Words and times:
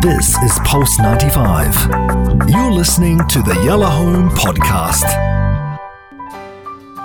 This 0.00 0.34
is 0.38 0.58
Pulse 0.64 0.98
95. 0.98 2.48
You're 2.48 2.72
listening 2.72 3.18
to 3.28 3.42
the 3.42 3.60
Yalla 3.66 3.86
Home 3.86 4.30
Podcast. 4.30 5.04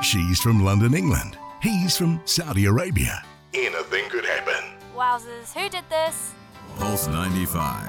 She's 0.01 0.39
from 0.39 0.63
London, 0.63 0.93
England. 0.93 1.37
He's 1.61 1.97
from 1.97 2.21
Saudi 2.23 2.63
Arabia. 2.65 3.21
Anything 3.53 4.09
could 4.09 4.23
happen. 4.23 4.63
Wowzers, 4.95 5.51
who 5.53 5.67
did 5.67 5.83
this? 5.89 6.31
Pulse 6.77 7.07
95. 7.07 7.85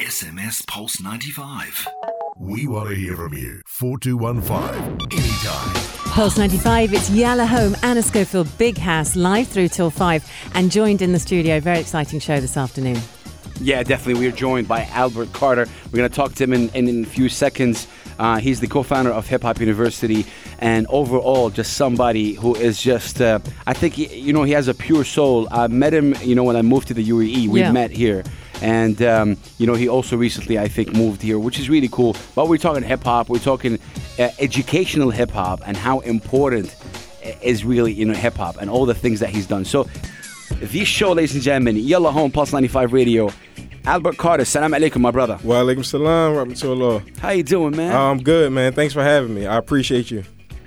SMS 0.00 0.66
Pulse 0.66 1.00
95. 1.00 1.86
We 2.36 2.66
want 2.66 2.88
to 2.88 2.96
hear 2.96 3.14
from 3.14 3.34
you. 3.34 3.62
4215. 3.68 4.98
Anytime. 5.12 5.74
Pulse 6.10 6.36
95, 6.36 6.92
it's 6.94 7.10
Yalla 7.10 7.46
Home, 7.46 7.76
Anna 7.84 8.02
Schofield, 8.02 8.48
Big 8.58 8.76
Hass, 8.76 9.14
live 9.14 9.46
through 9.46 9.68
till 9.68 9.90
5, 9.90 10.50
and 10.54 10.72
joined 10.72 11.00
in 11.00 11.12
the 11.12 11.20
studio. 11.20 11.60
Very 11.60 11.78
exciting 11.78 12.18
show 12.18 12.40
this 12.40 12.56
afternoon. 12.56 13.00
Yeah, 13.62 13.82
definitely. 13.84 14.20
We 14.20 14.26
are 14.26 14.32
joined 14.36 14.66
by 14.66 14.84
Albert 14.86 15.32
Carter. 15.32 15.66
We're 15.92 15.96
going 15.98 16.10
to 16.10 16.14
talk 16.14 16.34
to 16.34 16.44
him 16.44 16.52
in, 16.52 16.68
in, 16.70 16.88
in 16.88 17.04
a 17.04 17.06
few 17.06 17.28
seconds. 17.28 17.86
Uh, 18.18 18.38
he's 18.38 18.58
the 18.60 18.66
co-founder 18.66 19.10
of 19.10 19.28
Hip 19.28 19.42
Hop 19.42 19.60
University, 19.60 20.26
and 20.58 20.86
overall, 20.88 21.48
just 21.48 21.74
somebody 21.74 22.34
who 22.34 22.54
is 22.56 22.80
just. 22.82 23.20
Uh, 23.20 23.38
I 23.66 23.72
think 23.72 23.94
he, 23.94 24.06
you 24.18 24.32
know 24.32 24.42
he 24.42 24.52
has 24.52 24.68
a 24.68 24.74
pure 24.74 25.04
soul. 25.04 25.48
I 25.50 25.66
met 25.68 25.94
him, 25.94 26.14
you 26.22 26.34
know, 26.34 26.44
when 26.44 26.56
I 26.56 26.62
moved 26.62 26.88
to 26.88 26.94
the 26.94 27.04
UAE. 27.08 27.48
We 27.48 27.60
Yeah. 27.60 27.72
met 27.72 27.90
here, 27.90 28.22
and 28.60 29.00
um, 29.02 29.36
you 29.58 29.66
know 29.66 29.74
he 29.74 29.88
also 29.88 30.16
recently, 30.16 30.58
I 30.58 30.68
think, 30.68 30.92
moved 30.92 31.22
here, 31.22 31.38
which 31.38 31.58
is 31.58 31.70
really 31.70 31.88
cool. 31.88 32.16
But 32.34 32.48
we're 32.48 32.58
talking 32.58 32.82
hip 32.82 33.02
hop. 33.04 33.28
We're 33.28 33.38
talking 33.38 33.78
uh, 34.18 34.28
educational 34.40 35.10
hip 35.10 35.30
hop 35.30 35.60
and 35.66 35.76
how 35.76 36.00
important 36.00 36.74
is 37.40 37.64
really 37.64 37.92
you 37.92 38.04
know 38.04 38.14
hip 38.14 38.34
hop 38.34 38.56
and 38.60 38.68
all 38.68 38.86
the 38.86 38.94
things 38.94 39.20
that 39.20 39.30
he's 39.30 39.46
done. 39.46 39.64
So 39.64 39.88
this 40.60 40.86
show, 40.86 41.12
ladies 41.12 41.34
and 41.34 41.42
gentlemen, 41.42 41.76
Yalla 41.76 42.10
Home 42.12 42.30
Pulse 42.30 42.52
95 42.52 42.92
Radio. 42.92 43.30
Albert 43.84 44.16
Carter, 44.16 44.44
salam 44.44 44.72
alaikum, 44.72 45.00
my 45.00 45.10
brother. 45.10 45.38
Wa 45.42 45.56
alaikum 45.56 45.84
salam, 45.84 46.34
rahmatullah. 46.34 47.18
How 47.18 47.30
you 47.30 47.42
doing, 47.42 47.76
man? 47.76 47.94
I'm 47.94 48.22
good, 48.22 48.52
man. 48.52 48.72
Thanks 48.72 48.94
for 48.94 49.02
having 49.02 49.34
me. 49.34 49.46
I 49.46 49.56
appreciate 49.56 50.10
you. 50.10 50.24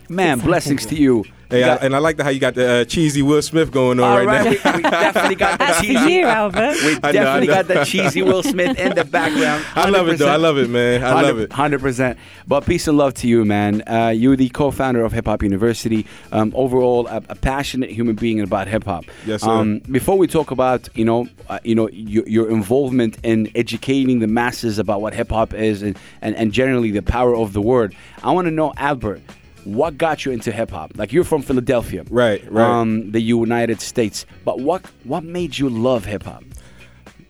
man, 0.09 0.39
blessings 0.49 0.85
to 0.87 0.95
you. 0.95 1.23
Hey, 1.49 1.59
You 1.59 1.65
I, 1.65 1.75
and 1.75 1.95
I 1.95 1.99
like 1.99 2.17
the, 2.17 2.23
how 2.23 2.29
you 2.29 2.39
got 2.39 2.55
the 2.55 2.67
uh, 2.81 2.85
cheesy 2.85 3.21
Will 3.21 3.41
Smith 3.41 3.71
going 3.71 3.99
on 3.99 4.09
all 4.09 4.17
right, 4.17 4.25
right, 4.25 4.63
now. 4.63 4.71
we, 4.73 4.77
we 4.77 4.81
definitely 4.89 5.35
got 5.35 5.59
the 5.59 5.65
That's 5.65 5.81
cheesy. 5.81 6.11
you, 6.13 6.25
Albert. 6.25 6.75
We 6.83 6.89
I 6.91 6.91
know, 6.93 6.99
I 7.03 7.11
definitely 7.11 7.47
know. 7.47 7.53
got 7.53 7.67
the 7.67 7.83
cheesy 7.85 8.21
Will 8.21 8.43
Smith 8.43 8.79
in 8.79 8.95
the 8.95 9.05
background. 9.05 9.65
I 9.75 9.89
love 9.89 10.07
it 10.09 10.17
though. 10.17 10.27
I 10.27 10.37
love 10.37 10.57
it, 10.57 10.69
man. 10.69 11.03
I 11.03 11.21
love 11.21 11.39
it. 11.39 11.51
Hundred 11.51 11.81
percent. 11.81 12.17
But 12.47 12.65
peace 12.65 12.87
and 12.87 12.97
love 12.97 13.13
to 13.15 13.27
you, 13.27 13.45
man. 13.45 13.83
Uh, 13.87 14.09
you're 14.15 14.35
the 14.35 14.49
co-founder 14.49 15.03
of 15.03 15.11
Hip 15.11 15.25
Hop 15.25 15.43
University. 15.43 16.05
Um, 16.31 16.51
overall, 16.55 17.07
a, 17.07 17.17
a 17.29 17.35
passionate 17.35 17.89
human 17.89 18.15
being 18.15 18.39
about 18.41 18.67
hip 18.67 18.83
hop. 18.85 19.05
Yes, 19.25 19.41
sir. 19.41 19.49
Um, 19.49 19.79
before 19.91 20.17
we 20.17 20.27
talk 20.27 20.51
about, 20.51 20.89
you 20.95 21.05
know, 21.05 21.27
uh, 21.49 21.59
you 21.63 21.75
know, 21.75 21.89
your, 21.89 22.27
your 22.27 22.49
involvement 22.49 23.17
in 23.23 23.51
educating 23.55 24.19
the 24.19 24.27
masses 24.27 24.79
about 24.79 25.01
what 25.01 25.13
hip 25.13 25.29
hop 25.29 25.53
is 25.53 25.81
and, 25.81 25.97
and 26.21 26.35
and 26.35 26.51
generally 26.51 26.91
the 26.91 27.01
power 27.01 27.35
of 27.35 27.53
the 27.53 27.61
word, 27.61 27.95
I 28.23 28.31
want 28.31 28.45
to 28.45 28.51
know, 28.51 28.73
Albert. 28.77 29.21
What 29.65 29.97
got 29.97 30.25
you 30.25 30.31
into 30.31 30.51
hip 30.51 30.71
hop? 30.71 30.93
Like 30.95 31.11
you're 31.11 31.23
from 31.25 31.41
Philadelphia, 31.41 32.05
Right, 32.09 32.41
right. 32.51 32.63
Um, 32.65 33.11
the 33.11 33.19
United 33.21 33.81
States. 33.81 34.25
But 34.45 34.59
what 34.61 34.85
what 35.03 35.23
made 35.23 35.57
you 35.57 35.69
love 35.69 36.05
hip 36.05 36.23
hop? 36.23 36.43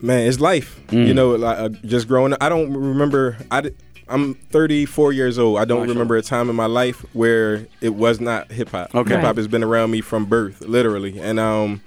Man, 0.00 0.28
it's 0.28 0.38
life. 0.40 0.80
Mm. 0.88 1.06
You 1.08 1.14
know, 1.14 1.30
like 1.34 1.58
uh, 1.58 1.68
just 1.84 2.06
growing 2.08 2.32
up. 2.34 2.42
I 2.42 2.48
don't 2.48 2.72
remember. 2.72 3.36
I 3.50 3.70
I'm 4.08 4.34
34 4.34 5.12
years 5.12 5.36
old. 5.38 5.58
I 5.58 5.64
don't 5.64 5.88
remember 5.88 6.16
a 6.16 6.22
time 6.22 6.48
in 6.48 6.54
my 6.54 6.66
life 6.66 7.04
where 7.12 7.66
it 7.80 7.94
was 7.94 8.20
not 8.20 8.52
hip 8.52 8.68
hop. 8.68 8.94
Okay. 8.94 9.14
Hip 9.14 9.22
hop 9.24 9.36
has 9.36 9.48
been 9.48 9.64
around 9.64 9.90
me 9.90 10.00
from 10.00 10.26
birth, 10.26 10.60
literally. 10.60 11.18
And 11.18 11.40
um, 11.40 11.80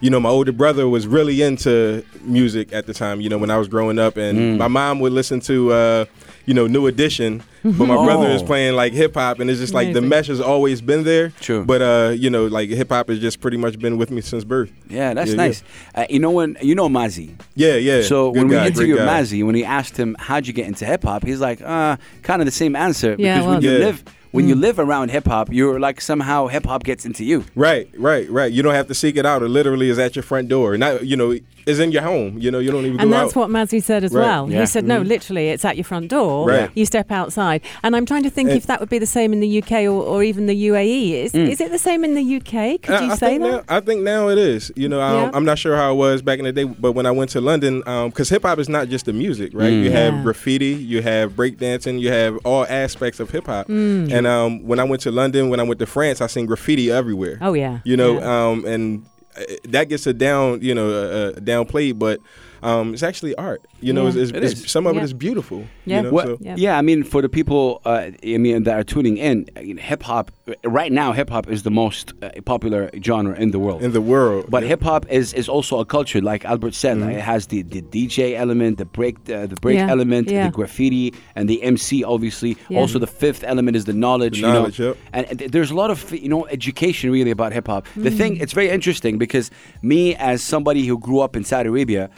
you 0.00 0.08
know, 0.10 0.20
my 0.20 0.30
older 0.30 0.52
brother 0.52 0.88
was 0.88 1.06
really 1.08 1.42
into 1.42 2.04
music 2.22 2.72
at 2.72 2.86
the 2.86 2.94
time. 2.94 3.20
You 3.20 3.28
know, 3.28 3.36
when 3.38 3.50
I 3.50 3.58
was 3.58 3.66
growing 3.68 3.98
up, 3.98 4.16
and 4.16 4.38
Mm. 4.38 4.56
my 4.58 4.68
mom 4.68 5.00
would 5.00 5.12
listen 5.12 5.40
to, 5.40 5.72
uh, 5.72 6.04
you 6.46 6.54
know, 6.54 6.68
New 6.68 6.86
Edition, 6.86 7.42
but 7.72 7.86
my 7.86 7.94
brother 8.04 8.28
is 8.30 8.42
Oh. 8.42 8.46
playing 8.46 8.74
like 8.74 8.92
hip 8.92 9.14
hop, 9.14 9.40
and 9.40 9.50
it's 9.50 9.60
just 9.60 9.74
like 9.74 9.92
the 9.92 10.00
mesh 10.00 10.28
has 10.28 10.40
always 10.40 10.80
been 10.80 11.04
there. 11.04 11.30
True. 11.40 11.64
But 11.64 11.82
uh, 11.82 12.12
you 12.16 12.30
know, 12.30 12.46
like 12.46 12.68
hip 12.70 12.90
hop 12.90 13.08
has 13.08 13.18
just 13.18 13.40
pretty 13.40 13.56
much 13.56 13.78
been 13.78 13.98
with 13.98 14.10
me 14.10 14.20
since 14.20 14.44
birth. 14.44 14.70
Yeah, 14.88 15.14
that's 15.14 15.30
Yeah, 15.30 15.36
nice. 15.36 15.62
Uh, 15.94 16.06
you 16.08 16.18
know 16.18 16.30
when 16.30 16.56
you 16.62 16.74
know 16.74 16.88
Mazzy. 16.88 17.34
Yeah, 17.54 17.74
yeah. 17.76 18.02
So 18.02 18.30
Good 18.32 18.42
when 18.44 18.50
guy, 18.52 18.60
we 18.62 18.66
interviewed 18.68 18.98
guy. 18.98 19.06
Mazzy, 19.22 19.44
when 19.44 19.54
he 19.54 19.64
asked 19.64 19.96
him 19.96 20.16
how'd 20.18 20.46
you 20.46 20.52
get 20.52 20.66
into 20.66 20.84
hip 20.84 21.02
hop, 21.04 21.24
he's 21.24 21.40
like, 21.40 21.60
uh, 21.62 21.96
kind 22.22 22.40
of 22.42 22.46
the 22.46 22.52
same 22.52 22.74
answer. 22.76 23.16
Yeah, 23.18 23.38
because 23.38 23.46
when 23.54 23.62
you 23.62 23.70
Yeah. 23.72 23.78
live 23.86 24.04
when 24.30 24.46
you 24.46 24.54
live 24.54 24.78
around 24.78 25.10
hip 25.10 25.26
hop, 25.26 25.48
you're 25.50 25.80
like 25.80 26.02
somehow 26.02 26.48
hip 26.48 26.66
hop 26.66 26.84
gets 26.84 27.06
into 27.06 27.24
you. 27.24 27.44
Right, 27.54 27.88
right, 27.96 28.28
right. 28.30 28.52
You 28.52 28.62
don't 28.62 28.74
have 28.74 28.86
to 28.88 28.94
seek 28.94 29.16
it 29.16 29.24
out. 29.24 29.42
It 29.42 29.48
literally 29.48 29.88
is 29.88 29.98
at 29.98 30.14
your 30.16 30.22
front 30.22 30.48
door. 30.48 30.76
Not, 30.76 31.06
you 31.06 31.16
know, 31.16 31.34
is 31.66 31.80
in 31.80 31.92
your 31.92 32.02
home. 32.02 32.36
You 32.38 32.50
know, 32.50 32.58
you 32.58 32.70
don't 32.70 32.84
even 32.84 33.00
And 33.00 33.10
go 33.10 33.16
that's 33.16 33.34
out. 33.34 33.48
what 33.48 33.48
Mazzy 33.50 33.82
said 33.82 34.04
as 34.04 34.12
Right. 34.12 34.22
well. 34.22 34.50
Yeah. 34.50 34.60
He 34.60 34.66
said, 34.66 34.84
no, 34.84 35.00
literally, 35.00 35.48
it's 35.48 35.64
at 35.64 35.76
your 35.78 35.84
front 35.84 36.08
door. 36.08 36.46
Right. 36.46 36.70
You 36.74 36.84
step 36.84 37.10
outside. 37.10 37.57
And 37.82 37.94
I'm 37.96 38.06
trying 38.06 38.22
to 38.24 38.30
think 38.30 38.48
And- 38.50 38.58
if 38.58 38.66
that 38.66 38.80
would 38.80 38.88
be 38.88 38.98
the 38.98 39.06
same 39.06 39.32
in 39.32 39.40
the 39.40 39.62
UK 39.62 39.84
or, 39.84 40.02
or 40.02 40.22
even 40.22 40.46
the 40.46 40.68
UAE. 40.68 41.12
Is, 41.24 41.34
is 41.34 41.60
it 41.60 41.70
the 41.70 41.78
same 41.78 42.04
in 42.04 42.14
the 42.14 42.36
UK? 42.36 42.80
Could 42.82 42.94
Uh, 42.94 43.00
you 43.04 43.12
I 43.12 43.16
say 43.16 43.26
think 43.38 43.42
that? 43.42 43.50
Now, 43.68 43.76
I 43.76 43.80
think 43.80 44.02
now 44.02 44.28
it 44.28 44.38
is. 44.38 44.70
You 44.76 44.88
know, 44.88 45.00
um, 45.00 45.14
Yeah. 45.24 45.30
I'm 45.34 45.44
not 45.44 45.58
sure 45.58 45.76
how 45.76 45.92
it 45.92 45.96
was 45.96 46.22
back 46.22 46.38
in 46.38 46.44
the 46.44 46.52
day, 46.52 46.64
but 46.64 46.92
when 46.92 47.06
I 47.06 47.10
went 47.10 47.30
to 47.30 47.40
London, 47.40 47.80
because 48.06 48.28
hip 48.28 48.42
hop 48.42 48.58
is 48.58 48.68
not 48.68 48.88
just 48.88 49.06
the 49.06 49.12
music, 49.12 49.52
right? 49.54 49.72
You 49.72 49.90
have 49.90 50.14
Yeah. 50.14 50.22
graffiti, 50.22 50.66
you 50.74 51.02
have 51.02 51.32
breakdancing, 51.32 52.00
you 52.00 52.10
have 52.10 52.38
all 52.44 52.66
aspects 52.68 53.20
of 53.20 53.30
hip 53.30 53.46
hop. 53.46 53.68
Mm. 53.68 54.12
And 54.12 54.26
um, 54.26 54.66
when 54.66 54.78
I 54.80 54.84
went 54.84 55.02
to 55.02 55.10
London, 55.10 55.48
when 55.50 55.60
I 55.60 55.62
went 55.62 55.78
to 55.80 55.86
France, 55.86 56.20
I 56.20 56.26
seen 56.26 56.46
graffiti 56.46 56.90
everywhere. 56.90 57.38
Oh, 57.40 57.52
yeah. 57.54 57.78
You 57.84 57.96
know, 57.96 58.18
Yeah. 58.18 58.48
um, 58.48 58.64
and 58.64 59.04
uh, 59.36 59.42
that 59.68 59.88
gets 59.88 60.06
a 60.06 60.12
down, 60.12 60.60
you 60.62 60.74
know, 60.74 60.88
uh, 60.90 60.92
uh, 61.16 61.32
downplayed, 61.40 61.98
but 61.98 62.20
um, 62.62 62.92
it's 62.94 63.02
actually 63.02 63.34
art. 63.36 63.62
You 63.80 63.92
know, 63.92 64.02
Yeah. 64.02 64.08
it's, 64.08 64.16
it's, 64.16 64.30
It 64.32 64.44
it's- 64.44 64.70
some 64.70 64.86
of 64.86 64.94
Yeah. 64.94 65.02
it 65.02 65.04
is 65.04 65.12
beautiful. 65.12 65.64
Yeah. 65.84 65.96
You 65.98 66.02
know, 66.04 66.10
Well, 66.12 66.26
so- 66.26 66.38
Yeah. 66.40 66.54
yeah. 66.58 66.78
I 66.78 66.82
mean, 66.82 67.02
for 67.04 67.20
the 67.22 67.28
people, 67.28 67.80
uh, 67.84 68.10
I 68.34 68.38
mean, 68.38 68.64
that 68.64 68.74
are 68.78 68.84
tuning 68.84 69.16
in, 69.18 69.46
uh, 69.56 69.60
you 69.60 69.74
know, 69.74 69.82
hip 69.82 70.02
hop 70.02 70.30
right 70.64 70.92
now, 70.92 71.12
hip 71.12 71.30
hop 71.30 71.48
is 71.48 71.62
the 71.62 71.70
most 71.70 72.12
uh, 72.22 72.30
popular 72.44 72.90
genre 73.02 73.34
in 73.36 73.50
the 73.50 73.58
world. 73.58 73.82
in 73.82 73.92
the 73.92 74.00
world. 74.00 74.46
But 74.48 74.62
hip 74.64 74.82
hop 74.82 75.06
is, 75.10 75.32
is 75.34 75.48
also 75.48 75.78
a 75.80 75.84
culture, 75.84 76.20
like 76.20 76.44
Albert 76.44 76.74
said. 76.74 76.96
Mm-hmm. 76.96 77.06
Like 77.08 77.16
it 77.16 77.20
has 77.22 77.46
the, 77.48 77.62
the 77.62 77.82
DJ 77.82 78.34
element, 78.36 78.78
the 78.78 78.84
break 78.84 79.16
uh, 79.30 79.46
the 79.46 79.56
break 79.60 79.76
Yeah, 79.76 79.90
element, 79.90 80.28
yeah. 80.28 80.46
the 80.46 80.52
graffiti, 80.52 81.14
and 81.36 81.48
the 81.48 81.62
MC. 81.62 82.02
Obviously, 82.04 82.56
Yeah. 82.68 82.80
also 82.80 82.98
the 82.98 83.06
fifth 83.06 83.44
element 83.44 83.76
is 83.76 83.84
the 83.84 83.92
knowledge. 83.92 84.40
The 84.40 84.46
knowledge, 84.48 84.78
you 84.78 84.84
know, 84.86 84.90
yep. 85.12 85.26
and 85.30 85.38
th- 85.38 85.50
there's 85.50 85.70
a 85.70 85.74
lot 85.74 85.90
of 85.90 85.98
you 86.12 86.28
know 86.28 86.46
education 86.46 87.10
really 87.10 87.30
about 87.30 87.52
hip 87.52 87.66
hop. 87.68 87.86
The 87.96 88.10
Mm. 88.10 88.16
thing, 88.16 88.36
it's 88.42 88.52
very 88.52 88.68
interesting 88.70 89.18
because 89.18 89.50
me 89.82 90.14
as 90.16 90.42
somebody 90.42 90.86
who 90.86 90.98
grew 90.98 91.20
up 91.20 91.36
in 91.36 91.44
Saudi 91.44 91.68
Arabia. 91.68 92.10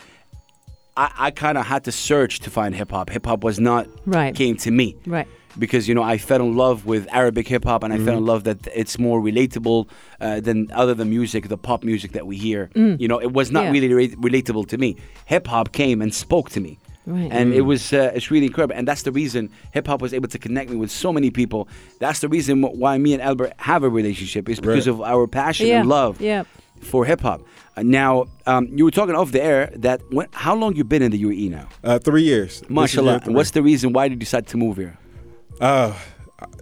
I, 1.02 1.06
I 1.26 1.30
kind 1.44 1.56
of 1.60 1.64
had 1.66 1.82
to 1.88 1.92
search 1.92 2.40
to 2.44 2.50
find 2.50 2.70
hip 2.74 2.90
hop. 2.90 3.06
Hip 3.10 3.24
hop 3.26 3.40
was 3.48 3.58
not 3.70 3.82
Right. 4.06 4.34
came 4.34 4.56
to 4.66 4.70
me 4.80 4.88
Right. 5.16 5.26
because 5.64 5.82
you 5.88 5.94
know 5.94 6.02
I 6.14 6.16
fell 6.18 6.42
in 6.48 6.52
love 6.64 6.78
with 6.92 7.02
Arabic 7.20 7.46
hip 7.54 7.64
hop 7.64 7.80
and 7.84 7.92
I 7.92 7.96
Mm-hmm. 7.96 8.06
fell 8.06 8.18
in 8.22 8.26
love 8.32 8.42
that 8.44 8.58
it's 8.82 8.98
more 8.98 9.18
relatable 9.30 9.80
uh, 10.20 10.40
than 10.46 10.58
other 10.82 10.94
than 10.98 11.06
music, 11.18 11.48
the 11.48 11.56
pop 11.68 11.80
music 11.92 12.10
that 12.16 12.26
we 12.30 12.36
hear. 12.36 12.62
You 13.02 13.08
know, 13.10 13.18
it 13.28 13.32
was 13.32 13.50
not 13.50 13.62
Mm. 13.62 13.66
Yeah. 13.66 13.72
really 13.76 13.92
re- 14.00 14.16
relatable 14.28 14.64
to 14.72 14.76
me. 14.84 14.90
Hip 15.32 15.46
hop 15.52 15.66
came 15.72 15.98
and 16.04 16.10
spoke 16.14 16.48
to 16.56 16.60
me. 16.60 16.72
Right. 17.06 17.30
And 17.32 17.54
it 17.60 17.62
was 17.62 17.82
uh, 17.92 18.12
it's 18.16 18.30
really 18.30 18.46
incredible, 18.50 18.74
and 18.78 18.86
that's 18.86 19.02
the 19.08 19.10
reason 19.22 19.42
hip 19.72 19.86
hop 19.88 20.00
was 20.02 20.12
able 20.18 20.28
to 20.28 20.38
connect 20.38 20.68
me 20.70 20.76
with 20.76 20.90
so 21.04 21.12
many 21.12 21.30
people. 21.30 21.60
That's 21.98 22.20
the 22.20 22.28
reason 22.28 22.60
why 22.62 22.98
me 22.98 23.10
and 23.14 23.22
Albert 23.22 23.54
have 23.56 23.82
a 23.82 23.88
relationship 24.00 24.48
is 24.52 24.60
because 24.60 24.86
Right. 24.86 24.94
of 24.94 25.00
our 25.12 25.26
passion 25.26 25.66
Yeah. 25.68 25.80
and 25.80 25.88
love 25.88 26.20
Yeah. 26.20 26.44
For 26.80 27.04
hip 27.04 27.20
hop. 27.20 27.42
Uh, 27.76 27.82
now, 27.82 28.26
um, 28.46 28.66
you 28.76 28.84
were 28.84 28.91
talking 28.91 29.14
off 29.14 29.32
the 29.32 29.42
air 29.42 29.72
that 29.76 30.00
when, 30.10 30.26
how 30.32 30.54
long 30.54 30.74
you 30.76 30.84
been 30.84 31.02
in 31.02 31.10
the 31.12 31.22
UAE 31.22 31.50
now? 31.50 31.68
uh, 31.84 31.98
three 31.98 32.22
years. 32.22 32.62
This 32.68 32.94
is 32.94 33.02
year. 33.02 33.20
What's 33.26 33.52
the 33.52 33.62
reason 33.62 33.92
why 33.92 34.08
did 34.08 34.14
you 34.14 34.20
decide 34.20 34.46
to 34.48 34.56
move 34.56 34.76
here? 34.76 34.98
Uh, 35.60 35.94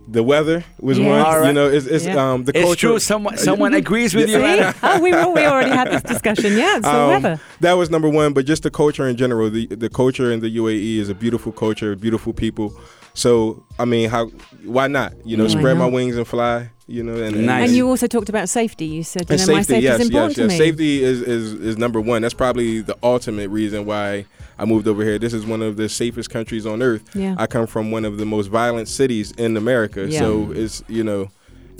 the 0.09 0.23
weather 0.25 0.65
was 0.81 0.99
Yeah. 0.99 1.09
one. 1.09 1.21
All 1.21 1.39
right. 1.41 1.47
You 1.49 1.53
know, 1.53 1.69
it's, 1.69 1.87
it's 1.87 2.05
Yeah. 2.05 2.33
um 2.33 2.45
the 2.45 2.53
It's 2.57 2.65
culture. 2.65 2.89
true. 2.89 2.99
Someone 2.99 3.37
someone 3.37 3.75
agrees 3.75 4.13
with 4.15 4.29
you. 4.29 4.41
Right? 4.41 4.75
oh, 4.83 5.01
we, 5.01 5.13
we 5.13 5.47
already 5.47 5.71
had 5.71 5.89
this 5.91 6.03
discussion. 6.03 6.57
Yeah, 6.57 6.77
it's 6.79 6.87
the 6.87 6.93
Um, 6.97 7.09
weather. 7.09 7.41
That 7.61 7.75
was 7.75 7.89
number 7.91 8.09
one, 8.09 8.33
but 8.33 8.45
just 8.45 8.65
the 8.65 8.71
culture 8.71 9.07
in 9.07 9.17
general. 9.17 9.51
The 9.51 9.67
the 9.67 9.89
culture 9.89 10.33
in 10.33 10.41
the 10.41 10.51
UAE 10.57 10.99
is 10.99 11.09
a 11.09 11.15
beautiful 11.15 11.53
culture, 11.53 11.95
beautiful 11.95 12.33
people. 12.33 12.75
So 13.15 13.63
I 13.79 13.85
mean, 13.85 14.09
how? 14.11 14.27
Why 14.65 14.89
not? 14.89 15.13
You 15.25 15.37
know, 15.37 15.45
Why 15.45 15.51
spread 15.51 15.77
my 15.79 15.87
wings 15.87 16.17
and 16.17 16.27
fly. 16.27 16.71
You 16.91 17.03
know, 17.03 17.23
and, 17.23 17.45
Nice. 17.45 17.69
And 17.69 17.77
you 17.77 17.87
also 17.87 18.07
talked 18.07 18.31
about 18.31 18.49
safety. 18.49 18.87
You 18.87 19.03
said, 19.03 19.29
you 19.29 19.37
and 19.37 19.47
know, 19.47 19.53
my 19.55 19.61
safety, 19.61 19.75
safety 19.75 19.85
yes, 19.85 20.01
is 20.01 20.07
important 20.07 20.39
yes, 20.39 20.39
yes. 20.39 20.59
to 20.59 20.65
me. 20.65 20.71
Safety 20.71 21.05
is, 21.05 21.21
is 21.21 21.53
is 21.53 21.77
number 21.77 22.01
one. 22.01 22.23
That's 22.23 22.33
probably 22.33 22.81
the 22.81 22.97
ultimate 23.03 23.51
reason 23.51 23.85
why 23.85 24.25
I 24.59 24.65
moved 24.65 24.89
over 24.89 25.05
here. 25.05 25.19
This 25.19 25.35
is 25.35 25.45
one 25.45 25.61
of 25.61 25.77
the 25.77 25.91
safest 25.91 26.31
countries 26.31 26.65
on 26.65 26.81
earth. 26.83 27.15
Yeah. 27.15 27.35
I 27.39 27.47
come 27.47 27.67
from 27.67 27.91
one 27.91 28.07
of 28.07 28.17
the 28.17 28.25
most 28.25 28.47
violent 28.47 28.89
cities 28.89 29.33
in 29.33 29.59
America, 29.59 30.09
Yeah. 30.09 30.21
so 30.21 30.51
it's 30.53 30.83
you 30.89 31.05
know, 31.05 31.31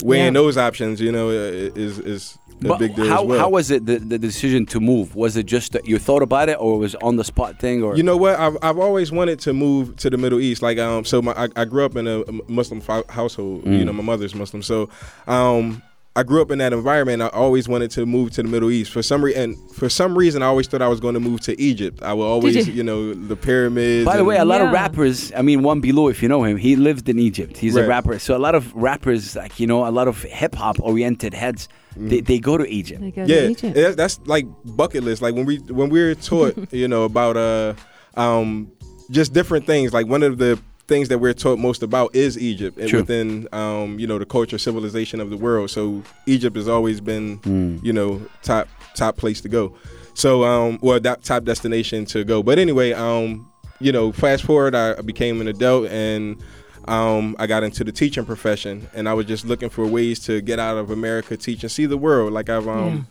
weighing 0.03 0.25
Yeah. 0.25 0.41
those 0.41 0.57
options, 0.57 1.01
you 1.01 1.11
know, 1.11 1.29
uh, 1.29 1.71
is 1.75 1.97
is 1.97 2.37
a 2.65 2.77
big 2.77 2.95
deal 2.95 3.07
how, 3.07 3.21
as 3.21 3.27
well. 3.27 3.39
how 3.39 3.49
was 3.49 3.71
it 3.71 3.85
the, 3.85 3.99
the 3.99 4.17
decision 4.17 4.65
to 4.67 4.79
move? 4.79 5.15
Was 5.15 5.37
it 5.37 5.45
just 5.45 5.73
that 5.73 5.87
you 5.87 5.99
thought 5.99 6.21
about 6.21 6.49
it, 6.49 6.57
or 6.59 6.79
was 6.79 6.93
it 6.93 7.03
on 7.03 7.15
the 7.15 7.23
spot 7.23 7.59
thing? 7.59 7.83
Or 7.83 7.95
You 7.95 8.03
know 8.03 8.17
what? 8.17 8.39
I've, 8.39 8.57
I've 8.61 8.77
always 8.77 9.11
wanted 9.11 9.39
to 9.41 9.53
move 9.53 9.95
to 9.97 10.09
the 10.09 10.17
Middle 10.17 10.39
East. 10.39 10.61
Like, 10.61 10.77
um, 10.77 11.05
so 11.05 11.21
my, 11.21 11.33
I, 11.33 11.49
I 11.55 11.65
grew 11.65 11.85
up 11.85 11.95
in 11.95 12.07
a 12.07 12.23
Muslim 12.47 12.81
household. 12.81 13.65
Mm. 13.65 13.79
You 13.79 13.85
know, 13.85 13.93
my 13.93 14.03
mother's 14.03 14.35
Muslim. 14.35 14.61
So, 14.63 14.89
um, 15.27 15.81
I 16.15 16.23
grew 16.23 16.41
up 16.41 16.51
in 16.51 16.57
that 16.57 16.73
environment. 16.73 17.21
I 17.21 17.27
always 17.27 17.69
wanted 17.69 17.91
to 17.91 18.05
move 18.05 18.31
to 18.31 18.43
the 18.43 18.49
Middle 18.49 18.71
East 18.71 18.91
for 18.91 19.01
some 19.01 19.23
reason. 19.23 19.55
For 19.73 19.89
some 19.89 20.17
reason, 20.17 20.41
I 20.41 20.47
always 20.47 20.67
thought 20.67 20.81
I 20.81 20.87
was 20.87 20.99
going 20.99 21.13
to 21.13 21.19
move 21.19 21.39
to 21.41 21.59
Egypt. 21.61 22.01
I 22.01 22.13
would 22.13 22.23
always, 22.25 22.67
you? 22.67 22.73
you? 22.73 22.83
know, 22.83 23.13
the 23.13 23.35
pyramids. 23.35 24.05
By 24.05 24.13
the 24.13 24.19
and- 24.19 24.27
way, 24.27 24.37
a 24.37 24.43
lot 24.43 24.59
of 24.61 24.71
rappers. 24.71 25.31
I 25.33 25.43
mean, 25.43 25.61
one 25.61 25.79
below, 25.81 26.07
if 26.07 26.21
you 26.23 26.27
know 26.27 26.43
him, 26.43 26.57
he 26.57 26.75
lived 26.75 27.07
in 27.09 27.19
Egypt. 27.19 27.57
He's 27.57 27.75
a 27.75 27.87
rapper. 27.87 28.17
So 28.19 28.35
a 28.35 28.39
lot 28.39 28.55
of 28.55 28.73
rappers, 28.73 29.35
like 29.35 29.59
you 29.59 29.67
know, 29.67 29.87
a 29.87 29.91
lot 29.91 30.07
of 30.07 30.21
hip 30.23 30.55
hop 30.55 30.79
oriented 30.81 31.33
heads, 31.33 31.69
Mm. 31.97 32.09
they, 32.11 32.21
they 32.21 32.39
go 32.39 32.55
to 32.55 32.67
Egypt. 32.69 33.01
They 33.01 33.09
go 33.09 33.25
to 33.25 33.33
yeah, 33.33 33.47
Egypt. 33.49 33.73
that's, 33.75 33.95
that's 33.95 34.19
like 34.27 34.45
bucket 34.63 35.03
list. 35.03 35.23
Like 35.23 35.33
when 35.33 35.45
we 35.45 35.57
when 35.57 35.89
we 35.89 35.99
were 36.03 36.13
taught, 36.13 36.55
you 36.71 36.87
know, 36.87 37.03
about 37.03 37.35
uh, 37.35 37.73
um, 38.15 38.71
just 39.09 39.33
different 39.33 39.65
things. 39.65 39.91
Like 39.91 40.05
one 40.05 40.21
of 40.21 40.37
the 40.37 40.59
things 40.89 41.07
that 41.07 41.19
we're 41.19 41.33
taught 41.33 41.59
most 41.59 41.83
about 41.83 42.13
is 42.13 42.37
Egypt, 42.37 42.77
and 42.77 42.89
True. 42.89 42.99
within 42.99 43.47
um, 43.53 43.97
you 43.99 44.07
know 44.07 44.19
the 44.19 44.25
culture 44.25 44.57
civilization 44.57 45.21
of 45.21 45.29
the 45.29 45.37
world. 45.37 45.69
So 45.69 46.03
Egypt 46.25 46.57
has 46.57 46.67
always 46.67 46.99
been, 46.99 47.39
you 47.81 47.93
know, 47.93 48.21
top 48.41 48.67
top 48.95 49.15
place 49.15 49.39
to 49.41 49.47
go. 49.49 49.73
So 50.15 50.43
um, 50.43 50.79
well, 50.81 50.99
that 50.99 51.23
top 51.23 51.45
destination 51.45 52.03
to 52.05 52.25
go. 52.25 52.43
But 52.43 52.59
anyway, 52.59 52.91
um, 52.91 53.49
you 53.79 53.93
know, 53.93 54.11
fast 54.11 54.43
forward, 54.43 54.75
I 54.75 54.99
became 55.01 55.39
an 55.39 55.47
adult 55.47 55.87
and. 55.87 56.41
Um, 56.87 57.35
I 57.37 57.45
got 57.45 57.61
into 57.61 57.83
the 57.83 57.91
teaching 57.91 58.25
profession, 58.25 58.89
and 58.95 59.07
I 59.07 59.13
was 59.13 59.27
just 59.27 59.45
looking 59.45 59.69
for 59.69 59.85
ways 59.85 60.19
to 60.21 60.41
get 60.41 60.57
out 60.57 60.77
of 60.77 60.89
America, 60.89 61.37
teach 61.37 61.61
and 61.61 61.71
see 61.71 61.85
the 61.85 61.97
world. 61.97 62.33
Like 62.33 62.49
I've 62.49 62.67
um, 62.67 63.05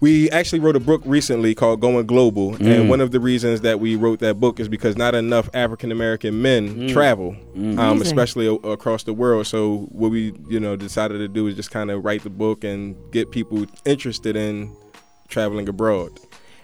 we 0.00 0.30
actually 0.30 0.60
wrote 0.60 0.76
a 0.76 0.80
book 0.80 1.02
recently 1.04 1.54
called 1.54 1.80
Going 1.80 2.06
Global, 2.06 2.54
and 2.54 2.62
mm. 2.62 2.88
one 2.88 3.00
of 3.00 3.10
the 3.10 3.18
reasons 3.18 3.62
that 3.62 3.80
we 3.80 3.96
wrote 3.96 4.20
that 4.20 4.38
book 4.38 4.60
is 4.60 4.68
because 4.68 4.96
not 4.96 5.14
enough 5.14 5.48
African 5.54 5.90
American 5.90 6.40
men 6.40 6.74
mm. 6.74 6.92
travel, 6.92 7.36
mm. 7.56 7.78
um, 7.78 8.00
especially 8.00 8.46
o- 8.46 8.56
across 8.56 9.02
the 9.02 9.12
world. 9.12 9.46
So 9.46 9.88
what 9.90 10.10
we, 10.10 10.34
you 10.48 10.60
know, 10.60 10.76
decided 10.76 11.18
to 11.18 11.28
do 11.28 11.46
is 11.48 11.56
just 11.56 11.70
kind 11.70 11.90
of 11.90 12.04
write 12.04 12.22
the 12.22 12.30
book 12.30 12.62
and 12.62 12.96
get 13.10 13.30
people 13.30 13.66
interested 13.84 14.36
in 14.36 14.76
traveling 15.28 15.68
abroad. 15.68 16.18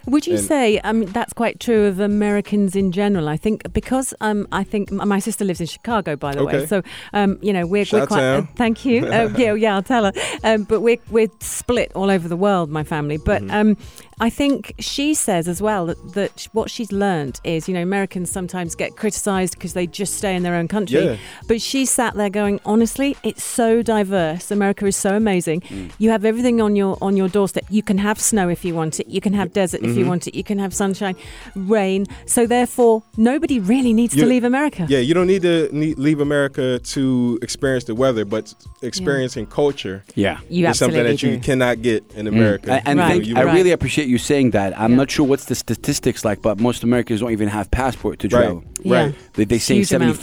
Would 0.07 0.27
you 0.27 0.35
And- 0.35 0.43
say 0.43 0.79
um, 0.79 1.05
that's 1.05 1.33
quite 1.33 1.59
true 1.59 1.85
of 1.85 1.99
Americans 1.99 2.75
in 2.75 2.91
general? 2.91 3.27
I 3.27 3.37
think 3.37 3.71
because 3.73 4.13
um, 4.21 4.47
I 4.51 4.63
think 4.63 4.91
my 4.91 5.19
sister 5.19 5.43
lives 5.45 5.59
in 5.61 5.67
Chicago, 5.67 6.15
by 6.15 6.33
the 6.35 6.45
way. 6.45 6.65
So 6.67 6.81
um, 7.13 7.37
you 7.41 7.51
know 7.53 7.65
we're, 7.65 7.85
we're 7.91 8.05
quite. 8.07 8.21
Uh, 8.23 8.43
thank 8.55 8.85
you. 8.85 9.05
Uh, 9.15 9.29
yeah, 9.37 9.53
yeah, 9.53 9.75
I'll 9.75 9.83
tell 9.83 10.05
her. 10.05 10.13
Um, 10.43 10.63
but 10.63 10.81
we're 10.81 10.97
we're 11.09 11.29
split 11.39 11.91
all 11.95 12.09
over 12.09 12.27
the 12.27 12.35
world, 12.37 12.69
my 12.69 12.83
family. 12.83 13.17
But 13.17 13.41
Mm-hmm. 13.43 14.14
I 14.19 14.29
think 14.29 14.73
she 14.79 15.13
says 15.13 15.47
as 15.47 15.61
well 15.61 15.87
that, 15.87 16.13
that 16.13 16.47
what 16.53 16.69
she's 16.71 16.91
learned 16.91 17.41
is, 17.43 17.67
you 17.67 17.73
know, 17.73 17.81
Americans 17.81 18.31
sometimes 18.31 18.73
get 18.75 18.95
criticised 18.95 19.55
because 19.55 19.73
they 19.73 19.87
just 19.87 20.15
stay 20.15 20.35
in 20.35 20.43
their 20.43 20.55
own 20.55 20.67
country. 20.67 21.03
Yeah. 21.03 21.17
But 21.47 21.61
she 21.61 21.85
sat 21.85 22.13
there 22.15 22.29
going, 22.29 22.59
honestly, 22.65 23.17
it's 23.23 23.43
so 23.43 23.81
diverse. 23.81 24.51
America 24.51 24.85
is 24.85 24.95
so 24.95 25.15
amazing. 25.15 25.61
Mm. 25.61 25.91
You 25.99 26.09
have 26.11 26.23
everything 26.25 26.61
on 26.61 26.75
your 26.75 26.97
on 27.01 27.17
your 27.17 27.27
doorstep. 27.27 27.65
You 27.69 27.83
can 27.83 27.97
have 27.97 28.19
snow 28.19 28.47
if 28.49 28.63
you 28.63 28.73
want 28.73 28.99
it. 28.99 29.07
You 29.07 29.19
can 29.21 29.33
have 29.33 29.51
desert 29.53 29.81
if 29.81 29.89
Mm-hmm. 29.89 29.99
you 29.99 30.05
want 30.05 30.27
it. 30.27 30.35
You 30.35 30.43
can 30.43 30.59
have 30.59 30.73
sunshine, 30.73 31.15
rain. 31.55 32.05
So 32.25 32.47
therefore, 32.47 33.03
nobody 33.17 33.59
really 33.59 33.93
needs 33.93 34.15
to 34.15 34.25
leave 34.25 34.43
America. 34.43 34.85
Yeah, 34.89 34.99
you 34.99 35.13
don't 35.13 35.27
need 35.27 35.41
to 35.43 35.69
need, 35.75 35.97
leave 35.99 36.19
America 36.21 36.79
to 36.79 37.39
experience 37.41 37.83
the 37.85 37.95
weather, 37.95 38.25
but 38.25 38.53
experiencing 38.81 39.45
culture 39.47 40.03
Yeah. 40.15 40.39
You 40.49 40.67
is 40.67 40.79
something 40.79 40.99
absolutely 40.99 41.29
that 41.29 41.35
you 41.35 41.39
cannot 41.41 41.81
get 41.81 42.03
in 42.13 42.27
America. 42.27 42.71
And, 42.73 42.87
and 42.87 42.99
Right, 42.99 43.07
thank- 43.09 43.25
you 43.27 43.35
I 43.35 43.41
really 43.41 43.71
right. 43.71 43.79
Appreciate 44.05 44.11
you 44.11 44.17
saying 44.17 44.51
that. 44.51 44.79
I'm 44.79 44.91
Yeah. 44.91 44.97
not 44.97 45.11
sure 45.11 45.25
what's 45.25 45.45
the 45.45 45.55
statistics 45.55 46.23
like, 46.23 46.41
but 46.41 46.59
most 46.59 46.83
Americans 46.83 47.19
don't 47.21 47.31
even 47.31 47.49
have 47.49 47.69
passport 47.71 48.19
to 48.19 48.27
Right, 48.27 48.43
travel. 48.43 48.63
Yeah. 48.83 48.97
right. 49.05 49.15
They, 49.33 49.45
they 49.45 49.59
say 49.59 49.75
Huge 49.75 49.91
amount. 49.93 50.17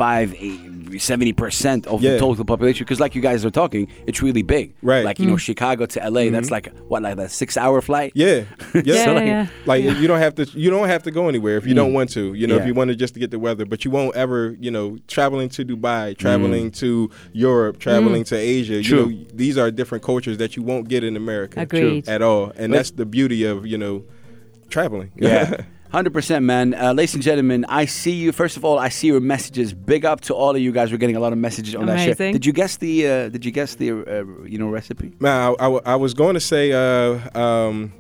75, 0.99 1.47
eh, 1.47 1.51
70% 1.51 1.87
of 1.87 2.01
the 2.03 2.19
total 2.19 2.45
population. 2.45 2.85
Because, 2.85 3.01
like 3.01 3.15
you 3.15 3.23
guys 3.23 3.45
are 3.45 3.51
talking, 3.51 3.89
it's 4.07 4.23
really 4.23 4.43
big. 4.43 4.75
Right. 4.83 4.99
Mm-hmm. 4.99 5.07
Like, 5.07 5.19
you 5.19 5.27
know, 5.27 5.37
Chicago 5.37 5.87
to 5.87 6.11
LA, 6.11 6.31
that's 6.31 6.51
like, 6.51 6.75
what, 6.89 7.03
like 7.03 7.19
a 7.19 7.29
six 7.29 7.57
hour 7.57 7.81
flight? 7.81 8.13
Yeah, 8.15 8.45
yeah. 8.75 8.83
Yeah, 8.93 9.05
So, 9.05 9.15
like, 9.15 9.27
yeah. 9.27 9.47
Like 9.67 9.85
you 9.85 10.07
don't 10.07 10.19
have 10.19 10.35
to 10.37 10.45
you 10.59 10.71
don't 10.71 10.89
have 10.89 11.03
to 11.05 11.11
go 11.11 11.29
anywhere 11.29 11.57
if 11.57 11.67
you 11.67 11.75
don't 11.75 11.93
want 11.93 12.11
to. 12.11 12.35
You 12.35 12.47
know, 12.47 12.57
Yeah. 12.57 12.63
if 12.63 12.67
you 12.67 12.75
want 12.75 12.89
to 12.89 12.97
just 12.97 13.15
to 13.15 13.21
get 13.21 13.31
the 13.31 13.39
weather, 13.39 13.65
but 13.65 13.85
you 13.85 13.91
won't 13.91 14.15
ever, 14.17 14.57
you 14.61 14.71
know, 14.71 14.99
traveling 15.09 15.49
to 15.51 15.65
Dubai, 15.65 16.17
traveling 16.17 16.71
to 16.73 17.11
Europe, 17.33 17.79
traveling 17.79 18.25
to 18.25 18.37
Asia. 18.37 18.83
True. 18.83 19.09
You 19.09 19.17
know, 19.19 19.25
these 19.35 19.57
are 19.59 19.71
different 19.71 20.05
cultures 20.05 20.39
that 20.39 20.57
you 20.57 20.63
won't 20.63 20.89
get 20.89 21.05
in 21.05 21.17
America. 21.17 21.61
Agreed. 21.61 22.09
At 22.09 22.23
all. 22.23 22.53
And 22.57 22.71
But- 22.73 22.77
that's 22.79 22.91
the 22.93 23.07
beauty 23.07 23.45
of, 23.45 23.67
you 23.67 23.79
know, 23.79 24.05
traveling. 24.69 25.13
Yeah. 25.17 25.63
100%, 25.93 26.43
man. 26.43 26.73
Uh, 26.75 26.95
ladies 26.95 27.13
and 27.13 27.23
gentlemen, 27.23 27.67
I 27.69 27.85
see 27.85 28.13
you. 28.13 28.33
First 28.33 28.57
of 28.57 28.65
all, 28.65 28.79
I 28.79 28.89
see 28.89 29.09
your 29.09 29.21
messages. 29.21 29.75
Big 29.75 30.07
up 30.07 30.23
to 30.23 30.35
all 30.35 30.57
of 30.57 30.63
you 30.63 30.73
guys. 30.73 30.91
We're 30.91 30.97
getting 30.97 31.17
a 31.17 31.21
lot 31.21 31.33
of 31.33 31.39
messages 31.39 31.75
on 31.75 31.85
that 31.87 32.01
shit. 32.01 32.17
Did 32.17 32.47
you 32.47 32.53
guess 32.55 32.79
the, 32.79 33.07
uh, 33.07 33.29
did 33.29 33.45
you 33.45 33.51
guess 33.51 33.75
the, 33.75 33.91
uh, 33.91 34.25
you 34.45 34.57
know, 34.57 34.69
recipe? 34.69 35.13
Man, 35.21 35.55
I, 35.61 35.65
I, 35.65 35.81
I 35.93 35.97
was 35.97 36.15
going 36.15 36.33
to 36.35 36.41
say 36.41 36.73
uh 36.73 37.39
um 37.39 37.93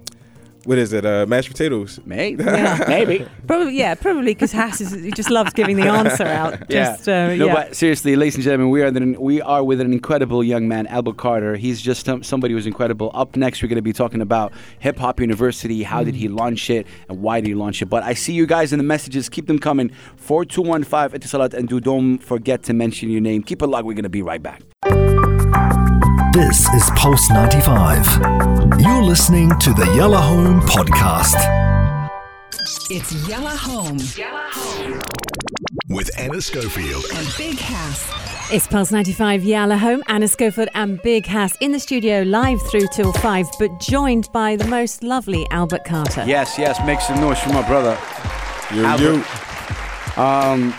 what 0.64 0.78
is 0.78 0.92
it? 0.92 1.04
Uh 1.04 1.26
mashed 1.26 1.48
potatoes. 1.50 2.00
Maybe. 2.04 2.44
Maybe. 2.88 3.26
Probably, 3.46 3.76
yeah, 3.76 3.94
probably 3.94 4.34
because 4.34 4.52
Hass 4.52 4.80
is, 4.80 4.92
he 4.92 5.10
just 5.10 5.30
loves 5.30 5.52
giving 5.52 5.76
the 5.76 5.88
answer 5.88 6.24
out. 6.24 6.52
Just, 6.70 7.06
yeah. 7.06 7.24
uh, 7.26 7.34
no, 7.34 7.46
yeah. 7.46 7.54
but 7.54 7.76
seriously, 7.76 8.16
ladies 8.16 8.36
and 8.36 8.44
gentlemen, 8.44 8.70
we 8.70 8.82
are 8.82 8.90
the, 8.90 9.16
we 9.18 9.40
are 9.42 9.62
with 9.64 9.80
an 9.80 9.92
incredible 9.92 10.42
young 10.44 10.68
man, 10.68 10.86
Albert 10.86 11.16
Carter. 11.16 11.56
He's 11.56 11.80
just 11.82 12.06
some, 12.06 12.22
somebody 12.22 12.54
who's 12.54 12.66
incredible. 12.66 13.10
Up 13.14 13.36
next, 13.36 13.62
we're 13.62 13.68
going 13.68 13.76
to 13.76 13.82
be 13.82 13.92
talking 13.92 14.20
about 14.22 14.52
Hip 14.78 14.98
Hop 14.98 15.20
University. 15.20 15.82
How 15.82 16.02
did 16.04 16.14
he 16.14 16.28
Mm. 16.28 16.38
launch 16.38 16.70
it, 16.70 16.86
and 17.08 17.20
why 17.20 17.40
did 17.40 17.48
he 17.48 17.54
launch 17.54 17.82
it? 17.82 17.86
But 17.86 18.02
I 18.04 18.14
see 18.14 18.32
you 18.32 18.46
guys 18.46 18.72
in 18.72 18.78
the 18.78 18.84
messages. 18.84 19.28
Keep 19.28 19.46
them 19.48 19.58
coming. 19.58 19.90
Four 20.16 20.44
two 20.44 20.62
one 20.62 20.84
five 20.84 21.12
Etisalat, 21.12 21.52
and 21.54 21.68
do 21.68 21.80
don't 21.80 22.18
forget 22.18 22.62
to 22.64 22.72
mention 22.72 23.10
your 23.10 23.20
name. 23.20 23.42
Keep 23.42 23.62
it 23.62 23.66
locked. 23.66 23.84
We're 23.86 23.94
going 23.94 24.04
to 24.04 24.08
be 24.08 24.22
right 24.22 24.42
back. 24.42 24.62
This 26.32 26.68
is 26.74 26.90
Pulse 26.96 27.30
95. 27.30 28.80
You're 28.80 29.02
listening 29.02 29.50
to 29.60 29.72
the 29.72 29.84
Yalla 29.96 30.18
Home 30.18 30.60
Podcast. 30.62 31.34
It's 32.90 33.28
Yalla 33.28 33.50
Home 33.50 33.98
With 35.88 36.10
Anna 36.18 36.40
Schofield. 36.40 37.04
and 37.14 37.28
Big 37.36 37.58
Hass. 37.58 38.52
It's 38.52 38.66
Pulse 38.66 38.92
95 38.92 39.44
Yalla 39.44 39.76
Home, 39.78 40.02
Anna 40.08 40.28
Schofield 40.28 40.68
and 40.74 41.00
Big 41.02 41.26
Hass 41.26 41.56
in 41.60 41.72
the 41.72 41.80
studio 41.80 42.22
live 42.22 42.60
through 42.70 42.86
till 42.92 43.12
5, 43.12 43.46
but 43.58 43.80
joined 43.80 44.28
by 44.32 44.56
the 44.56 44.66
most 44.66 45.02
lovely 45.02 45.46
Albert 45.50 45.84
Carter. 45.84 46.24
Yes, 46.26 46.58
yes. 46.58 46.78
Make 46.86 47.00
some 47.00 47.20
noise 47.20 47.38
for 47.40 47.50
my 47.52 47.66
brother. 47.66 47.98
You, 48.74 48.84
Albert. 48.84 49.24
you. 50.16 50.22
Um, 50.22 50.74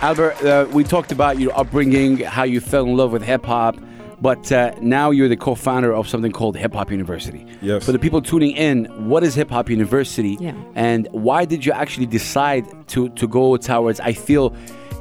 Albert, 0.00 0.42
uh, 0.44 0.66
we 0.72 0.82
talked 0.84 1.12
about 1.12 1.38
your 1.38 1.56
upbringing, 1.58 2.18
how 2.18 2.42
you 2.44 2.60
fell 2.60 2.84
in 2.84 2.96
love 2.96 3.12
with 3.12 3.22
hip 3.22 3.44
hop, 3.44 3.76
but 4.22 4.50
uh, 4.52 4.72
now 4.80 5.10
you're 5.10 5.28
the 5.28 5.36
co-founder 5.36 5.92
of 5.92 6.08
something 6.08 6.32
called 6.32 6.56
Hip 6.56 6.72
Hop 6.74 6.90
University. 6.90 7.44
Yes. 7.60 7.84
For 7.84 7.92
the 7.92 7.98
people 7.98 8.22
tuning 8.22 8.52
in, 8.56 8.86
what 9.10 9.22
is 9.24 9.34
Hip 9.34 9.50
Hop 9.50 9.68
University, 9.68 10.34
Yeah. 10.40 10.54
and 10.74 11.08
why 11.10 11.44
did 11.44 11.66
you 11.66 11.72
actually 11.72 12.06
decide 12.06 12.64
to 12.92 13.08
to 13.20 13.26
go 13.28 13.56
towards? 13.56 13.98
I 14.00 14.12
feel. 14.28 14.54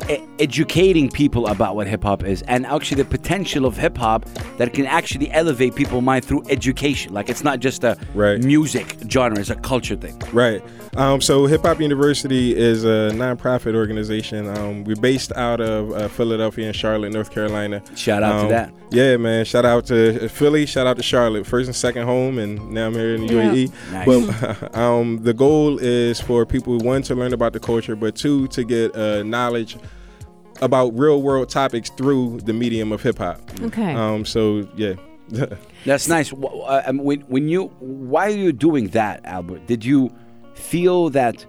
e- 0.09 0.17
Educating 0.39 1.07
people 1.11 1.45
about 1.55 1.75
what 1.75 1.85
hip 1.85 2.03
hop 2.03 2.23
is, 2.23 2.41
and 2.53 2.65
actually 2.65 3.03
the 3.03 3.09
potential 3.17 3.63
of 3.69 3.77
hip 3.77 3.95
hop 3.95 4.25
that 4.57 4.73
can 4.73 4.87
actually 4.87 5.29
elevate 5.31 5.75
people's 5.75 6.03
mind 6.03 6.25
through 6.25 6.41
education. 6.49 7.13
Like 7.13 7.29
it's 7.29 7.43
not 7.43 7.59
just 7.59 7.83
a 7.83 7.95
Right. 8.15 8.39
music 8.43 8.97
genre; 9.07 9.37
it's 9.39 9.51
a 9.51 9.55
culture 9.71 9.95
thing. 9.95 10.17
Right. 10.33 10.61
Um, 10.97 11.21
so 11.21 11.45
Hip 11.45 11.61
Hop 11.61 11.79
University 11.79 12.53
is 12.55 12.83
a 12.83 13.11
nonprofit 13.13 13.75
organization. 13.75 14.47
Um, 14.57 14.83
we're 14.83 14.97
based 14.97 15.31
out 15.33 15.61
of 15.61 15.91
uh, 15.93 16.07
Philadelphia 16.09 16.67
and 16.67 16.75
Charlotte, 16.75 17.13
North 17.13 17.31
Carolina. 17.31 17.81
Shout 17.95 18.23
out 18.23 18.39
to 18.39 18.43
Um, 18.43 18.49
that. 18.49 18.73
Yeah, 18.91 19.15
man. 19.15 19.45
Shout 19.45 19.63
out 19.63 19.85
to 19.85 20.27
Philly. 20.27 20.65
Shout 20.65 20.87
out 20.87 20.97
to 20.97 21.03
Charlotte. 21.03 21.47
First 21.47 21.67
and 21.67 21.75
second 21.75 22.05
home, 22.05 22.37
and 22.37 22.71
now 22.71 22.87
I'm 22.87 22.93
here 22.93 23.15
in 23.15 23.25
the 23.25 23.33
Yeah. 23.33 23.51
UAE. 23.51 23.71
Nice. 23.93 24.05
But 24.71 24.77
um, 24.77 25.23
the 25.23 25.33
goal 25.33 25.77
is 25.79 26.19
for 26.19 26.45
people 26.45 26.77
one 26.79 27.03
to 27.03 27.15
learn 27.15 27.31
about 27.31 27.53
the 27.53 27.59
culture, 27.61 27.95
but 27.95 28.15
two 28.15 28.47
to 28.49 28.63
get 28.65 28.93
uh, 28.93 29.23
knowledge 29.23 29.77
about 30.61 30.89
real 30.99 31.21
world 31.21 31.47
topics 31.49 31.89
through 31.91 32.41
the 32.43 32.51
medium 32.53 32.91
of 32.91 33.01
hip 33.01 33.17
hop. 33.17 33.39
Okay. 33.61 33.93
Um, 33.95 34.25
so 34.25 34.67
yeah. 34.75 34.95
That's 35.85 36.09
nice. 36.09 36.29
Wh- 36.31 36.67
uh, 36.67 36.91
when, 36.91 37.21
when 37.21 37.47
you, 37.47 37.67
why 37.79 38.25
are 38.27 38.29
you 38.35 38.51
doing 38.51 38.89
that, 38.89 39.21
Albert? 39.23 39.65
Did 39.67 39.85
you 39.85 40.13
feel 40.55 41.09
that 41.11 41.45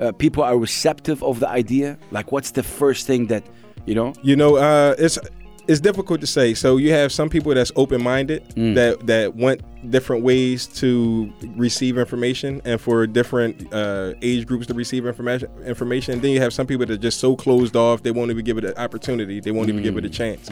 uh, 0.00 0.12
people 0.12 0.42
are 0.42 0.58
receptive 0.58 1.22
of 1.22 1.40
the 1.40 1.48
idea? 1.48 1.98
Like, 2.10 2.32
what's 2.32 2.50
the 2.52 2.62
first 2.62 3.06
thing 3.06 3.26
that, 3.28 3.44
you 3.86 3.94
know? 3.94 4.12
You 4.22 4.36
know, 4.36 4.56
uh, 4.56 4.94
it's 4.98 5.18
it's 5.66 5.80
difficult 5.80 6.20
to 6.20 6.26
say. 6.26 6.52
So 6.52 6.76
you 6.76 6.92
have 6.92 7.10
some 7.10 7.30
people 7.30 7.54
that's 7.54 7.72
open 7.74 8.02
minded 8.02 8.42
Mm. 8.54 8.74
that 8.74 9.06
that 9.06 9.34
want 9.34 9.62
different 9.90 10.22
ways 10.22 10.66
to 10.80 11.32
receive 11.56 11.96
information 11.96 12.60
and 12.66 12.78
for 12.78 13.06
different 13.06 13.72
uh, 13.72 14.12
age 14.20 14.46
groups 14.46 14.66
to 14.66 14.74
receive 14.74 15.06
information. 15.06 15.48
Information. 15.64 16.20
then 16.20 16.32
you 16.32 16.40
have 16.40 16.52
some 16.52 16.66
people 16.66 16.84
that 16.84 16.92
are 16.92 16.98
just 16.98 17.18
so 17.18 17.34
closed 17.34 17.76
off 17.76 18.02
they 18.02 18.10
won't 18.10 18.30
even 18.30 18.44
give 18.44 18.58
it 18.58 18.64
an 18.64 18.74
opportunity. 18.76 19.40
They 19.40 19.52
won't 19.52 19.68
even 19.70 19.82
give 19.82 19.94
Mm. 19.94 19.98
it 19.98 20.04
a 20.04 20.10
chance. 20.10 20.50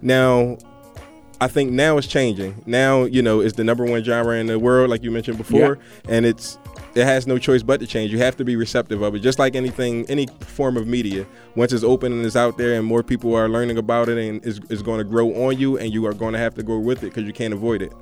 Now. 0.00 0.56
I 1.40 1.48
think 1.48 1.72
now 1.72 1.98
it's 1.98 2.06
changing. 2.06 2.62
Now, 2.66 3.04
you 3.04 3.20
know, 3.22 3.40
it's 3.40 3.56
the 3.56 3.64
number 3.64 3.84
one 3.84 4.02
genre 4.04 4.36
in 4.36 4.46
the 4.46 4.58
world, 4.58 4.88
like 4.90 5.02
you 5.02 5.10
mentioned 5.10 5.36
before, 5.38 5.78
and 6.08 6.24
it's 6.24 6.58
it 6.94 7.04
has 7.04 7.26
no 7.26 7.38
choice 7.38 7.62
but 7.64 7.80
to 7.80 7.86
change. 7.88 8.12
You 8.12 8.18
have 8.18 8.36
to 8.36 8.44
be 8.44 8.54
receptive 8.54 9.02
of 9.02 9.14
it, 9.16 9.18
just 9.18 9.38
like 9.40 9.56
anything, 9.56 10.06
any 10.08 10.28
form 10.40 10.76
of 10.76 10.86
media. 10.86 11.26
Once 11.56 11.72
it's 11.72 11.82
open 11.82 12.12
and 12.12 12.24
it's 12.24 12.36
out 12.36 12.56
there, 12.56 12.74
and 12.74 12.86
more 12.86 13.02
people 13.02 13.34
are 13.34 13.48
learning 13.48 13.78
about 13.78 14.08
it, 14.08 14.16
and 14.16 14.44
is 14.46 14.60
is 14.70 14.80
going 14.82 14.98
to 14.98 15.04
grow 15.04 15.46
on 15.48 15.58
you, 15.58 15.76
and 15.76 15.92
you 15.92 16.06
are 16.06 16.14
going 16.14 16.32
to 16.34 16.38
have 16.38 16.54
to 16.54 16.62
go 16.62 16.78
with 16.78 16.98
it 16.98 17.06
because 17.06 17.24
you 17.24 17.32
can't 17.32 17.52
avoid 17.52 17.82
it. 17.82 17.92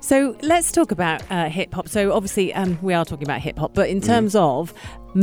So 0.00 0.36
let's 0.42 0.70
talk 0.70 0.92
about 0.92 1.22
uh, 1.30 1.48
hip 1.48 1.74
hop. 1.74 1.88
So 1.88 2.12
obviously, 2.12 2.54
um, 2.54 2.78
we 2.82 2.94
are 2.94 3.04
talking 3.04 3.26
about 3.26 3.40
hip 3.40 3.58
hop, 3.58 3.74
but 3.74 3.88
in 3.88 4.00
Mm. 4.00 4.06
terms 4.06 4.34
of 4.36 4.72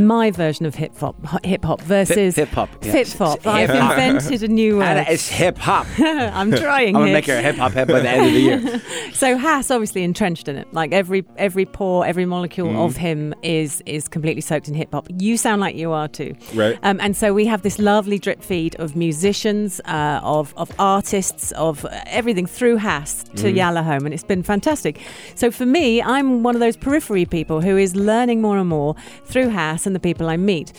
my 0.03 0.31
version 0.31 0.65
of 0.65 0.75
hip 0.75 0.97
hop, 0.97 1.15
hip 1.45 1.63
hop 1.63 1.81
versus 1.81 2.35
Hip 2.35 2.49
hop. 2.49 2.83
hip 2.83 3.07
hop, 3.07 3.45
I've 3.47 3.69
invented 3.69 4.43
a 4.43 4.47
new 4.47 4.77
word. 4.79 5.05
It's 5.09 5.27
hip 5.29 5.57
hop. 5.57 5.87
I'm 5.99 6.51
trying. 6.51 6.95
I'm 6.95 7.01
gonna 7.03 7.13
make 7.13 7.25
her 7.27 7.37
a 7.37 7.41
hip 7.41 7.55
hop 7.55 7.71
head 7.73 7.87
by 7.87 7.99
the 8.01 8.09
end 8.09 8.25
of 8.27 8.33
the 8.33 8.39
year. 8.39 8.81
So 9.15 9.37
Hass 9.37 9.71
obviously 9.71 10.03
entrenched 10.03 10.49
in 10.49 10.57
it. 10.57 10.67
Like 10.73 10.91
every 10.91 11.23
every 11.37 11.65
pore, 11.65 12.05
every 12.05 12.25
molecule 12.25 12.67
Mm-hmm. 12.67 12.77
of 12.77 12.97
him 12.97 13.33
is 13.43 13.81
is 13.85 14.07
completely 14.07 14.41
soaked 14.41 14.67
in 14.67 14.73
hip 14.73 14.91
hop. 14.91 15.07
You 15.19 15.37
sound 15.37 15.61
like 15.61 15.75
you 15.75 15.91
are 15.91 16.07
too. 16.09 16.35
Right. 16.53 16.77
Um, 16.83 16.99
and 16.99 17.15
so 17.15 17.33
we 17.33 17.45
have 17.45 17.61
this 17.61 17.79
lovely 17.79 18.19
drip 18.19 18.41
feed 18.43 18.75
of 18.77 18.95
musicians, 18.95 19.79
uh, 19.85 20.19
of 20.23 20.53
of 20.57 20.69
artists, 20.79 21.51
of 21.53 21.85
everything 22.07 22.45
through 22.45 22.77
Hass 22.77 23.23
to 23.23 23.29
Mm-hmm. 23.45 23.55
Yalla 23.57 23.83
Home, 23.83 24.05
and 24.05 24.13
it's 24.13 24.23
been 24.23 24.43
fantastic. 24.43 24.99
So 25.35 25.49
for 25.51 25.65
me, 25.65 26.01
I'm 26.01 26.43
one 26.43 26.55
of 26.55 26.59
those 26.61 26.75
periphery 26.75 27.25
people 27.25 27.61
who 27.61 27.77
is 27.77 27.95
learning 27.95 28.41
more 28.41 28.57
and 28.57 28.67
more 28.67 28.95
through 29.25 29.49
Hass 29.49 29.84
and 29.85 29.95
the 29.95 29.99
people 29.99 30.29
I 30.29 30.37
meet. 30.37 30.73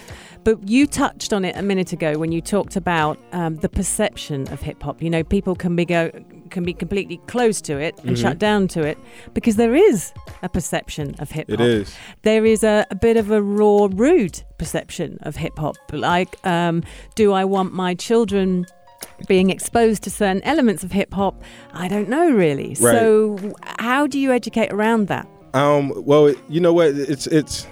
But 0.44 0.68
you 0.68 0.86
touched 0.86 1.32
on 1.32 1.44
it 1.44 1.56
a 1.56 1.62
minute 1.62 1.92
ago 1.92 2.18
when 2.18 2.30
you 2.30 2.40
talked 2.40 2.76
about 2.76 3.18
um, 3.32 3.56
the 3.56 3.68
perception 3.68 4.46
of 4.52 4.60
hip 4.62 4.80
hop. 4.82 5.02
You 5.02 5.10
know, 5.10 5.24
people 5.24 5.56
can 5.56 5.74
be 5.76 5.84
go 5.84 6.10
can 6.50 6.62
be 6.62 6.72
completely 6.72 7.16
closed 7.26 7.64
to 7.64 7.76
it 7.78 7.98
and 7.98 8.10
Mm-hmm. 8.16 8.22
shut 8.22 8.38
down 8.38 8.68
to 8.68 8.82
it 8.86 8.96
because 9.34 9.56
there 9.56 9.74
is 9.74 10.12
a 10.42 10.48
perception 10.48 11.16
of 11.18 11.30
hip 11.32 11.50
hop. 11.50 11.58
It 11.58 11.66
is. 11.66 11.94
There 12.22 12.46
is 12.46 12.62
a, 12.62 12.86
a 12.90 12.94
bit 12.94 13.16
of 13.16 13.32
a 13.32 13.42
raw, 13.42 13.88
rude 13.92 14.42
perception 14.58 15.18
of 15.22 15.34
hip 15.36 15.58
hop. 15.58 15.76
Like, 15.92 16.36
um, 16.46 16.84
do 17.16 17.32
I 17.32 17.44
want 17.44 17.72
my 17.72 17.94
children? 17.94 18.66
Being 19.28 19.48
exposed 19.50 20.02
to 20.04 20.10
certain 20.10 20.42
elements 20.42 20.84
of 20.84 20.92
hip 20.92 21.12
hop, 21.14 21.42
I 21.72 21.88
don't 21.88 22.08
know 22.08 22.30
really. 22.30 22.74
So, 22.74 23.38
how 23.78 24.06
do 24.06 24.18
you 24.18 24.30
educate 24.30 24.70
around 24.72 25.08
that? 25.08 25.26
Um, 25.54 25.92
well, 26.04 26.34
you 26.50 26.60
know 26.60 26.72
what? 26.74 26.88
It's 26.88 27.26
it's 27.26 27.66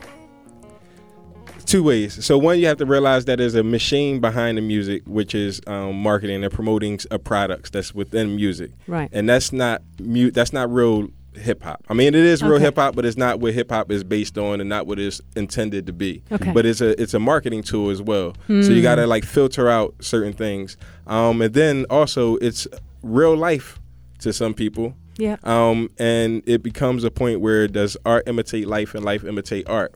two 1.64 1.83
ways. 1.83 2.25
So 2.25 2.38
one, 2.38 2.59
you 2.59 2.66
have 2.66 2.78
to 2.78 2.87
realize 2.87 3.25
that 3.26 3.38
there's 3.38 3.54
a 3.54 3.62
machine 3.62 4.21
behind 4.21 4.59
the 4.59 4.62
music, 4.62 5.02
which 5.06 5.35
is 5.35 5.61
um, 5.66 5.97
marketing 6.02 6.44
and 6.44 6.52
promoting 6.52 6.99
a 7.11 7.18
products 7.18 7.71
that's 7.71 7.94
within 7.94 8.37
music, 8.37 8.71
Right. 8.87 9.09
and 9.12 9.28
that's 9.28 9.52
not 9.52 9.83
mute. 10.00 10.35
That's 10.35 10.52
not 10.52 10.73
real 10.73 11.09
hip 11.35 11.64
hop. 11.64 11.83
I 11.88 11.94
mean, 11.94 12.09
it 12.09 12.14
is 12.14 12.42
real 12.44 12.54
Okay. 12.54 12.64
hip 12.66 12.76
hop, 12.76 12.94
but 12.94 13.04
it's 13.04 13.16
not 13.16 13.40
what 13.40 13.54
hip 13.54 13.71
hop 13.71 13.90
is 13.90 14.04
based 14.04 14.38
on, 14.38 14.61
and 14.61 14.68
not 14.68 14.87
what 14.87 14.99
it's 15.00 15.21
intended 15.35 15.87
to 15.87 15.92
be. 15.92 16.23
Okay. 16.30 16.52
But 16.52 16.64
it's 16.66 16.80
a 16.80 17.00
it's 17.00 17.12
a 17.14 17.18
marketing 17.18 17.62
tool 17.62 17.90
as 17.90 18.00
well. 18.00 18.35
So 18.47 18.54
you 18.71 18.83
got 18.83 18.97
to 18.97 19.06
like 19.06 19.25
filter 19.25 19.68
out 19.68 19.94
certain 20.00 20.33
things, 20.33 20.76
um, 21.06 21.42
and 21.42 21.52
then 21.52 21.87
also 21.90 22.37
it's 22.37 22.66
real 23.02 23.37
life 23.37 23.80
to 24.21 24.33
some 24.33 24.54
people. 24.54 24.94
Yeah. 25.16 25.37
Um, 25.44 25.90
and 25.99 26.42
it 26.47 26.62
becomes 26.62 27.04
a 27.04 27.11
point 27.11 27.40
where 27.40 27.68
does 27.68 27.97
art 28.04 28.25
imitate 28.26 28.66
life 28.66 28.94
and 28.94 29.04
life 29.04 29.25
imitate 29.25 29.68
art? 29.68 29.94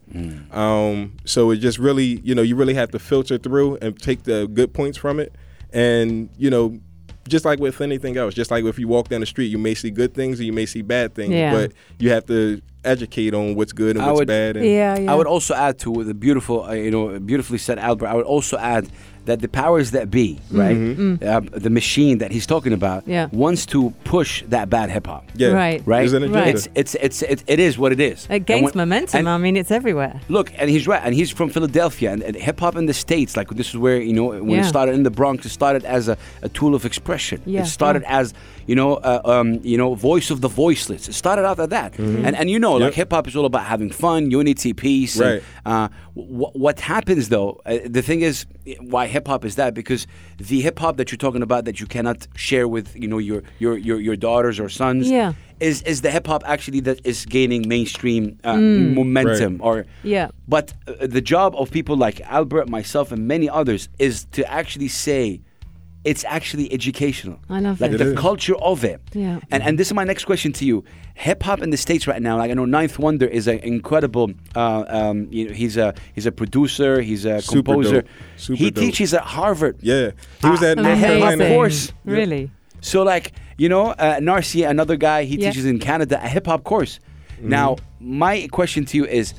Um, 0.53 1.17
so 1.25 1.51
it 1.51 1.57
just 1.57 1.79
really, 1.79 2.21
you 2.25 2.35
know, 2.35 2.43
you 2.43 2.57
really 2.57 2.75
have 2.75 2.91
to 2.93 2.99
filter 2.99 3.39
through 3.39 3.77
and 3.83 3.99
take 4.01 4.25
the 4.25 4.47
good 4.53 4.73
points 4.73 4.97
from 4.99 5.19
it. 5.21 5.35
And, 5.73 6.31
you 6.39 6.51
know, 6.51 6.79
just 7.29 7.45
like 7.45 7.59
with 7.59 7.81
anything 7.81 8.17
else, 8.17 8.33
just 8.33 8.51
like 8.51 8.65
if 8.65 8.79
you 8.79 8.89
walk 8.89 9.09
down 9.09 9.21
the 9.21 9.27
street, 9.27 9.47
you 9.49 9.59
may 9.59 9.75
see 9.75 9.91
good 9.91 10.15
things 10.15 10.41
or 10.41 10.45
you 10.45 10.53
may 10.53 10.65
see 10.67 10.81
bad 10.83 11.15
things, 11.15 11.35
Yeah. 11.35 11.53
but 11.53 11.73
you 11.99 12.11
have 12.11 12.25
to 12.27 12.63
educate 12.85 13.35
on 13.35 13.55
what's 13.55 13.73
good 13.73 13.97
and 13.97 14.05
I 14.05 14.09
what's 14.09 14.21
would- 14.21 14.29
bad. 14.29 14.57
And 14.57 14.65
Yeah, 14.65 14.99
yeah. 14.99 15.13
I 15.13 15.15
would 15.15 15.27
also 15.27 15.53
add 15.55 15.79
to 15.81 16.05
the 16.05 16.15
beautiful, 16.15 16.65
uh, 16.65 16.73
you 16.73 16.91
know, 16.91 17.19
beautifully 17.19 17.59
said 17.59 17.79
Albert. 17.79 18.07
I 18.07 18.15
would 18.15 18.25
also 18.25 18.57
add 18.57 18.89
that 19.29 19.41
the 19.41 19.49
powers 19.63 19.91
that 19.97 20.07
be, 20.11 20.29
right, 20.51 20.77
uh, 21.23 21.41
the 21.67 21.71
machine 21.71 22.19
that 22.23 22.31
he's 22.37 22.47
talking 22.47 22.73
about, 22.73 23.03
Mm-hmm. 23.03 23.11
Yeah. 23.11 23.29
wants 23.45 23.63
to 23.75 23.91
push 24.05 24.43
that 24.55 24.67
bad 24.71 24.89
hip 24.91 25.07
hop. 25.07 25.25
yeah, 25.35 25.49
Right. 25.49 25.83
Right, 25.87 25.99
There's 26.01 26.13
an 26.15 26.23
agenda. 26.25 26.39
Right. 26.41 26.55
It's 26.55 26.67
it's 26.75 26.95
it's 27.07 27.19
it, 27.23 27.39
it 27.55 27.59
is 27.69 27.79
what 27.79 27.91
it 27.97 28.01
is. 28.13 28.27
It 28.31 28.47
gains 28.47 28.65
when- 28.75 28.83
momentum. 28.83 29.19
and- 29.19 29.29
I 29.29 29.37
mean, 29.45 29.57
it's 29.57 29.71
everywhere. 29.71 30.15
Look, 30.29 30.49
and 30.61 30.69
he's 30.71 30.87
right, 30.93 31.03
and 31.05 31.15
he's 31.15 31.31
from 31.39 31.49
Philadelphia, 31.51 32.09
and, 32.15 32.23
and 32.29 32.35
hip 32.37 32.59
hop 32.61 32.75
in 32.77 32.87
the 32.87 32.95
states, 33.07 33.37
like 33.37 33.49
this 33.61 33.69
is 33.73 33.77
where 33.77 34.01
you 34.09 34.15
know 34.19 34.27
when 34.29 34.51
Yeah. 34.51 34.61
it 34.63 34.69
started 34.75 34.95
in 34.99 35.03
the 35.09 35.15
Bronx, 35.21 35.45
it 35.47 35.51
started 35.61 35.85
as 35.85 36.09
a, 36.09 36.17
a 36.43 36.49
tool 36.49 36.75
of 36.75 36.85
expression. 36.85 37.39
Yeah, 37.47 37.63
it 37.63 37.67
started 37.67 38.03
as 38.21 38.27
you 38.69 38.75
know, 38.81 38.91
uh, 38.97 39.21
um, 39.35 39.49
you 39.73 39.77
know, 39.81 39.95
voice 40.11 40.29
of 40.35 40.39
the 40.41 40.49
voiceless. 40.65 41.09
It 41.09 41.15
started 41.15 41.45
out 41.51 41.59
at 41.59 41.71
that, 41.71 41.91
and 41.99 42.35
and 42.41 42.47
you 42.55 42.59
know, 42.65 42.75
like 42.75 42.93
Mm-hmm. 42.93 43.01
Hip 43.01 43.11
hop 43.13 43.27
is 43.29 43.35
all 43.39 43.47
about 43.53 43.65
having 43.75 43.91
fun, 43.91 44.21
unity, 44.41 44.73
peace. 44.73 45.15
Right. 45.19 45.43
And, 45.65 45.75
uh, 45.75 45.89
wh- 46.15 46.55
what 46.65 46.79
happens 46.95 47.29
though? 47.35 47.51
Uh, 47.67 47.79
the 47.97 48.03
thing 48.09 48.21
is, 48.31 48.37
why 48.95 49.05
hip 49.15 49.27
hop 49.31 49.45
is 49.45 49.55
that? 49.61 49.71
Because 49.81 50.07
the 50.51 50.61
hip 50.67 50.79
hop 50.79 50.97
that 50.99 51.07
you're 51.11 51.25
talking 51.27 51.43
about 51.49 51.65
that 51.67 51.77
you 51.81 51.87
cannot 51.87 52.19
share 52.47 52.67
with 52.77 52.87
you 53.03 53.09
know 53.13 53.19
your 53.29 53.41
your 53.59 53.75
your, 53.89 53.99
your 54.09 54.17
daughters 54.17 54.57
or 54.61 54.69
sons. 54.69 55.11
Yeah. 55.11 55.33
Is, 55.61 55.83
is 55.83 56.03
the 56.03 56.11
hip 56.17 56.27
hop 56.29 56.43
actually 56.47 56.81
that 56.89 56.99
is 57.05 57.27
gaining 57.27 57.63
mainstream 57.69 58.39
uh, 58.45 58.57
momentum 58.57 59.53
or 59.61 59.75
Mm. 59.79 59.87
Yeah. 60.17 60.29
but 60.47 60.67
uh, 60.87 61.07
the 61.17 61.21
job 61.21 61.55
of 61.57 61.71
people 61.79 61.97
like 62.07 62.21
Albert, 62.39 62.69
myself, 62.69 63.11
and 63.13 63.21
many 63.27 63.49
others 63.61 63.89
is 63.99 64.15
to 64.37 64.41
actually 64.61 64.89
say 65.07 65.41
it's 66.05 66.25
actually 66.25 66.73
educational. 66.73 67.39
I 67.51 67.61
love 67.61 67.81
like 67.81 67.91
it. 67.93 68.01
It 68.01 68.05
the 68.05 68.15
culture 68.15 68.55
of 68.57 68.85
it. 68.85 69.01
Yeah. 69.13 69.41
And 69.51 69.63
and 69.63 69.79
this 69.79 69.89
is 69.89 69.95
my 69.95 70.05
next 70.05 70.25
question 70.25 70.53
to 70.55 70.65
you. 70.65 70.85
Hip 71.15 71.43
hop 71.43 71.61
in 71.61 71.71
the 71.71 71.77
states 71.77 72.07
right 72.07 72.23
now, 72.23 72.37
like 72.39 72.51
I 72.51 72.55
know 72.55 72.65
Ninth 72.65 72.99
Wonder 72.99 73.27
is 73.27 73.49
an 73.49 73.59
incredible. 73.59 74.31
Uh, 74.55 74.85
um, 74.89 75.27
you 75.31 75.49
know, 75.49 75.55
he's 75.55 75.77
a 75.77 75.95
he's 76.15 76.27
a 76.27 76.33
producer. 76.33 77.01
He's 77.01 77.25
a 77.25 77.43
Super 77.43 77.73
composer. 77.75 78.03
dope. 78.03 78.11
Super 78.37 78.59
he 78.59 78.71
dope. 78.71 78.85
teaches 78.85 79.13
at 79.15 79.23
Harvard. 79.23 79.77
yeah, 79.83 80.13
he 80.41 80.49
was 80.49 80.63
Ah, 80.63 80.67
at 80.67 80.77
the 80.77 80.83
North 80.85 80.99
hip 80.99 81.09
hop 81.09 81.19
Carolina. 81.29 81.49
course. 81.55 81.93
Really? 82.05 82.51
So 82.81 83.03
like 83.03 83.33
you 83.57 83.69
know, 83.69 83.87
uh, 83.91 84.19
Narcy, 84.21 84.69
another 84.69 84.97
guy, 84.97 85.25
he 85.25 85.37
Yeah. 85.37 85.51
teaches 85.51 85.67
in 85.67 85.79
Canada 85.81 86.21
a 86.23 86.29
hip 86.29 86.47
hop 86.47 86.63
course. 86.63 87.01
Mm-hmm. 87.39 87.49
Now, 87.49 87.77
my 88.01 88.47
question 88.53 88.85
to 88.87 88.97
you 88.97 89.05
is. 89.05 89.35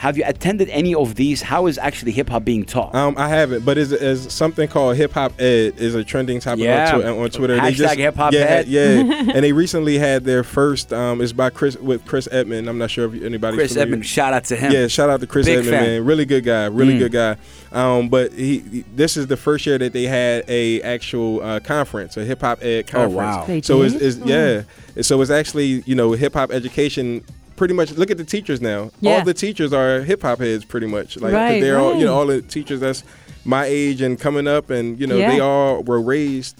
Have 0.00 0.16
you 0.16 0.24
attended 0.26 0.70
any 0.70 0.94
of 0.94 1.14
these? 1.14 1.42
How 1.42 1.66
is 1.66 1.76
actually 1.76 2.12
hip 2.12 2.30
hop 2.30 2.42
being 2.42 2.64
taught? 2.64 2.94
Um, 2.94 3.14
I 3.18 3.28
haven't, 3.28 3.66
but 3.66 3.76
is 3.76 3.92
is 3.92 4.32
something 4.32 4.66
called 4.66 4.96
hip 4.96 5.12
hop 5.12 5.38
ed 5.38 5.74
is 5.76 5.94
a 5.94 6.02
trending 6.02 6.40
topic 6.40 6.64
Yeah. 6.64 6.94
on, 6.94 7.00
twi- 7.02 7.10
on 7.24 7.28
Twitter. 7.30 7.58
Hashtag 7.58 7.96
hip 7.98 8.14
hop 8.16 8.32
yeah, 8.32 8.40
ed. 8.40 8.66
yeah, 8.66 8.80
and 9.34 9.44
they 9.44 9.52
recently 9.52 9.98
had 9.98 10.24
their 10.24 10.42
first. 10.42 10.90
Um, 10.94 11.20
it's 11.20 11.34
by 11.34 11.50
Chris 11.50 11.76
with 11.76 12.06
Chris 12.06 12.26
Emdin. 12.28 12.66
I'm 12.66 12.78
not 12.78 12.90
sure 12.90 13.14
if 13.14 13.22
anybody. 13.22 13.58
Chris 13.58 13.76
Emdin, 13.76 14.02
shout 14.02 14.32
out 14.32 14.44
to 14.44 14.56
him. 14.56 14.72
Yeah, 14.72 14.86
shout 14.86 15.10
out 15.10 15.20
to 15.20 15.26
Chris 15.26 15.44
Big 15.44 15.58
Emdin, 15.66 15.68
fan. 15.70 15.82
man. 15.84 16.04
Really 16.06 16.24
good 16.24 16.44
guy. 16.44 16.64
Really 16.64 16.94
Mm. 16.94 16.98
good 17.00 17.12
guy. 17.12 17.36
Um, 17.70 18.08
but 18.08 18.32
he, 18.32 18.60
he- 18.60 18.84
this 18.96 19.18
is 19.18 19.26
the 19.26 19.36
first 19.36 19.66
year 19.66 19.76
that 19.76 19.92
they 19.92 20.04
had 20.04 20.44
a 20.48 20.80
actual 20.80 21.42
uh, 21.42 21.60
conference, 21.60 22.16
a 22.16 22.24
hip 22.24 22.40
hop 22.40 22.62
ed 22.64 22.86
conference. 22.86 23.12
Oh, 23.12 23.16
wow. 23.18 23.44
They 23.44 23.60
So 23.60 23.82
it's, 23.82 23.94
it's 23.96 24.16
yeah. 24.26 24.62
So 25.02 25.20
it's 25.20 25.30
actually 25.30 25.82
you 25.84 25.94
know 25.94 26.12
hip 26.12 26.32
hop 26.32 26.52
education. 26.52 27.22
Pretty 27.60 27.74
much, 27.74 27.92
look 27.92 28.10
at 28.10 28.16
the 28.16 28.24
teachers 28.24 28.62
now. 28.62 28.90
Yeah. 29.02 29.18
All 29.18 29.24
the 29.26 29.34
teachers 29.34 29.74
are 29.74 30.00
hip 30.00 30.22
hop 30.22 30.38
heads, 30.38 30.64
pretty 30.64 30.86
much. 30.86 31.18
Like 31.18 31.34
Right, 31.34 31.60
they're 31.60 31.78
all 31.78 31.94
you 31.94 32.06
know 32.06 32.14
all 32.14 32.24
the 32.24 32.40
teachers 32.40 32.80
that's 32.80 33.04
my 33.44 33.66
age 33.66 34.00
and 34.00 34.18
coming 34.18 34.48
up, 34.48 34.70
and 34.70 34.98
you 34.98 35.06
know 35.06 35.18
Yeah. 35.18 35.30
they 35.30 35.40
all 35.40 35.82
were 35.82 36.00
raised 36.00 36.56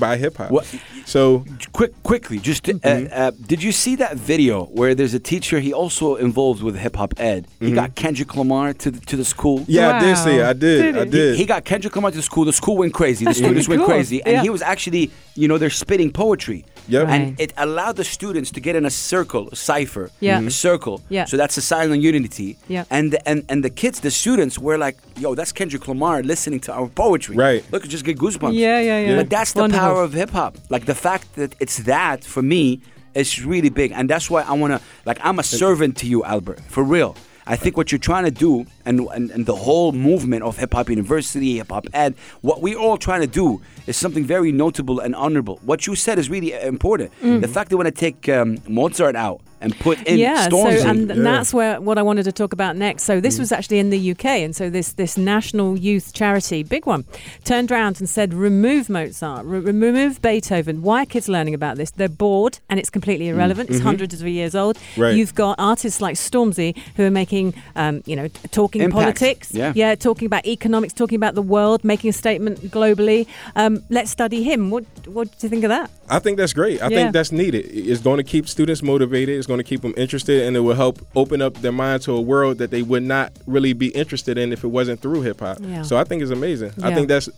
by 0.00 0.16
hip 0.16 0.36
hop. 0.38 0.50
What- 0.50 0.66
So 1.06 1.44
Quick, 1.72 1.92
quickly, 2.02 2.38
just 2.38 2.68
uh, 2.68 2.72
Mm-hmm. 2.72 3.06
uh, 3.12 3.30
did 3.52 3.62
you 3.62 3.72
see 3.72 3.96
that 3.96 4.16
video 4.16 4.64
where 4.66 4.94
there's 4.94 5.14
a 5.14 5.18
teacher? 5.32 5.58
He 5.60 5.72
also 5.72 6.06
involved 6.16 6.62
with 6.62 6.76
hip 6.76 6.96
hop 6.96 7.14
ed. 7.18 7.46
He 7.60 7.72
got 7.72 7.94
Kendrick 7.94 8.36
Lamar 8.36 8.72
to 8.74 8.90
the, 8.94 9.00
to 9.10 9.16
the 9.16 9.24
school. 9.24 9.58
Mm-hmm. 9.60 9.72
yeah, 9.78 9.96
I 9.96 10.00
did 10.04 10.16
see 10.24 10.36
it. 10.40 10.44
I 10.44 10.52
did. 10.52 10.82
Did 10.82 10.96
I 10.98 11.04
did. 11.04 11.36
He 11.36 11.44
got 11.46 11.64
Kendrick 11.64 11.94
Lamar 11.96 12.10
to 12.12 12.16
the 12.16 12.22
school. 12.30 12.44
The 12.44 12.52
school 12.62 12.76
went 12.82 12.94
crazy. 12.94 13.24
The 13.24 13.34
students 13.34 13.68
went 13.68 13.80
Cool. 13.80 13.88
crazy, 13.92 14.18
and 14.24 14.32
Yeah. 14.34 14.42
he 14.46 14.50
was 14.50 14.62
actually, 14.62 15.10
you 15.40 15.46
know, 15.48 15.58
they're 15.58 15.78
spitting 15.84 16.10
poetry. 16.12 16.64
Yep. 16.88 17.06
Right. 17.06 17.14
And 17.20 17.40
it 17.40 17.52
allowed 17.56 17.96
the 17.96 18.04
students 18.04 18.50
to 18.52 18.60
get 18.60 18.74
in 18.76 18.84
a 18.84 18.90
circle, 18.90 19.48
a 19.52 19.56
cipher, 19.56 20.10
Yeah. 20.20 20.40
a 20.40 20.50
circle. 20.50 20.96
Yeah. 21.08 21.24
So 21.30 21.36
that's 21.36 21.56
a 21.56 21.60
sign 21.62 21.80
silent 21.80 22.02
unity. 22.02 22.50
Yeah. 22.68 22.84
And 22.98 23.16
and 23.30 23.38
and 23.50 23.58
the 23.64 23.70
kids, 23.82 23.96
the 24.00 24.10
students, 24.10 24.54
were 24.66 24.76
like, 24.86 24.96
"Yo, 25.22 25.34
that's 25.38 25.52
Kendrick 25.60 25.84
Lamar 25.88 26.16
listening 26.22 26.60
to 26.66 26.70
our 26.78 26.88
poetry." 26.88 27.36
Right. 27.46 27.62
Look, 27.72 27.82
just 27.88 28.04
get 28.04 28.18
goosebumps. 28.18 28.52
Yeah, 28.54 28.80
yeah, 28.80 29.00
yeah. 29.06 29.16
But 29.20 29.28
that's 29.30 29.52
the 29.54 29.60
Wonderful. 29.62 29.86
power 29.86 29.89
of 29.96 30.12
hip 30.12 30.30
hop. 30.30 30.56
Like 30.68 30.86
the 30.86 30.94
fact 30.94 31.34
that 31.34 31.54
it's 31.60 31.78
that 31.78 32.24
for 32.24 32.42
me 32.42 32.80
is 33.14 33.44
really 33.44 33.70
big, 33.70 33.92
and 33.92 34.08
that's 34.08 34.30
why 34.30 34.42
I 34.42 34.52
wanna 34.52 34.80
like 35.04 35.18
I'm 35.22 35.38
a 35.38 35.42
servant 35.42 35.96
to 35.98 36.06
you, 36.06 36.24
Albert, 36.24 36.60
for 36.68 36.82
real. 36.82 37.16
I 37.46 37.56
think 37.56 37.76
what 37.76 37.90
you're 37.90 37.98
trying 37.98 38.24
to 38.26 38.30
do, 38.30 38.64
and, 38.84 39.00
and, 39.12 39.30
and 39.30 39.44
the 39.44 39.56
whole 39.56 39.90
movement 39.90 40.44
of 40.44 40.56
Hip 40.58 40.72
Hop 40.72 40.88
University, 40.88 41.56
Hip 41.56 41.70
Hop 41.70 41.86
Ed, 41.92 42.14
what 42.42 42.60
we're 42.60 42.78
all 42.78 42.96
trying 42.96 43.22
to 43.22 43.26
do 43.26 43.60
is 43.88 43.96
something 43.96 44.24
very 44.24 44.52
notable 44.52 45.00
and 45.00 45.16
honorable. 45.16 45.58
What 45.64 45.84
you 45.86 45.96
said 45.96 46.20
is 46.20 46.30
really 46.30 46.52
important. 46.52 47.10
Mm. 47.20 47.40
The 47.40 47.48
fact 47.48 47.70
they 47.70 47.76
want 47.76 47.86
to 47.86 47.92
take 47.92 48.28
um, 48.28 48.58
Mozart 48.68 49.16
out 49.16 49.40
and 49.60 49.78
put 49.78 50.02
in 50.06 50.18
yeah, 50.18 50.48
so 50.48 50.66
and 50.66 51.08
Yeah. 51.08 51.14
that's 51.16 51.52
where 51.52 51.80
what 51.80 51.98
I 51.98 52.02
wanted 52.02 52.24
to 52.24 52.32
talk 52.32 52.52
about 52.52 52.76
next. 52.76 53.02
So 53.04 53.20
this 53.20 53.38
was 53.38 53.52
actually 53.52 53.78
in 53.78 53.90
the 53.90 54.10
UK, 54.12 54.24
and 54.44 54.54
so 54.56 54.70
this 54.70 54.92
this 54.92 55.16
national 55.18 55.76
youth 55.78 56.12
charity, 56.12 56.62
big 56.62 56.86
one, 56.86 57.04
turned 57.44 57.70
around 57.70 58.00
and 58.00 58.08
said, 58.08 58.32
remove 58.34 58.88
Mozart, 58.88 59.44
re- 59.44 59.58
remove 59.60 60.20
Beethoven. 60.22 60.82
Why 60.82 61.02
are 61.02 61.06
kids 61.06 61.28
learning 61.28 61.54
about 61.54 61.76
this? 61.76 61.90
They're 61.90 62.08
bored, 62.08 62.58
and 62.68 62.80
it's 62.80 62.90
completely 62.90 63.28
irrelevant. 63.28 63.70
It's 63.70 63.80
hundreds 63.80 64.14
of 64.20 64.26
years 64.26 64.54
old. 64.54 64.78
Right. 64.96 65.14
You've 65.14 65.34
got 65.34 65.56
artists 65.58 66.00
like 66.00 66.16
Stormzy 66.16 66.76
who 66.96 67.04
are 67.04 67.10
making, 67.10 67.54
um, 67.76 68.02
you 68.06 68.16
know, 68.16 68.28
talking 68.50 68.82
Impact. 68.82 69.00
politics, 69.00 69.54
Yeah. 69.54 69.72
yeah, 69.74 69.94
talking 69.94 70.26
about 70.26 70.46
economics, 70.46 70.92
talking 70.94 71.16
about 71.16 71.34
the 71.34 71.42
world, 71.42 71.84
making 71.84 72.10
a 72.10 72.12
statement 72.12 72.60
globally. 72.70 73.26
Um, 73.56 73.82
let's 73.90 74.10
study 74.10 74.42
him. 74.42 74.70
What 74.70 74.84
what 75.06 75.28
do 75.38 75.46
you 75.46 75.48
think 75.48 75.64
of 75.64 75.68
that? 75.70 75.90
I 76.10 76.18
think 76.18 76.36
that's 76.38 76.52
great. 76.52 76.82
I 76.82 76.88
Yeah. 76.88 76.96
think 76.96 77.12
that's 77.12 77.32
needed. 77.32 77.66
It's 77.72 78.00
going 78.00 78.16
to 78.18 78.24
keep 78.24 78.48
students 78.48 78.82
motivated. 78.82 79.38
It's 79.38 79.46
going 79.46 79.58
to 79.58 79.64
keep 79.64 79.82
them 79.82 79.94
interested, 79.96 80.42
and 80.46 80.56
it 80.56 80.60
will 80.60 80.74
help 80.74 80.98
open 81.14 81.40
up 81.40 81.54
their 81.62 81.72
mind 81.72 82.02
to 82.02 82.12
a 82.16 82.20
world 82.20 82.58
that 82.58 82.70
they 82.70 82.82
would 82.82 83.02
not 83.04 83.32
really 83.46 83.72
be 83.72 83.88
interested 83.88 84.36
in 84.36 84.52
if 84.52 84.64
it 84.64 84.68
wasn't 84.68 85.00
through 85.00 85.22
hip 85.22 85.40
hop. 85.40 85.58
Yeah. 85.60 85.82
So 85.82 85.96
I 85.96 86.04
think 86.04 86.22
it's 86.22 86.30
amazing. 86.32 86.72
I 86.82 86.92
think 86.94 87.08
that's 87.08 87.28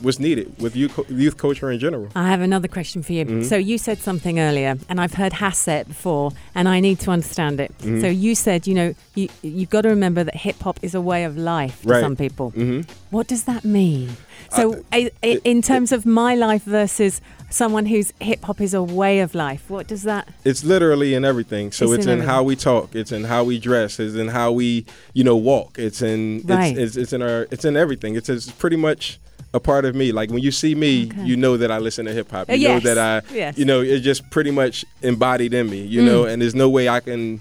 what's 0.00 0.18
needed 0.18 0.52
with 0.58 0.74
youth, 0.74 0.98
youth 1.08 1.36
culture 1.36 1.70
in 1.70 1.78
general. 1.78 2.08
I 2.16 2.28
have 2.28 2.40
another 2.40 2.66
question 2.68 3.02
for 3.02 3.12
you. 3.12 3.24
Mm-hmm. 3.24 3.42
So 3.42 3.56
you 3.56 3.78
said 3.78 3.98
something 3.98 4.40
earlier, 4.40 4.76
and 4.88 5.00
I've 5.00 5.14
heard 5.14 5.32
Hass 5.34 5.58
say 5.58 5.84
before, 5.86 6.32
and 6.54 6.68
I 6.68 6.80
need 6.80 6.98
to 7.00 7.10
understand 7.12 7.60
it. 7.60 7.72
Mm-hmm. 7.78 8.00
So 8.00 8.08
you 8.08 8.34
said, 8.34 8.66
you 8.66 8.74
know, 8.74 8.94
you 9.14 9.28
you've 9.42 9.70
got 9.70 9.82
to 9.82 9.90
remember 9.90 10.24
that 10.24 10.34
hip 10.36 10.60
hop 10.60 10.80
is 10.82 10.94
a 10.94 11.00
way 11.00 11.24
of 11.24 11.36
life 11.36 11.82
to 11.82 11.88
Right. 11.88 12.00
some 12.00 12.16
people. 12.16 12.50
hmm 12.50 12.80
What 13.10 13.28
does 13.28 13.44
that 13.44 13.64
mean? 13.64 14.16
So, 14.50 14.84
I, 14.92 15.10
I, 15.22 15.40
in 15.42 15.62
terms 15.62 15.90
of 15.90 16.06
my 16.06 16.34
life 16.36 16.62
versus 16.64 17.20
someone 17.54 17.86
whose 17.86 18.12
hip 18.20 18.42
hop 18.44 18.60
is 18.60 18.74
a 18.74 18.82
way 18.82 19.20
of 19.20 19.34
life, 19.34 19.70
what 19.70 19.86
does 19.86 20.02
that? 20.02 20.28
It's 20.44 20.64
literally 20.64 21.14
in 21.14 21.24
everything. 21.24 21.70
So 21.72 21.84
It's 21.92 21.98
it's, 22.00 22.06
in 22.06 22.20
how 22.20 22.42
we 22.42 22.56
talk. 22.56 22.94
It's 22.94 23.12
in 23.12 23.24
how 23.24 23.44
we 23.44 23.58
dress. 23.60 24.00
It's 24.00 24.16
in 24.16 24.28
how 24.28 24.50
we, 24.52 24.86
you 25.12 25.22
know, 25.22 25.36
walk. 25.36 25.78
It's 25.78 26.02
in 26.02 26.42
Right. 26.44 26.76
it's, 26.76 26.96
it's, 26.96 26.96
it's 26.96 27.12
in 27.12 27.22
our 27.22 27.46
it's 27.52 27.64
in 27.64 27.76
everything. 27.76 28.16
It's, 28.16 28.28
it's 28.28 28.50
pretty 28.50 28.76
much 28.76 29.20
a 29.52 29.60
part 29.60 29.84
of 29.84 29.94
me. 29.94 30.10
Like 30.10 30.30
when 30.30 30.42
you 30.42 30.50
see 30.50 30.74
me, 30.74 31.06
Okay. 31.06 31.24
you 31.24 31.36
know 31.36 31.56
that 31.56 31.70
I 31.70 31.78
listen 31.78 32.06
to 32.06 32.12
hip 32.12 32.28
hop. 32.30 32.50
You 32.50 32.68
Uh, 32.68 32.72
know 32.74 32.80
that 32.80 32.98
I, 32.98 33.22
Yes. 33.32 33.56
you 33.56 33.64
know, 33.64 33.80
it's 33.82 34.04
just 34.04 34.28
pretty 34.30 34.50
much 34.50 34.84
embodied 35.02 35.54
in 35.54 35.70
me. 35.70 35.82
You 35.86 36.00
Mm. 36.02 36.06
know, 36.06 36.24
and 36.24 36.42
there's 36.42 36.56
no 36.56 36.68
way 36.68 36.88
I 36.88 36.98
can 37.00 37.40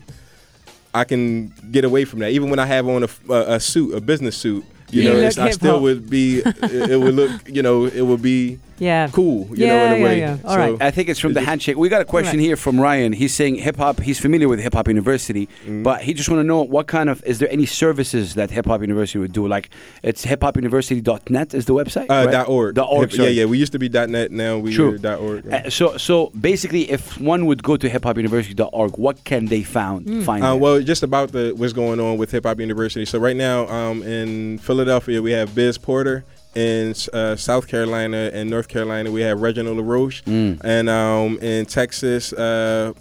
I 0.93 1.05
can 1.05 1.48
get 1.72 1.86
away 1.86 2.05
from 2.05 2.20
that. 2.20 2.29
Even 2.32 2.51
when 2.51 2.60
I 2.60 2.67
have 2.67 2.88
on 2.88 3.03
a, 3.03 3.10
a, 3.34 3.53
a 3.55 3.60
suit, 3.60 3.96
a 3.96 4.00
business 4.01 4.38
suit, 4.38 4.63
you 4.91 5.01
You 5.01 5.10
know, 5.10 5.15
it's, 5.17 5.39
I 5.39 5.50
still 5.50 5.82
would 5.82 6.08
be. 6.08 6.41
It, 6.46 6.91
it 6.91 7.00
would 7.00 7.15
look, 7.15 7.32
you 7.50 7.63
know, 7.63 7.86
it 7.86 8.01
would 8.03 8.22
be 8.22 8.60
Yeah. 8.80 9.08
cool. 9.12 9.48
You 9.51 9.65
Yeah, 9.65 9.68
know, 9.68 9.86
in 9.86 9.92
a 9.94 9.98
yeah, 9.98 10.03
way. 10.03 10.20
yeah. 10.20 10.38
All 10.46 10.58
right. 10.58 10.75
I 10.82 10.92
think 10.92 11.10
it's 11.10 11.20
from 11.20 11.34
the 11.34 11.42
handshake. 11.42 11.77
We 11.77 11.89
got 11.89 12.01
a 12.01 12.06
question 12.06 12.38
Right. 12.39 12.46
here 12.46 12.56
from 12.56 12.80
Ryan. 12.80 13.13
He's 13.13 13.34
saying 13.34 13.56
hip 13.56 13.77
hop. 13.77 14.00
He's 14.01 14.20
familiar 14.20 14.48
with 14.50 14.60
Hip 14.60 14.74
Hop 14.74 14.88
University, 14.88 15.48
Mm-hmm. 15.65 15.84
but 15.84 16.01
he 16.01 16.13
just 16.13 16.30
want 16.30 16.39
to 16.39 16.44
know 16.44 16.62
what 16.63 16.88
kind 16.88 17.10
of 17.10 17.24
is 17.25 17.39
there 17.39 17.50
any 17.51 17.65
services 17.65 18.34
that 18.36 18.51
Hip 18.51 18.65
Hop 18.65 18.82
University 18.82 19.20
would 19.20 19.32
do? 19.34 19.48
Like 19.48 19.70
it's 20.01 20.25
hiphopuniversity.net 20.25 21.53
is 21.53 21.65
the 21.65 21.74
website. 21.74 22.10
Uh, 22.10 22.25
right? 22.25 22.32
dot 22.32 22.48
org. 22.50 22.75
Dot 22.75 22.88
org. 22.89 23.12
Hip- 23.12 23.20
yeah, 23.20 23.27
yeah. 23.27 23.46
We 23.46 23.58
used 23.58 23.72
to 23.74 23.80
be 23.80 23.89
dot 23.89 24.10
net. 24.10 24.32
Now 24.32 24.58
we 24.58 24.74
True. 24.74 24.94
are 24.94 24.98
dot 24.98 25.20
org. 25.20 25.51
Uh, 25.51 25.70
so, 25.70 25.98
so 25.98 26.32
basically, 26.39 26.89
if 26.92 27.20
one 27.20 27.46
would 27.46 27.63
go 27.63 27.77
to 27.77 27.89
hiphopuniversity.org, 27.89 28.98
what 28.98 29.24
can 29.24 29.46
they 29.48 29.63
found 29.63 30.08
Hmm. 30.08 30.22
find? 30.22 30.44
Uh, 30.44 30.56
well, 30.56 30.82
just 30.82 31.03
about 31.03 31.32
the 31.32 31.53
what's 31.56 31.74
going 31.74 32.00
on 32.00 32.18
with 32.18 32.32
Hip 32.32 32.46
Hop 32.46 32.60
University. 32.60 33.06
So 33.06 33.20
right 33.20 33.36
now, 33.36 33.68
um, 33.68 34.01
in 34.03 34.58
Philadelphia, 34.60 35.22
we 35.22 35.32
have 35.32 35.53
Biz 35.56 35.77
Porter. 35.77 36.24
In 36.56 36.94
uh, 37.14 37.36
South 37.36 37.68
Carolina 37.68 38.30
and 38.34 38.50
North 38.50 38.68
Carolina, 38.68 39.10
we 39.12 39.22
have 39.22 39.42
Reginald 39.42 39.78
LaRoche, 39.78 40.22
Mm. 40.26 40.62
and 40.64 40.88
um, 40.90 41.40
in 41.42 41.66
Texas, 41.66 42.32
uh, 42.34 42.94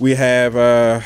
we 0.00 0.14
have 0.16 0.56
uh, 0.56 1.00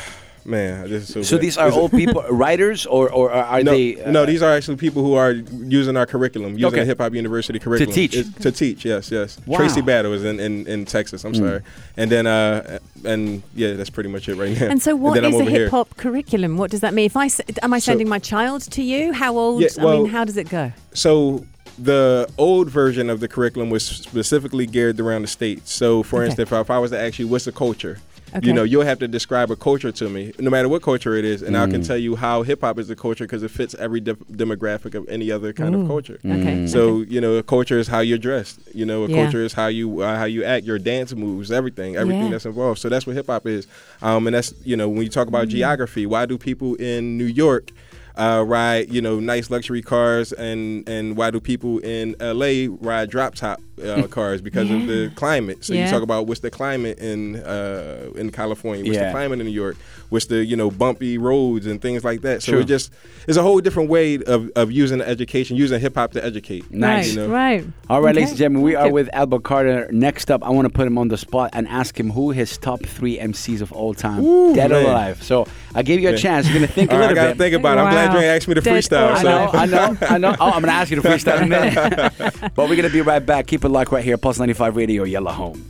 man. 0.45 0.89
This 0.89 1.03
is 1.03 1.13
so. 1.13 1.21
so 1.21 1.35
bad. 1.37 1.41
these 1.43 1.57
are 1.57 1.65
This 1.67 1.75
is- 1.75 1.79
all 1.81 1.89
people 1.89 2.21
writers, 2.29 2.85
or 2.85 3.09
or 3.11 3.31
are 3.31 3.63
no, 3.63 3.71
they? 3.71 4.01
uh, 4.03 4.11
no, 4.11 4.25
these 4.25 4.41
are 4.41 4.51
actually 4.51 4.77
people 4.77 5.03
who 5.03 5.13
are 5.15 5.31
using 5.31 5.95
our 5.97 6.05
curriculum, 6.05 6.53
using 6.53 6.65
Okay. 6.67 6.79
the 6.79 6.85
Hip 6.85 6.99
Hop 6.99 7.13
University 7.13 7.59
curriculum 7.59 7.89
to 7.93 7.95
teach. 7.95 8.15
It- 8.15 8.41
to 8.41 8.51
teach, 8.51 8.85
yes, 8.85 9.11
yes. 9.11 9.37
Wow. 9.45 9.57
Tracy 9.57 9.81
Battle 9.81 10.13
is 10.13 10.23
in, 10.23 10.39
in, 10.39 10.67
in 10.67 10.85
Texas. 10.85 11.23
I'm 11.25 11.33
Mm. 11.33 11.37
sorry, 11.37 11.61
and 11.97 12.11
then 12.11 12.27
uh, 12.27 12.79
and 13.05 13.43
yeah, 13.55 13.73
that's 13.73 13.89
pretty 13.89 14.09
much 14.09 14.27
it 14.29 14.35
right 14.35 14.57
now. 14.59 14.67
And 14.67 14.81
so, 14.81 14.95
what 14.95 15.13
then 15.15 15.25
I'm 15.25 15.33
is 15.33 15.41
a 15.41 15.45
hip 15.45 15.71
hop 15.71 15.95
curriculum? 15.97 16.57
What 16.57 16.71
does 16.71 16.81
that 16.81 16.93
mean? 16.93 17.05
If 17.05 17.17
I 17.17 17.25
s- 17.25 17.41
am 17.61 17.73
I 17.73 17.79
So- 17.79 17.91
sending 17.91 18.09
my 18.09 18.19
child 18.19 18.61
to 18.71 18.81
you? 18.81 19.13
How 19.13 19.37
old? 19.37 19.61
Yeah, 19.61 19.69
I 19.79 19.83
well- 19.85 19.97
mean, 20.03 20.11
how 20.11 20.23
does 20.25 20.37
it 20.37 20.49
go? 20.49 20.71
So 20.93 21.45
the 21.79 22.29
old 22.37 22.69
version 22.69 23.09
of 23.09 23.19
the 23.19 23.27
curriculum 23.27 23.71
was 23.71 23.83
specifically 23.83 24.67
geared 24.67 24.99
around 24.99 25.23
the 25.23 25.27
states. 25.27 25.73
So, 25.73 26.03
for 26.03 26.17
Okay. 26.17 26.25
instance, 26.27 26.49
if 26.49 26.53
I, 26.53 26.59
if 26.61 26.69
I 26.69 26.77
was 26.77 26.91
to 26.91 26.99
ask 26.99 27.17
you, 27.17 27.27
what's 27.27 27.45
the 27.45 27.51
culture? 27.51 27.97
Okay. 28.35 28.47
You 28.47 28.53
know, 28.53 28.63
you'll 28.63 28.83
have 28.83 28.97
to 28.99 29.07
describe 29.07 29.51
a 29.51 29.55
culture 29.55 29.91
to 29.91 30.09
me, 30.09 30.33
no 30.39 30.49
matter 30.49 30.67
what 30.67 30.81
culture 30.81 31.13
it 31.15 31.23
is, 31.23 31.43
and 31.43 31.55
I 31.55 31.67
Mm. 31.67 31.71
can 31.71 31.81
tell 31.83 31.97
you 31.97 32.15
how 32.15 32.41
hip 32.41 32.61
hop 32.61 32.79
is 32.79 32.89
a 32.89 32.95
culture 32.95 33.25
because 33.25 33.43
it 33.43 33.51
fits 33.51 33.75
every 33.77 33.99
de- 33.99 34.15
demographic 34.15 34.95
of 34.95 35.07
any 35.07 35.31
other 35.31 35.53
kind 35.53 35.75
Ooh. 35.75 35.81
of 35.81 35.87
culture. 35.87 36.19
Okay. 36.25 36.65
So 36.65 37.01
you 37.01 37.21
know, 37.21 37.35
a 37.35 37.43
culture 37.43 37.77
is 37.77 37.87
how 37.87 37.99
you're 37.99 38.17
dressed. 38.17 38.59
You 38.73 38.85
know, 38.85 39.03
a 39.03 39.07
Yeah. 39.09 39.15
culture 39.15 39.43
is 39.43 39.53
how 39.53 39.67
you 39.67 40.01
uh, 40.01 40.17
how 40.17 40.25
you 40.25 40.43
act, 40.43 40.65
your 40.65 40.79
dance 40.79 41.13
moves, 41.13 41.51
everything, 41.51 41.95
everything 41.95 42.25
Yeah. 42.25 42.31
that's 42.31 42.45
involved. 42.45 42.79
So 42.79 42.89
that's 42.89 43.05
what 43.05 43.15
hip 43.15 43.27
hop 43.27 43.45
is. 43.45 43.67
Um, 44.01 44.25
and 44.27 44.35
that's 44.35 44.53
you 44.63 44.75
know, 44.77 44.89
when 44.89 45.03
you 45.03 45.09
talk 45.09 45.27
about 45.27 45.43
Mm-hmm. 45.47 45.57
geography, 45.57 46.05
why 46.05 46.25
do 46.25 46.37
people 46.37 46.75
in 46.75 47.17
New 47.17 47.25
York 47.25 47.71
uh, 48.15 48.43
ride 48.45 48.91
you 48.93 49.01
know 49.01 49.19
nice 49.19 49.49
luxury 49.49 49.81
cars, 49.81 50.31
and 50.33 50.87
and 50.87 51.17
why 51.17 51.31
do 51.31 51.39
people 51.39 51.79
in 51.79 52.15
L.A. 52.19 52.67
ride 52.67 53.09
drop 53.09 53.35
top 53.35 53.61
uh, 53.83 54.07
cars 54.09 54.41
because 54.41 54.69
of 54.69 54.85
the 54.87 55.11
climate? 55.15 55.63
So 55.65 55.73
Yeah. 55.73 55.85
you 55.85 55.89
talk 55.91 56.03
about 56.03 56.27
what's 56.27 56.41
the 56.41 56.51
climate 56.51 56.99
in 56.99 57.37
uh, 57.37 58.11
in 58.15 58.31
California, 58.31 58.83
what's 58.85 58.95
Yeah. 58.97 59.05
the 59.07 59.11
climate 59.11 59.39
in 59.39 59.45
New 59.47 59.51
York, 59.53 59.77
what's 60.09 60.25
the 60.27 60.45
you 60.45 60.55
know 60.55 60.69
bumpy 60.69 61.17
roads 61.17 61.65
and 61.65 61.81
things 61.81 62.03
like 62.03 62.21
that. 62.21 62.43
So 62.43 62.51
True. 62.53 62.61
it 62.61 62.65
just 62.65 62.91
it's 63.27 63.37
a 63.37 63.41
whole 63.41 63.59
different 63.61 63.89
way 63.89 64.15
of, 64.23 64.49
of 64.55 64.71
using 64.71 65.01
education, 65.01 65.57
using 65.57 65.79
hip 65.79 65.95
hop 65.95 66.11
to 66.13 66.23
educate. 66.23 66.69
Nice. 66.71 67.13
You 67.13 67.21
know? 67.21 67.29
Right. 67.29 67.65
All 67.89 68.01
right, 68.01 68.09
Okay. 68.09 68.15
ladies 68.17 68.29
and 68.31 68.37
gentlemen, 68.37 68.61
we 68.63 68.75
are 68.75 68.91
with 68.91 69.09
Albert 69.13 69.43
Carter. 69.43 69.87
Next 69.91 70.29
up, 70.29 70.43
I 70.43 70.49
want 70.49 70.65
to 70.67 70.73
put 70.73 70.85
him 70.87 70.97
on 70.97 71.07
the 71.07 71.17
spot 71.17 71.49
and 71.53 71.67
ask 71.67 71.99
him 71.99 72.11
who 72.11 72.31
his 72.31 72.57
top 72.57 72.85
three 72.85 73.17
MCs 73.17 73.61
of 73.61 73.71
all 73.71 73.93
time, 73.93 74.23
Ooh, 74.23 74.53
dead 74.53 74.71
or 74.71 74.81
alive. 74.81 75.23
So 75.23 75.47
I 75.75 75.81
gave 75.81 75.99
you 76.01 76.09
a 76.09 76.11
Yeah. 76.11 76.17
chance. 76.17 76.47
You're 76.47 76.55
gonna 76.55 76.67
think 76.67 76.91
a 76.91 76.93
All 76.93 76.99
right, 76.99 77.05
I 77.05 77.07
little 77.09 77.23
gotta 77.23 77.35
bit. 77.35 77.37
think 77.39 77.55
about 77.55 77.77
it. 77.77 77.81
I'm 77.81 77.91
glad 77.91 78.07
Wow. 78.09 78.13
Dre 78.15 78.25
asked 78.27 78.47
me 78.47 78.53
to 78.55 78.61
Dead 78.61 78.73
freestyle. 78.83 79.09
or 79.09 79.15
I 79.17 79.23
know, 79.23 79.49
I 79.53 79.65
know, 79.65 79.97
I 80.09 80.17
know. 80.17 80.35
Oh, 80.39 80.51
I'm 80.51 80.61
gonna 80.61 80.71
ask 80.73 80.91
you 80.91 81.01
to 81.01 81.07
freestyle 81.07 81.37
in 81.41 81.43
a 81.43 81.47
minute. 81.47 82.33
but 82.55 82.69
we're 82.69 82.75
gonna 82.75 82.89
be 82.89 83.01
right 83.01 83.25
back. 83.25 83.47
Keep 83.47 83.65
it 83.65 83.69
locked 83.69 83.91
right 83.91 84.03
here, 84.03 84.17
Pulse 84.17 84.39
95 84.39 84.75
Radio, 84.75 85.03
Yalla 85.03 85.31
Home. 85.31 85.69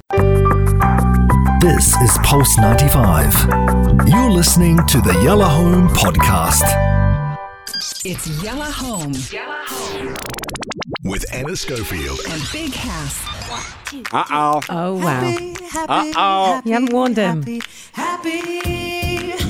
This 1.62 1.96
is 2.02 2.18
Pulse 2.24 2.58
95. 2.58 3.34
You're 4.08 4.30
listening 4.30 4.78
to 4.88 5.00
the 5.00 5.14
Yalla 5.24 5.46
Home 5.46 5.88
Podcast. 5.90 6.64
It's 8.06 8.28
Yalla 8.44 8.66
Home. 8.66 9.14
Yalla 9.32 9.64
Home. 9.68 10.16
With 11.06 11.26
Anna 11.34 11.56
Schofield. 11.56 12.20
And 12.30 12.42
Big 12.52 12.74
Hass. 12.74 13.22
Uh 14.12 14.24
oh. 14.32 14.62
Oh 14.70 14.96
wow. 14.96 15.36
Uh 15.88 16.12
oh. 16.18 16.62
You 16.66 16.74
haven't 16.74 16.92
warned 16.92 17.16
him. 17.18 17.44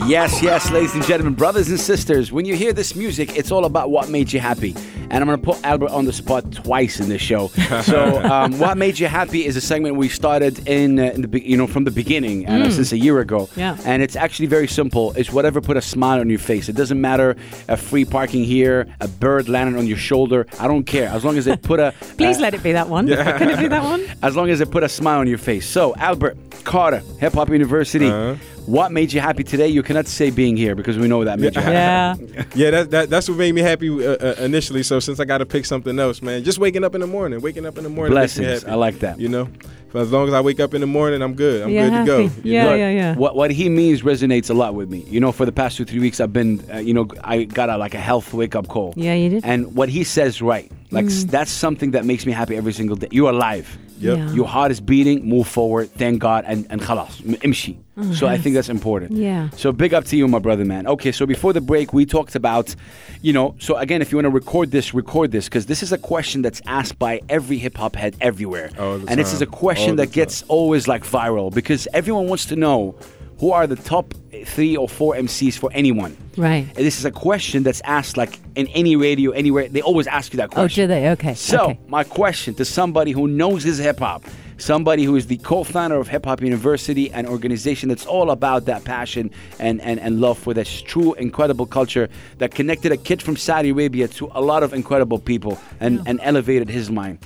Yes, 0.06 0.42
yes, 0.44 0.70
ladies 0.70 0.94
and 0.96 1.04
gentlemen, 1.06 1.34
brothers 1.34 1.70
and 1.70 1.80
sisters, 1.80 2.30
when 2.30 2.44
you 2.44 2.56
hear 2.56 2.74
this 2.74 2.94
music, 2.94 3.38
it's 3.38 3.52
all 3.52 3.64
about 3.64 3.90
what 3.90 4.10
made 4.10 4.34
you 4.34 4.40
happy. 4.42 4.76
And 5.10 5.14
I'm 5.22 5.26
going 5.26 5.40
to 5.40 5.46
put 5.46 5.64
Albert 5.64 5.92
on 5.92 6.04
the 6.06 6.12
spot 6.12 6.52
twice 6.52 7.00
in 7.00 7.08
this 7.08 7.22
show. 7.22 7.52
So, 7.84 8.22
um, 8.24 8.60
what 8.60 8.78
made 8.78 9.00
you 9.00 9.08
happy 9.08 9.46
is 9.46 9.56
a 9.56 9.62
segment 9.62 9.96
we 9.96 10.08
started 10.08 10.68
in, 10.68 11.00
uh, 11.00 11.04
in 11.04 11.22
the 11.22 11.28
be- 11.28 11.42
you 11.42 11.58
know 11.58 11.68
from 11.68 11.84
the 11.86 11.92
beginning, 11.92 12.48
uh, 12.48 12.70
since 12.70 12.92
a 12.92 12.98
year 12.98 13.20
ago. 13.20 13.50
Yeah. 13.56 13.78
And 13.86 14.02
it's 14.04 14.16
actually 14.16 14.46
very 14.46 14.68
simple. 14.68 15.12
It's 15.14 15.32
whatever 15.32 15.60
put 15.62 15.76
a 15.76 15.82
smile 15.82 16.20
on 16.20 16.30
your 16.30 16.40
face. 16.40 16.70
It 16.70 16.76
doesn't 16.76 17.00
matter 17.00 17.36
a 17.68 17.76
free 17.78 18.06
parking 18.06 18.44
here, 18.44 18.88
a 19.02 19.08
bird 19.08 19.50
landing 19.50 19.78
on 19.78 19.88
your 19.88 19.98
shoulder. 19.98 20.46
I 20.60 20.68
don't 20.68 20.84
care 20.84 21.10
as 21.10 21.26
long 21.26 21.38
as 21.38 21.48
it 21.48 21.62
put 21.62 21.80
a. 21.80 21.94
Please 22.18 22.38
uh, 22.38 22.42
let 22.42 22.54
it 22.54 22.64
be 22.64 22.74
that 22.74 22.90
one. 22.90 23.08
Yeah. 23.08 23.38
Can 23.38 23.50
it 23.50 23.60
be 23.60 23.68
that 23.68 23.84
one? 23.84 24.06
as 24.22 24.36
long 24.36 24.50
as 24.50 24.62
it 24.62 24.70
put 24.72 24.84
a 24.84 24.90
smile 24.90 25.20
on 25.20 25.28
your 25.28 25.40
face. 25.40 25.66
So, 25.68 25.96
Albert 25.96 26.38
Carter, 26.64 27.02
Hip 27.20 27.34
Hop 27.34 27.50
University. 27.50 28.08
Uh-huh. 28.08 28.36
What 28.66 28.94
made 28.94 29.12
you 29.12 29.20
happy 29.20 29.44
today? 29.44 29.68
You 29.68 29.84
cannot 29.84 30.08
say 30.08 30.30
being 30.30 30.56
here 30.56 30.74
because 30.74 30.98
we 30.98 31.08
know 31.10 31.24
that 31.26 31.38
made 31.38 31.54
you 31.56 31.62
happy. 31.62 32.26
Yeah. 32.34 32.44
Yeah, 32.56 32.70
that, 32.72 32.92
that 32.92 33.10
that's 33.10 33.28
what 33.28 33.38
made 33.38 33.54
me 33.54 33.62
happy 33.62 33.90
uh, 33.90 34.12
uh, 34.16 34.36
initially. 34.40 34.84
So 34.84 35.00
since 35.00 35.20
I 35.20 35.26
got 35.26 35.40
to 35.40 35.46
pick 35.46 35.66
something 35.66 35.98
else, 36.00 36.22
man, 36.22 36.44
just 36.44 36.60
waking 36.60 36.84
up 36.84 36.96
in 36.96 37.02
the 37.02 37.08
morning, 37.08 37.42
waking 37.42 37.66
up 37.66 37.78
in 37.78 37.84
the 37.84 37.90
morning 37.90 38.14
makes 38.18 38.38
me 38.38 38.46
Blessings. 38.46 38.64
happy. 38.64 38.72
I 38.72 38.76
like 38.76 39.00
that. 39.00 39.20
You 39.20 39.28
know, 39.28 39.50
for 39.90 40.00
as 40.02 40.12
long 40.12 40.28
as 40.28 40.34
I 40.34 40.40
wake 40.42 40.60
up 40.60 40.74
in 40.74 40.82
the 40.82 40.88
morning, 40.88 41.22
I'm 41.22 41.34
good. 41.34 41.64
I'm 41.64 41.70
You're 41.72 41.90
good 41.90 42.00
to 42.00 42.06
go. 42.06 42.20
Yeah, 42.44 42.64
know? 42.66 42.76
yeah, 42.76 42.90
yeah. 42.92 43.16
What 43.16 43.36
what 43.36 43.52
he 43.52 43.70
means 43.70 44.02
resonates 44.04 44.50
a 44.50 44.54
lot 44.54 44.76
with 44.76 44.90
me. 44.90 45.00
You 45.10 45.20
know, 45.20 45.32
for 45.32 45.46
the 45.46 45.52
past 45.52 45.78
two 45.78 45.86
three 45.86 46.00
weeks, 46.00 46.20
I've 46.22 46.32
been, 46.34 46.64
uh, 46.72 46.78
you 46.78 46.94
know, 46.94 47.08
I 47.24 47.44
got 47.46 47.70
a 47.70 47.78
like 47.78 47.96
a 47.96 48.00
health 48.00 48.34
wake 48.34 48.56
up 48.56 48.68
call. 48.68 48.94
Yeah, 48.96 49.14
you 49.16 49.30
did. 49.30 49.44
And 49.46 49.76
what 49.76 49.90
he 49.90 50.04
says, 50.04 50.42
right? 50.42 50.72
Like 50.92 51.06
s- 51.08 51.24
that's 51.26 51.52
something 51.52 51.92
that 51.92 52.06
makes 52.06 52.26
me 52.26 52.32
happy 52.32 52.56
every 52.56 52.74
single 52.74 52.96
day. 52.96 53.08
You're 53.12 53.32
alive. 53.32 53.78
Yep. 54.04 54.18
Yeah. 54.18 54.34
Your 54.34 54.48
heart 54.48 54.72
is 54.72 54.80
beating. 54.82 55.26
Move 55.28 55.48
forward. 55.48 55.90
Thank 55.92 56.20
God. 56.20 56.44
And 56.48 56.68
and 56.70 56.82
khalas. 56.82 57.14
m- 57.28 57.36
imshi. 57.52 57.78
So 58.20 58.26
I 58.26 58.38
think 58.40 58.56
that's 58.56 58.70
important. 58.70 59.12
Yeah. 59.12 59.50
So 59.52 59.72
big 59.72 59.94
up 59.94 60.06
to 60.06 60.18
you, 60.18 60.28
my 60.28 60.40
brother, 60.40 60.66
man. 60.66 60.88
Okay, 60.88 61.12
so 61.12 61.28
before 61.28 61.54
the 61.54 61.62
break, 61.62 61.94
we 61.94 62.08
talked 62.08 62.36
about, 62.36 62.76
you 63.22 63.34
know, 63.34 63.54
so 63.60 63.78
again, 63.78 64.02
if 64.02 64.12
you 64.12 64.18
want 64.18 64.26
to 64.26 64.32
record 64.32 64.72
this, 64.72 64.96
record 64.96 65.32
this, 65.32 65.46
because 65.46 65.68
this 65.68 65.84
is 65.84 65.92
a 65.92 66.00
question 66.00 66.42
that's 66.42 66.60
asked 66.66 66.98
by 66.98 67.22
every 67.30 67.60
hip 67.60 67.78
hop 67.78 67.96
head 67.96 68.16
everywhere. 68.20 68.72
All 68.80 68.98
the 68.98 69.10
and 69.12 69.20
this 69.20 69.32
is 69.32 69.42
a 69.44 69.46
question 69.46 69.92
All 69.92 69.96
that 69.98 70.12
gets 70.12 70.42
always 70.48 70.88
like 70.88 71.04
viral 71.06 71.54
because 71.54 71.88
everyone 71.94 72.28
wants 72.28 72.46
to 72.48 72.56
know 72.56 72.96
who 73.40 73.52
are 73.52 73.68
the 73.68 73.76
top 73.76 74.14
three 74.46 74.76
or 74.76 74.88
four 74.90 75.16
MCs 75.16 75.58
for 75.58 75.72
anyone? 75.74 76.18
Right. 76.38 76.68
And 76.68 76.78
this 76.78 76.98
is 76.98 77.06
a 77.06 77.12
question 77.12 77.64
that's 77.64 77.82
asked 77.82 78.18
like 78.18 78.40
in 78.56 78.68
any 78.68 78.96
radio, 78.96 79.32
anywhere. 79.32 79.68
They 79.68 79.82
always 79.82 80.08
ask 80.08 80.34
you 80.34 80.38
that 80.38 80.52
question. 80.52 80.84
Oh, 80.84 80.84
do 80.84 80.88
they? 80.88 81.10
Okay. 81.12 81.34
So, 81.34 81.64
okay. 81.66 81.80
my 81.88 82.04
question 82.04 82.56
to 82.56 82.66
somebody 82.66 83.12
who 83.12 83.28
knows 83.28 83.64
his 83.64 83.78
hip 83.78 84.00
hop, 84.00 84.24
somebody 84.58 85.04
who 85.04 85.16
is 85.16 85.28
the 85.28 85.38
co 85.38 85.64
founder 85.64 85.98
of 85.98 86.08
Hip 86.08 86.26
Hop 86.26 86.42
University, 86.42 87.12
an 87.12 87.28
organization 87.28 87.90
that's 87.90 88.06
all 88.06 88.32
about 88.32 88.66
that 88.66 88.84
passion 88.84 89.32
and, 89.60 89.82
and, 89.82 90.00
and 90.00 90.22
love 90.22 90.38
for 90.38 90.54
this 90.54 90.82
true, 90.82 91.14
incredible 91.16 91.66
culture 91.66 92.10
that 92.38 92.52
connected 92.52 92.92
a 92.92 92.98
kid 92.98 93.22
from 93.22 93.36
Saudi 93.36 93.70
Arabia 93.70 94.08
to 94.08 94.30
a 94.34 94.42
lot 94.42 94.64
of 94.64 94.74
incredible 94.74 95.20
people 95.20 95.60
and, 95.80 96.02
and 96.08 96.20
elevated 96.24 96.70
his 96.70 96.90
mind. 96.90 97.20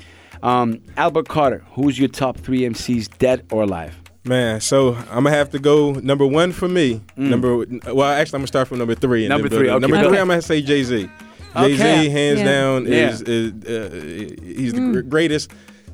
Um, 0.43 0.82
Albert 0.98 1.28
Carter, 1.28 1.63
who's 1.72 1.98
your 1.98 2.10
top 2.10 2.38
three 2.38 2.62
MCs, 2.62 3.17
dead 3.17 3.46
or 3.52 3.63
alive? 3.63 3.96
Man, 4.28 4.60
so 4.62 4.96
I'm 4.96 5.24
gonna 5.24 5.32
have 5.32 5.50
to 5.52 5.60
go 5.60 5.94
number 5.94 6.26
one 6.26 6.52
for 6.52 6.68
me. 6.68 7.02
Number 7.16 7.58
well, 7.58 8.04
actually, 8.04 8.38
I'm 8.38 8.42
gonna 8.42 8.48
start 8.48 8.68
from 8.68 8.80
number 8.80 8.96
three. 8.96 9.26
and 9.26 9.32
Mm. 9.34 9.38
Number 9.38 9.50
three, 9.50 9.70
okay. 9.70 9.80
Number 9.80 9.98
three, 10.00 10.08
Okay. 10.08 10.20
I'm 10.20 10.28
gonna 10.28 10.42
say 10.42 10.62
Jay 10.62 10.84
Z. 10.84 11.10
Jay 11.56 11.76
Z, 11.76 11.84
Okay. 11.84 12.10
hands 12.10 12.40
Yeah. 12.40 12.46
down, 12.46 12.86
Yeah. 12.86 13.10
is, 13.10 13.22
is 13.22 13.52
uh, 13.66 14.36
he's 14.44 14.74
the 14.74 15.04
greatest 15.08 15.52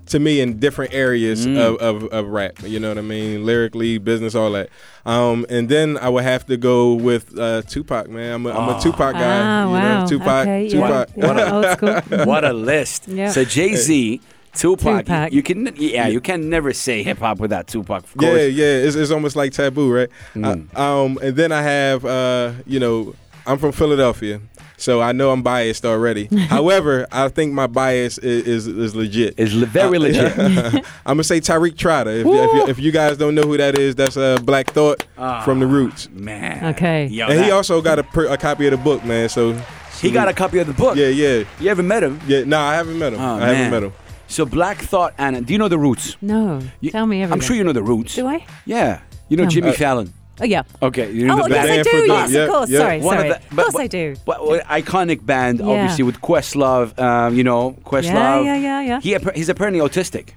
to 0.08 0.20
me 0.20 0.42
in 0.42 0.60
different 0.60 0.94
areas 0.94 1.48
Mm. 1.48 1.58
of, 1.58 1.76
of, 1.78 2.04
of 2.12 2.28
rap. 2.28 2.58
You 2.66 2.80
know 2.80 2.90
what 2.90 2.98
I 2.98 3.02
mean? 3.02 3.46
Lyrically, 3.46 4.00
business, 4.00 4.36
all 4.36 4.52
that. 4.52 4.68
Um, 5.06 5.46
and 5.50 5.70
then 5.70 5.98
I 5.98 6.10
would 6.10 6.24
have 6.26 6.46
to 6.48 6.58
go 6.58 6.94
with 6.96 7.38
uh, 7.40 7.62
Tupac. 7.62 8.10
Man, 8.10 8.34
I'm 8.34 8.46
a, 8.46 8.50
I'm 8.52 8.78
a 8.78 8.82
Tupac 8.82 9.14
guy. 9.14 9.22
Ah, 9.22 9.64
you 9.66 9.70
wow. 9.72 10.02
know, 10.02 10.08
Tupac. 10.08 10.42
okay, 10.48 10.70
Tupac. 10.70 11.10
Yeah. 11.16 11.36
yeah. 11.38 11.54
Old 11.54 11.66
school. 11.78 12.26
what 12.26 12.44
a 12.44 12.52
list. 12.52 13.08
Yeah. 13.08 13.30
So, 13.30 13.46
Jay 13.46 13.76
Z. 13.76 14.20
Tupac, 14.54 15.06
Tupac. 15.06 15.32
you 15.34 15.42
can 15.44 15.74
yeah, 15.78 16.08
you 16.08 16.22
can 16.22 16.50
never 16.50 16.74
say 16.74 17.04
hip 17.04 17.18
hop 17.20 17.40
without 17.40 17.68
Tupac. 17.68 18.04
Of 18.04 18.18
course. 18.18 18.38
Yeah, 18.38 18.46
yeah, 18.46 18.86
it's, 18.86 18.96
it's 18.96 19.12
almost 19.12 19.36
like 19.36 19.52
taboo, 19.52 19.92
right? 19.94 20.10
Mm. 20.36 20.68
Uh, 20.76 20.82
um, 21.06 21.18
and 21.22 21.36
then 21.36 21.52
I 21.52 21.62
have, 21.64 22.06
uh, 22.06 22.54
you 22.66 22.80
know, 22.80 23.16
I'm 23.46 23.58
from 23.58 23.72
Philadelphia, 23.74 24.40
so 24.78 25.02
I 25.02 25.12
know 25.12 25.32
I'm 25.32 25.42
biased 25.42 25.86
already. 25.86 26.26
However, 26.48 27.08
I 27.12 27.28
think 27.30 27.52
my 27.54 27.68
bias 27.68 28.18
is 28.20 28.48
is, 28.48 28.68
is 28.68 28.96
legit. 28.96 29.34
It's 29.38 29.54
le- 29.54 29.66
very 29.66 29.98
legit. 30.06 30.38
I'm 30.38 30.84
gonna 31.18 31.24
say 31.24 31.42
Tariq 31.42 31.76
Trotter. 31.76 32.12
If, 32.12 32.26
if, 32.28 32.54
you, 32.54 32.68
if 32.68 32.80
you 32.80 32.92
guys 32.92 33.18
don't 33.18 33.36
know 33.36 33.42
who 33.42 33.58
that 33.58 33.78
is, 33.78 33.96
that's 33.96 34.16
uh, 34.18 34.38
Black 34.44 34.70
Thought 34.72 35.06
from 35.44 35.60
the 35.60 35.68
Roots, 35.68 36.10
Man. 36.12 36.64
Okay. 36.76 37.08
Yo, 37.08 37.28
and 37.28 37.44
he 37.44 37.52
also 37.52 37.82
got 37.82 38.00
a, 38.00 38.04
per, 38.04 38.28
a 38.28 38.38
copy 38.38 38.66
of 38.68 38.72
the 38.72 38.78
book, 38.78 39.04
man. 39.04 39.28
So 39.30 39.54
he 40.00 40.12
got 40.12 40.28
a 40.28 40.34
copy 40.34 40.60
of 40.60 40.68
the 40.68 40.74
book. 40.74 40.96
yeah, 40.96 41.08
yeah, 41.08 41.44
You 41.60 41.70
ever 41.70 41.82
met 41.84 42.04
him? 42.04 42.20
yeah. 42.28 42.44
No, 42.46 42.60
I 42.60 42.76
haven't 42.76 43.00
met 43.00 43.14
him. 43.14 43.20
Oh, 43.20 43.36
I 43.36 43.40
man. 43.40 43.56
haven't 43.56 43.72
met 43.72 43.84
him. 43.84 43.94
So 44.34 44.46
Black 44.48 44.78
Thought, 44.80 45.14
Anna. 45.20 45.42
Do 45.42 45.54
you 45.54 45.60
know 45.60 45.68
the 45.68 45.78
Roots? 45.78 46.18
No. 46.20 46.60
You- 46.82 46.90
Tell 46.90 47.06
me 47.06 47.22
everything. 47.22 47.34
I'm 47.34 47.46
sure 47.46 47.56
you 47.56 47.64
know 47.64 47.72
the 47.72 47.84
Roots. 47.84 48.16
Do 48.16 48.26
I? 48.26 48.44
Yeah. 48.66 49.02
You 49.30 49.38
know 49.38 49.44
Tell. 49.44 49.52
Jimmy 49.52 49.74
Fallon. 49.74 50.12
Oh, 50.42 50.46
yeah. 50.46 50.64
Okay. 50.82 51.12
You 51.12 51.28
know 51.28 51.40
Oh, 51.44 51.48
the 51.48 51.54
yes, 51.54 51.68
band. 51.68 51.80
I 51.80 51.84
do. 51.84 52.08
Yes, 52.08 52.34
of 52.34 52.50
course. 52.50 52.70
Yeah, 52.72 52.80
Sorry. 52.80 53.00
One 53.02 53.18
sorry. 53.18 53.30
of 53.30 53.36
Of, 53.38 53.50
the, 53.50 53.56
but- 53.56 53.62
course 53.66 53.74
but- 53.74 53.82
I 53.84 53.88
do. 53.88 54.16
But, 54.26 54.44
what 54.48 54.66
iconic 54.66 55.24
band, 55.24 55.60
Yeah. 55.60 55.66
obviously, 55.68 56.04
with 56.04 56.20
Questlove. 56.22 56.98
Um, 57.00 57.36
you 57.38 57.44
know, 57.44 57.78
Questlove. 57.86 58.04
Yeah, 58.06 58.42
yeah, 58.42 58.56
yeah, 58.56 58.82
yeah. 58.82 59.00
He, 59.02 59.16
he's 59.36 59.50
apparently 59.50 59.80
autistic. 59.88 60.30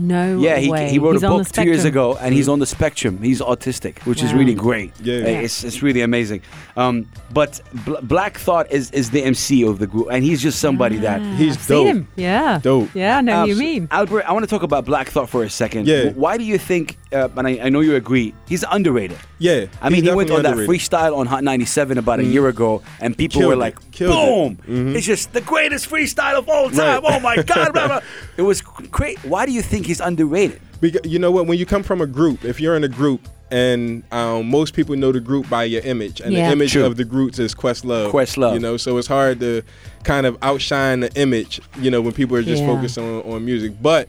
No 0.00 0.38
Yeah, 0.40 0.56
he, 0.56 0.70
way. 0.70 0.88
he 0.90 0.98
wrote 0.98 1.12
He's 1.12 1.22
a 1.22 1.28
book 1.28 1.48
two 1.48 1.64
years 1.64 1.84
ago, 1.84 2.16
and 2.16 2.34
he's 2.34 2.48
on 2.48 2.58
the 2.58 2.66
spectrum. 2.66 3.18
He's 3.22 3.40
autistic, 3.40 3.98
which 4.06 4.22
is 4.22 4.32
really 4.32 4.54
great. 4.54 4.92
Yeah. 5.00 5.16
Uh, 5.16 5.42
it's, 5.44 5.62
it's 5.64 5.82
really 5.82 6.00
amazing. 6.00 6.40
Um, 6.76 7.06
but 7.32 7.60
Bl- 7.84 7.96
Black 8.02 8.38
Thought 8.38 8.70
is, 8.72 8.90
is 8.92 9.10
the 9.10 9.22
MC 9.22 9.62
of 9.64 9.78
the 9.78 9.86
group, 9.86 10.08
and 10.10 10.24
he's 10.24 10.40
just 10.42 10.58
somebody 10.60 10.96
that. 10.98 11.20
He's 11.36 11.56
I've 11.56 11.66
dope. 11.66 11.86
seen 11.86 11.96
him. 11.96 12.08
Yeah. 12.16 12.58
Dope. 12.62 12.94
Yeah, 12.94 13.18
I 13.18 13.20
know 13.20 13.40
what 13.40 13.48
you 13.48 13.56
mean. 13.56 13.88
Albert, 13.90 14.24
I 14.26 14.32
want 14.32 14.44
to 14.44 14.48
talk 14.50 14.62
about 14.62 14.84
Black 14.86 15.08
Thought 15.08 15.28
for 15.28 15.44
a 15.44 15.50
second. 15.50 15.86
Yeah. 15.86 16.10
Why 16.12 16.38
do 16.38 16.44
you 16.44 16.56
think, 16.58 16.96
uh, 17.12 17.28
and 17.36 17.46
I, 17.46 17.58
I 17.62 17.68
know 17.68 17.80
you 17.80 17.94
agree, 17.96 18.34
he's 18.48 18.64
underrated? 18.70 19.18
Yeah, 19.38 19.66
I 19.80 19.88
mean, 19.90 20.04
he 20.04 20.10
went 20.12 20.30
on 20.30 20.42
definitely 20.42 20.66
that 20.66 20.72
freestyle 20.82 21.16
on 21.16 21.26
Hot 21.26 21.42
97 21.44 21.98
about 21.98 22.20
a 22.20 22.24
year 22.24 22.48
ago, 22.48 22.82
and 23.00 23.16
people 23.16 23.40
Killed 23.40 23.48
were 23.48 23.54
it. 23.54 23.58
like, 23.58 23.90
Killed 23.90 24.52
it. 24.52 24.66
boom! 24.66 24.96
It's 24.96 25.06
just 25.06 25.32
the 25.32 25.40
greatest 25.40 25.88
freestyle 25.90 26.38
of 26.38 26.48
all 26.48 26.70
time. 26.70 27.02
Right. 27.02 27.14
Oh 27.16 27.20
my 27.20 27.36
God. 27.42 27.72
blah, 27.72 27.86
blah. 27.88 28.00
It 28.36 28.42
was 28.42 28.60
great. 28.60 29.18
Why 29.24 29.46
do 29.46 29.52
you 29.52 29.62
think 29.62 29.86
he's 29.86 30.00
underrated? 30.00 30.60
Because 30.80 31.00
you 31.10 31.18
know 31.18 31.30
what? 31.30 31.46
When 31.46 31.58
you 31.58 31.66
come 31.66 31.82
from 31.82 32.00
a 32.00 32.06
group, 32.06 32.44
if 32.44 32.60
you're 32.60 32.76
in 32.76 32.84
a 32.84 32.88
group, 32.88 33.28
and 33.50 34.02
um, 34.12 34.48
most 34.48 34.74
people 34.74 34.94
know 34.96 35.10
the 35.12 35.20
group 35.20 35.48
by 35.50 35.64
your 35.64 35.82
image, 35.82 36.20
and 36.20 36.32
Yeah. 36.32 36.46
the 36.46 36.52
image 36.52 36.72
True. 36.72 36.84
of 36.86 36.96
the 36.96 37.04
groups 37.04 37.38
is 37.40 37.54
Questlove. 37.54 38.12
Questlove. 38.12 38.54
You 38.54 38.60
know, 38.60 38.76
so 38.76 38.96
it's 38.96 39.08
hard 39.08 39.40
to 39.40 39.62
kind 40.04 40.24
of 40.24 40.38
outshine 40.42 41.00
the 41.00 41.12
image. 41.20 41.60
You 41.80 41.90
know, 41.90 42.00
when 42.00 42.12
people 42.12 42.36
are 42.36 42.42
just 42.42 42.62
Yeah. 42.62 42.68
focused 42.74 42.96
on 42.98 43.20
on 43.22 43.44
music. 43.44 43.72
But 43.82 44.08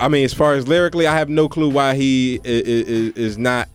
I 0.00 0.08
mean, 0.08 0.24
as 0.24 0.34
far 0.34 0.54
as 0.54 0.66
lyrically, 0.68 1.06
I 1.06 1.16
have 1.16 1.28
no 1.28 1.48
clue 1.48 1.68
why 1.70 1.94
he 1.94 2.40
is, 2.44 3.12
is 3.16 3.38
not. 3.38 3.68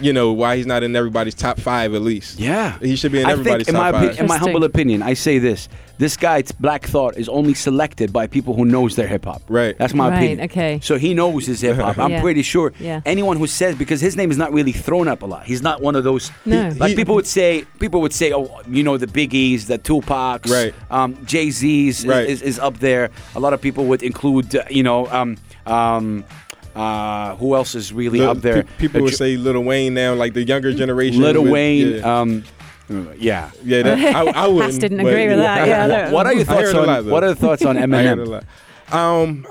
You 0.00 0.12
know 0.12 0.32
why 0.32 0.56
he's 0.56 0.66
not 0.66 0.82
in 0.82 0.96
everybody's 0.96 1.34
top 1.34 1.60
five 1.60 1.94
at 1.94 2.00
least. 2.00 2.40
Yeah. 2.40 2.78
he 2.78 2.96
should 2.96 3.12
be 3.12 3.20
in 3.20 3.26
I 3.26 3.32
everybody's 3.32 3.66
think, 3.66 3.76
in 3.76 3.80
my, 3.80 3.92
top 3.92 4.00
opi- 4.02 4.08
five. 4.08 4.20
in 4.20 4.26
my 4.26 4.38
humble 4.38 4.64
opinion, 4.64 5.02
I 5.02 5.12
say 5.12 5.38
this: 5.38 5.68
this 5.98 6.16
guy, 6.16 6.42
Black 6.58 6.84
Thought, 6.86 7.18
is 7.18 7.28
only 7.28 7.52
selected 7.54 8.10
by 8.12 8.26
people 8.26 8.54
who 8.54 8.64
knows 8.64 8.96
their 8.96 9.06
hip 9.06 9.26
hop. 9.26 9.42
Right. 9.48 9.76
That's 9.78 9.92
my 9.94 10.08
Right, 10.08 10.16
opinion. 10.16 10.40
okay. 10.50 10.80
So 10.82 10.96
he 10.96 11.12
knows 11.12 11.46
his 11.46 11.60
hip 11.60 11.76
hop. 11.76 11.98
I'm 12.04 12.10
Yeah. 12.12 12.20
pretty 12.22 12.42
sure. 12.42 12.72
Yeah. 12.80 13.02
Anyone 13.04 13.36
who 13.36 13.46
says 13.46 13.76
because 13.76 14.00
his 14.00 14.16
name 14.16 14.30
is 14.30 14.38
not 14.38 14.50
really 14.52 14.72
thrown 14.72 15.08
up 15.08 15.22
a 15.22 15.26
lot. 15.26 15.44
He's 15.44 15.62
not 15.62 15.82
one 15.82 15.94
of 15.94 16.04
those. 16.04 16.32
No. 16.46 16.72
Like 16.78 16.90
He- 16.90 16.96
people 16.96 17.14
would 17.14 17.26
say, 17.26 17.64
people 17.78 18.00
would 18.00 18.14
say, 18.14 18.32
oh, 18.32 18.62
you 18.66 18.82
know, 18.82 18.96
the 18.96 19.06
Biggies, 19.06 19.66
the 19.66 19.78
Tupacs, 19.78 20.50
Right. 20.50 20.74
Um, 20.90 21.18
Jay 21.26 21.50
Z's 21.50 22.04
Right. 22.06 22.26
is, 22.28 22.40
is 22.42 22.58
up 22.58 22.78
there. 22.78 23.10
A 23.36 23.40
lot 23.40 23.52
of 23.52 23.60
people 23.60 23.84
would 23.84 24.02
include, 24.02 24.56
uh, 24.56 24.64
you 24.70 24.82
know, 24.82 25.06
um, 25.12 25.36
um, 25.66 26.24
uh, 26.74 27.36
who 27.36 27.54
else 27.54 27.74
is 27.74 27.92
really 27.92 28.20
Lil- 28.20 28.30
up 28.30 28.38
there? 28.38 28.62
pe- 28.62 28.68
people 28.78 29.00
Uh, 29.00 29.04
would 29.04 29.14
say 29.14 29.36
Lil 29.36 29.60
Wayne 29.62 29.94
now, 29.94 30.14
like 30.14 30.32
the 30.34 30.42
younger 30.44 30.72
generation. 30.72 31.20
Little 31.20 31.42
with- 31.44 31.52
Wayne. 31.52 31.96
Yeah, 31.96 32.20
Um, 32.20 32.44
yeah. 33.18 33.50
yeah 33.64 33.82
that, 33.82 33.98
I, 34.16 34.44
I 34.44 34.46
wouldn't. 34.48 34.80
didn't 34.80 34.98
but- 34.98 35.06
agree 35.06 35.28
with 35.28 35.38
that, 35.38 35.66
yeah. 35.68 36.10
What 36.16 36.26
are 36.26 36.32
your 36.34 36.44
thoughts 36.44 36.74
on 36.74 36.86
lot. 36.86 37.04
What 37.04 37.24
are 37.24 37.28
the 37.30 37.34
thoughts 37.36 37.64
on 37.64 37.76
I 37.76 37.80
heard 38.02 38.18
a 38.18 38.22
Eminem? 38.24 38.44
Um, 38.94 39.46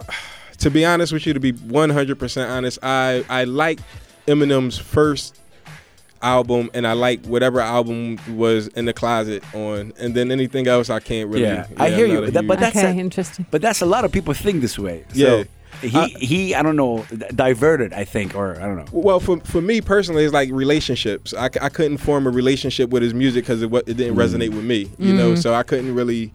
to 0.60 0.70
be 0.70 0.86
honest 0.86 1.12
with 1.14 1.26
you, 1.26 1.34
to 1.34 1.40
be 1.40 1.54
100% 1.54 2.50
honest, 2.50 2.80
I 2.84 3.24
I 3.30 3.44
like 3.46 3.80
Eminem's 4.28 4.78
first 4.78 5.40
album, 6.22 6.70
and 6.76 6.86
I 6.86 6.94
like 6.94 7.26
whatever 7.26 7.60
album 7.60 8.20
was 8.36 8.68
in 8.68 8.86
the 8.86 8.94
closet 8.94 9.44
on, 9.56 9.92
and 10.00 10.14
then 10.14 10.32
anything 10.32 10.68
else 10.68 10.90
I 10.92 11.00
can't 11.00 11.30
really. 11.30 11.46
Yeah, 11.46 11.66
I 11.78 11.90
hear 11.90 12.06
I'm 12.06 12.12
you, 12.12 12.18
not 12.18 12.26
but 12.26 12.34
that- 12.34 12.48
but 12.48 12.60
that's 12.60 12.76
okay, 12.78 12.92
a- 12.92 13.00
interesting. 13.00 13.46
But 13.50 13.62
that's 13.64 13.82
a 13.82 13.86
lot 13.88 14.06
of 14.06 14.12
people 14.12 14.34
think 14.36 14.62
this 14.62 14.78
way. 14.78 15.04
So 15.14 15.38
Yeah. 15.38 15.44
He 15.82 15.98
Uh, 15.98 16.08
he 16.20 16.56
I 16.56 16.62
don't 16.62 16.76
know 16.76 17.06
diverted 17.36 17.94
I 17.94 18.04
think 18.04 18.36
or 18.36 18.56
I 18.58 18.62
don't 18.68 18.76
know. 18.78 18.86
Well, 18.92 19.20
for 19.20 19.40
for 19.42 19.62
me 19.62 19.82
personally, 19.82 20.24
it's 20.24 20.34
like 20.34 20.50
relationships. 20.52 21.34
I, 21.34 21.46
I 21.46 21.70
couldn't 21.70 21.98
form 21.98 22.28
a 22.28 22.30
relationship 22.30 22.90
with 22.92 23.04
his 23.04 23.14
music 23.14 23.44
because 23.46 23.62
it, 23.64 23.74
it 23.74 23.98
didn't 23.98 24.16
Mm. 24.16 24.24
resonate 24.24 24.50
with 24.56 24.64
me, 24.66 24.90
you 25.00 25.14
know. 25.14 25.36
So 25.36 25.54
I 25.54 25.64
couldn't 25.64 25.94
really, 25.96 26.32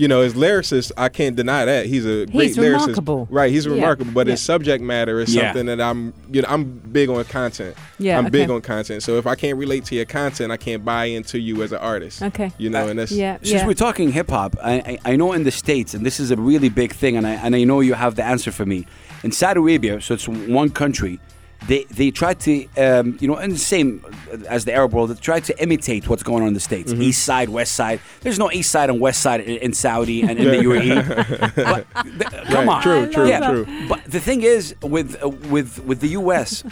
you 0.00 0.08
know, 0.08 0.22
as 0.22 0.32
lyricist, 0.32 0.92
I 0.96 1.10
can't 1.10 1.36
deny 1.36 1.66
that 1.66 1.84
he's 1.84 2.06
a 2.06 2.24
great 2.24 2.32
He's 2.32 2.56
lyricist. 2.56 2.80
remarkable. 2.86 3.28
Right, 3.30 3.50
he's 3.52 3.66
Yeah. 3.66 3.72
remarkable. 3.74 4.12
But 4.12 4.28
his 4.28 4.40
subject 4.40 4.82
matter 4.82 5.20
is 5.20 5.34
Yeah. 5.34 5.48
something 5.52 5.66
that 5.66 5.78
I'm, 5.78 6.14
you 6.32 6.40
know, 6.40 6.48
I'm 6.48 6.64
big 6.90 7.10
on 7.10 7.22
content. 7.24 7.74
Yeah, 7.98 8.16
I'm 8.16 8.30
big 8.30 8.48
on 8.48 8.62
content. 8.62 9.02
So 9.02 9.18
if 9.18 9.26
I 9.26 9.34
can't 9.34 9.58
relate 9.58 9.84
to 9.86 9.94
your 9.94 10.06
content, 10.06 10.50
I 10.52 10.56
can't 10.56 10.82
buy 10.86 11.04
into 11.04 11.38
you 11.38 11.62
as 11.62 11.72
an 11.72 11.78
artist. 11.78 12.22
Okay. 12.22 12.50
You 12.56 12.70
know, 12.70 12.86
uh, 12.86 12.88
and 12.88 12.98
that's 12.98 13.12
Yeah, 13.12 13.36
Since 13.42 13.50
yeah. 13.52 13.66
we're 13.66 13.74
talking 13.74 14.10
hip 14.12 14.30
hop, 14.30 14.56
I, 14.64 14.72
I 15.04 15.12
I 15.12 15.16
know 15.16 15.34
in 15.34 15.44
the 15.44 15.50
states, 15.50 15.92
and 15.92 16.06
this 16.06 16.18
is 16.18 16.30
a 16.30 16.36
really 16.36 16.70
big 16.70 16.94
thing, 16.94 17.18
and 17.18 17.26
I 17.26 17.32
and 17.32 17.54
I 17.54 17.64
know 17.64 17.80
you 17.80 17.92
have 17.92 18.14
the 18.14 18.24
answer 18.24 18.50
for 18.50 18.64
me. 18.64 18.86
In 19.22 19.32
Saudi 19.32 19.60
Arabia, 19.60 20.00
so 20.00 20.14
it's 20.14 20.26
one 20.26 20.70
country. 20.70 21.20
They 21.68 21.84
they 21.84 22.10
try 22.10 22.34
to 22.34 22.66
um, 22.78 23.16
you 23.20 23.28
know, 23.28 23.36
and 23.36 23.52
the 23.52 23.58
same 23.58 24.04
as 24.48 24.64
the 24.64 24.72
Arab 24.72 24.92
world, 24.94 25.10
they 25.10 25.14
try 25.20 25.40
to 25.40 25.62
imitate 25.62 26.08
what's 26.08 26.22
going 26.22 26.42
on 26.42 26.48
in 26.48 26.54
the 26.54 26.60
states. 26.60 26.92
Mm-hmm. 26.92 27.02
East 27.02 27.22
side, 27.24 27.48
west 27.50 27.72
side. 27.72 28.00
There's 28.22 28.38
no 28.38 28.50
east 28.50 28.70
side 28.70 28.88
and 28.90 28.98
west 28.98 29.20
side 29.20 29.40
in, 29.42 29.56
in 29.58 29.72
Saudi 29.74 30.22
and 30.22 30.38
in 30.38 30.46
the 30.46 30.56
UAE. 30.68 31.54
But 31.56 31.86
th- 32.04 32.44
come 32.46 32.66
Right, 32.66 32.76
on, 32.76 32.82
true, 32.82 33.12
true, 33.12 33.28
yeah. 33.28 33.50
true. 33.50 33.66
But 33.88 34.04
the 34.04 34.20
thing 34.20 34.42
is, 34.42 34.74
with 34.82 35.22
uh, 35.22 35.28
with 35.28 35.84
with 35.84 36.00
the 36.00 36.08
U.S., 36.20 36.64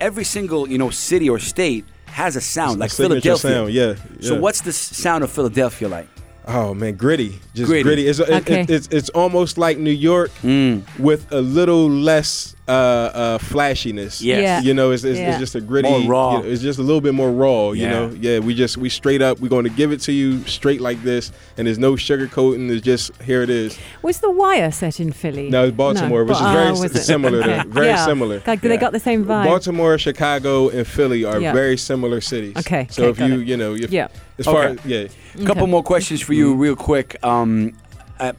every 0.00 0.24
single 0.24 0.68
you 0.68 0.78
know 0.78 0.90
city 0.90 1.28
or 1.28 1.38
state 1.40 1.84
has 2.06 2.36
a 2.36 2.40
sound 2.40 2.78
like 2.78 2.90
Philadelphia. 2.92 3.36
sound, 3.36 3.72
yeah, 3.72 3.94
So 4.20 4.40
what's 4.40 4.60
the 4.62 4.72
sound 4.72 5.22
of 5.24 5.30
Philadelphia 5.30 5.88
like? 5.88 6.08
Oh 6.48 6.74
man, 6.74 6.94
gritty, 6.94 7.40
just 7.54 7.66
Gritty. 7.68 7.82
gritty. 7.82 8.06
It's, 8.06 8.20
Okay. 8.20 8.60
it- 8.60 8.70
it's 8.70 8.88
it's 8.92 9.08
almost 9.10 9.58
like 9.58 9.78
New 9.78 9.90
York 9.90 10.30
Mm. 10.44 10.82
with 10.98 11.26
a 11.32 11.40
little 11.40 11.90
less 11.90 12.54
uh, 12.68 12.70
uh, 12.72 13.38
flashiness. 13.38 14.20
Yes. 14.22 14.40
Yeah. 14.42 14.60
You 14.60 14.74
know, 14.74 14.90
it's, 14.92 15.02
it's, 15.04 15.18
Yeah. 15.18 15.30
it's 15.30 15.38
just 15.38 15.54
a 15.56 15.60
gritty. 15.60 15.88
More 15.88 16.00
raw. 16.10 16.36
you 16.36 16.42
know, 16.42 16.48
it's 16.48 16.62
just 16.62 16.78
a 16.78 16.82
little 16.82 17.00
bit 17.00 17.14
more 17.14 17.30
raw. 17.32 17.70
You 17.72 17.88
know, 17.88 18.16
yeah. 18.20 18.38
We 18.40 18.54
just 18.54 18.76
we 18.76 18.88
straight 18.88 19.22
up. 19.22 19.40
We're 19.40 19.48
going 19.48 19.64
to 19.64 19.70
give 19.70 19.90
it 19.92 20.00
to 20.02 20.12
you 20.12 20.44
straight 20.46 20.80
like 20.80 21.02
this, 21.02 21.32
and 21.56 21.66
there's 21.66 21.78
no 21.78 21.92
sugarcoating. 21.94 22.70
It's 22.70 22.84
just 22.84 23.10
here 23.22 23.42
it 23.42 23.50
is. 23.50 23.76
Was 24.02 24.20
the 24.20 24.30
Wire 24.30 24.70
set 24.70 25.00
in 25.00 25.10
Philly? 25.12 25.48
No, 25.50 25.64
it's 25.66 25.76
Baltimore, 25.76 26.24
which 26.24 26.38
Ba- 26.38 26.44
is 26.46 26.52
very 26.52 26.68
oh, 26.68 26.82
s- 26.84 26.94
it? 26.96 27.02
similar 27.04 27.42
to- 27.42 27.60
Okay. 27.60 27.68
very 27.70 27.86
Yeah. 27.88 28.04
similar. 28.04 28.42
Like 28.46 28.62
Yeah. 28.62 28.68
they 28.68 28.76
got 28.76 28.92
the 28.92 29.00
same 29.00 29.24
vibe. 29.24 29.44
Baltimore, 29.46 29.98
Chicago, 29.98 30.68
and 30.68 30.86
Philly 30.86 31.24
are 31.24 31.40
Yeah. 31.40 31.52
very 31.52 31.76
similar 31.76 32.20
cities. 32.20 32.56
Okay, 32.56 32.86
So 32.90 33.02
okay, 33.04 33.10
if 33.10 33.18
got 33.18 33.28
you 33.30 33.40
it. 33.40 33.46
you 33.48 33.56
know 33.56 33.74
if, 33.74 33.90
Yeah. 33.92 34.08
As 34.38 34.44
far 34.46 34.64
Okay. 34.64 34.80
as 34.80 34.86
yeah 34.86 35.44
Couple 35.46 35.62
Okay. 35.64 35.70
more 35.70 35.82
questions 35.82 36.20
for 36.22 36.32
you, 36.34 36.54
real 36.54 36.76
quick. 36.76 37.16
Um, 37.24 37.72
uh, 38.18 38.32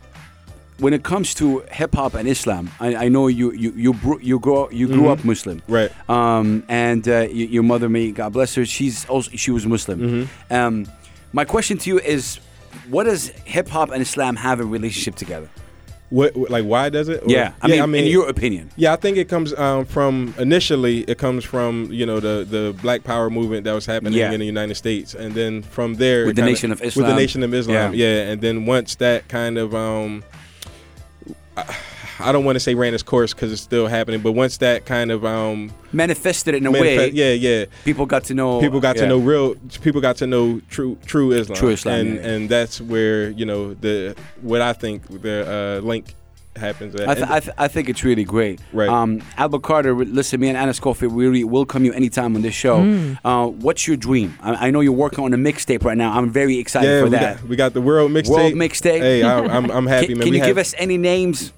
when 0.79 0.93
it 0.93 1.03
comes 1.03 1.33
to 1.35 1.63
hip 1.71 1.95
hop 1.95 2.13
and 2.13 2.27
Islam, 2.27 2.69
I, 2.79 3.05
I 3.05 3.07
know 3.09 3.27
you 3.27 3.51
you 3.51 3.71
you 3.75 3.93
bro- 3.93 4.19
you 4.21 4.39
grow 4.39 4.69
you 4.71 4.87
grew 4.87 5.09
up 5.09 5.23
Muslim, 5.23 5.57
Mm-hmm. 5.61 5.73
Right. 5.73 5.91
Um, 6.09 6.63
and 6.69 7.07
uh, 7.07 7.25
y- 7.29 7.49
your 7.55 7.63
mother, 7.63 7.89
may 7.89 8.11
God 8.11 8.33
bless 8.33 8.53
her, 8.55 8.65
she's 8.65 9.05
also 9.09 9.31
she 9.35 9.51
was 9.51 9.65
Muslim. 9.65 9.99
Mm-hmm. 9.99 10.53
Um, 10.53 10.85
my 11.33 11.45
question 11.45 11.77
to 11.79 11.89
you 11.89 11.99
is, 11.99 12.39
what 12.89 13.03
does 13.05 13.29
hip 13.55 13.67
hop 13.69 13.89
and 13.91 14.01
Islam 14.01 14.35
have 14.35 14.59
a 14.59 14.65
relationship 14.65 15.15
together? 15.15 15.49
What, 16.09 16.37
what- 16.37 16.49
like 16.49 16.63
why 16.63 16.87
does 16.89 17.09
it? 17.09 17.23
Or- 17.23 17.29
Yeah, 17.29 17.51
I 17.61 17.67
mean, 17.67 18.05
in 18.05 18.11
your 18.11 18.29
opinion. 18.29 18.69
Yeah, 18.77 18.93
I 18.93 18.95
think 18.95 19.17
it 19.17 19.27
comes 19.27 19.53
um, 19.53 19.83
from 19.85 20.33
initially 20.37 21.01
it 21.01 21.17
comes 21.17 21.43
from 21.43 21.89
you 21.91 22.05
know 22.05 22.19
the 22.21 22.45
the 22.49 22.73
Black 22.81 23.03
Power 23.03 23.29
movement 23.29 23.65
that 23.65 23.73
was 23.73 23.85
happening 23.85 24.13
Yeah. 24.13 24.31
in 24.31 24.39
the 24.39 24.45
United 24.45 24.75
States, 24.75 25.13
and 25.13 25.33
then 25.35 25.63
from 25.63 25.95
there 25.95 26.25
With 26.25 26.35
the 26.37 26.41
kinda- 26.43 26.51
Nation 26.53 26.71
of 26.71 26.79
with 26.79 26.87
Islam. 26.89 27.09
the 27.09 27.15
Nation 27.15 27.43
of 27.43 27.53
Islam, 27.53 27.93
Yeah. 27.93 28.05
yeah. 28.05 28.29
and 28.31 28.41
then 28.41 28.65
once 28.65 28.95
that 28.95 29.27
kind 29.27 29.57
of 29.57 29.75
um, 29.75 30.23
I, 31.57 31.63
I 32.19 32.31
don't 32.31 32.45
want 32.45 32.55
to 32.55 32.59
say 32.59 32.73
ran 32.75 32.93
its 32.93 33.03
course 33.03 33.33
because 33.33 33.51
it's 33.51 33.61
still 33.61 33.87
happening, 33.87 34.21
but 34.21 34.31
once 34.33 34.57
that 34.57 34.85
kind 34.85 35.11
of 35.11 35.25
um, 35.25 35.71
Manifested 35.93 36.53
it 36.55 36.57
in 36.57 36.65
a 36.67 36.71
manifest- 36.71 36.97
way. 36.97 37.09
yeah, 37.11 37.33
yeah, 37.33 37.65
People 37.85 38.05
got 38.05 38.23
to 38.25 38.33
know. 38.33 38.59
people 38.59 38.79
got 38.79 38.95
yeah. 38.95 39.03
to 39.03 39.07
know 39.07 39.17
real 39.17 39.55
people 39.81 40.01
got 40.01 40.17
to 40.17 40.27
know 40.27 40.61
true 40.69 40.97
true 41.05 41.31
Islam. 41.31 41.57
True 41.57 41.69
Islam, 41.69 41.95
and 41.99 42.15
yeah, 42.15 42.21
yeah. 42.21 42.27
and 42.33 42.49
that's 42.49 42.81
where 42.81 43.29
you 43.29 43.45
know 43.45 43.73
the 43.73 44.15
what 44.41 44.61
I 44.61 44.73
think 44.73 45.07
the 45.21 45.79
uh, 45.81 45.85
link 45.85 46.13
happens 46.55 46.95
at. 46.95 47.07
I, 47.07 47.13
th- 47.13 47.27
I, 47.29 47.39
th- 47.39 47.55
I 47.59 47.67
think 47.67 47.87
it's 47.87 48.03
really 48.03 48.23
great. 48.23 48.59
Right. 48.73 48.89
Um, 48.89 49.21
Albert 49.37 49.59
Carter, 49.61 49.93
listen, 49.93 50.39
me 50.39 50.47
and 50.49 50.57
Anna 50.57 50.73
Schofield, 50.73 51.13
we 51.13 51.25
really 51.27 51.43
welcome 51.43 51.85
you 51.85 51.93
anytime 51.93 52.35
on 52.35 52.41
this 52.41 52.55
show. 52.55 52.79
Mm. 52.79 53.19
Uh, 53.23 53.45
what's 53.47 53.87
your 53.87 53.95
dream? 53.95 54.35
I, 54.41 54.67
I 54.67 54.71
know 54.71 54.79
you're 54.79 54.91
working 54.91 55.23
on 55.23 55.33
a 55.33 55.37
mixtape 55.37 55.83
right 55.85 55.95
now. 55.97 56.17
I'm 56.17 56.31
very 56.31 56.57
excited 56.57 56.87
yeah, 56.89 56.99
for 57.01 57.03
we 57.05 57.09
that. 57.11 57.37
got, 57.41 57.47
we 57.47 57.55
got 57.57 57.73
the 57.75 57.81
world 57.81 58.09
mixtape. 58.11 58.29
World 58.29 58.53
mixtape. 58.53 58.99
Hey, 59.01 59.21
I, 59.21 59.37
I'm 59.39 59.69
I'm 59.69 59.85
happy, 59.95 60.07
can 60.07 60.17
man. 60.17 60.25
can 60.25 60.31
We 60.31 60.37
you 60.37 60.41
have- 60.43 60.49
give 60.49 60.57
us 60.57 60.73
any 60.79 60.97
names? 60.97 61.53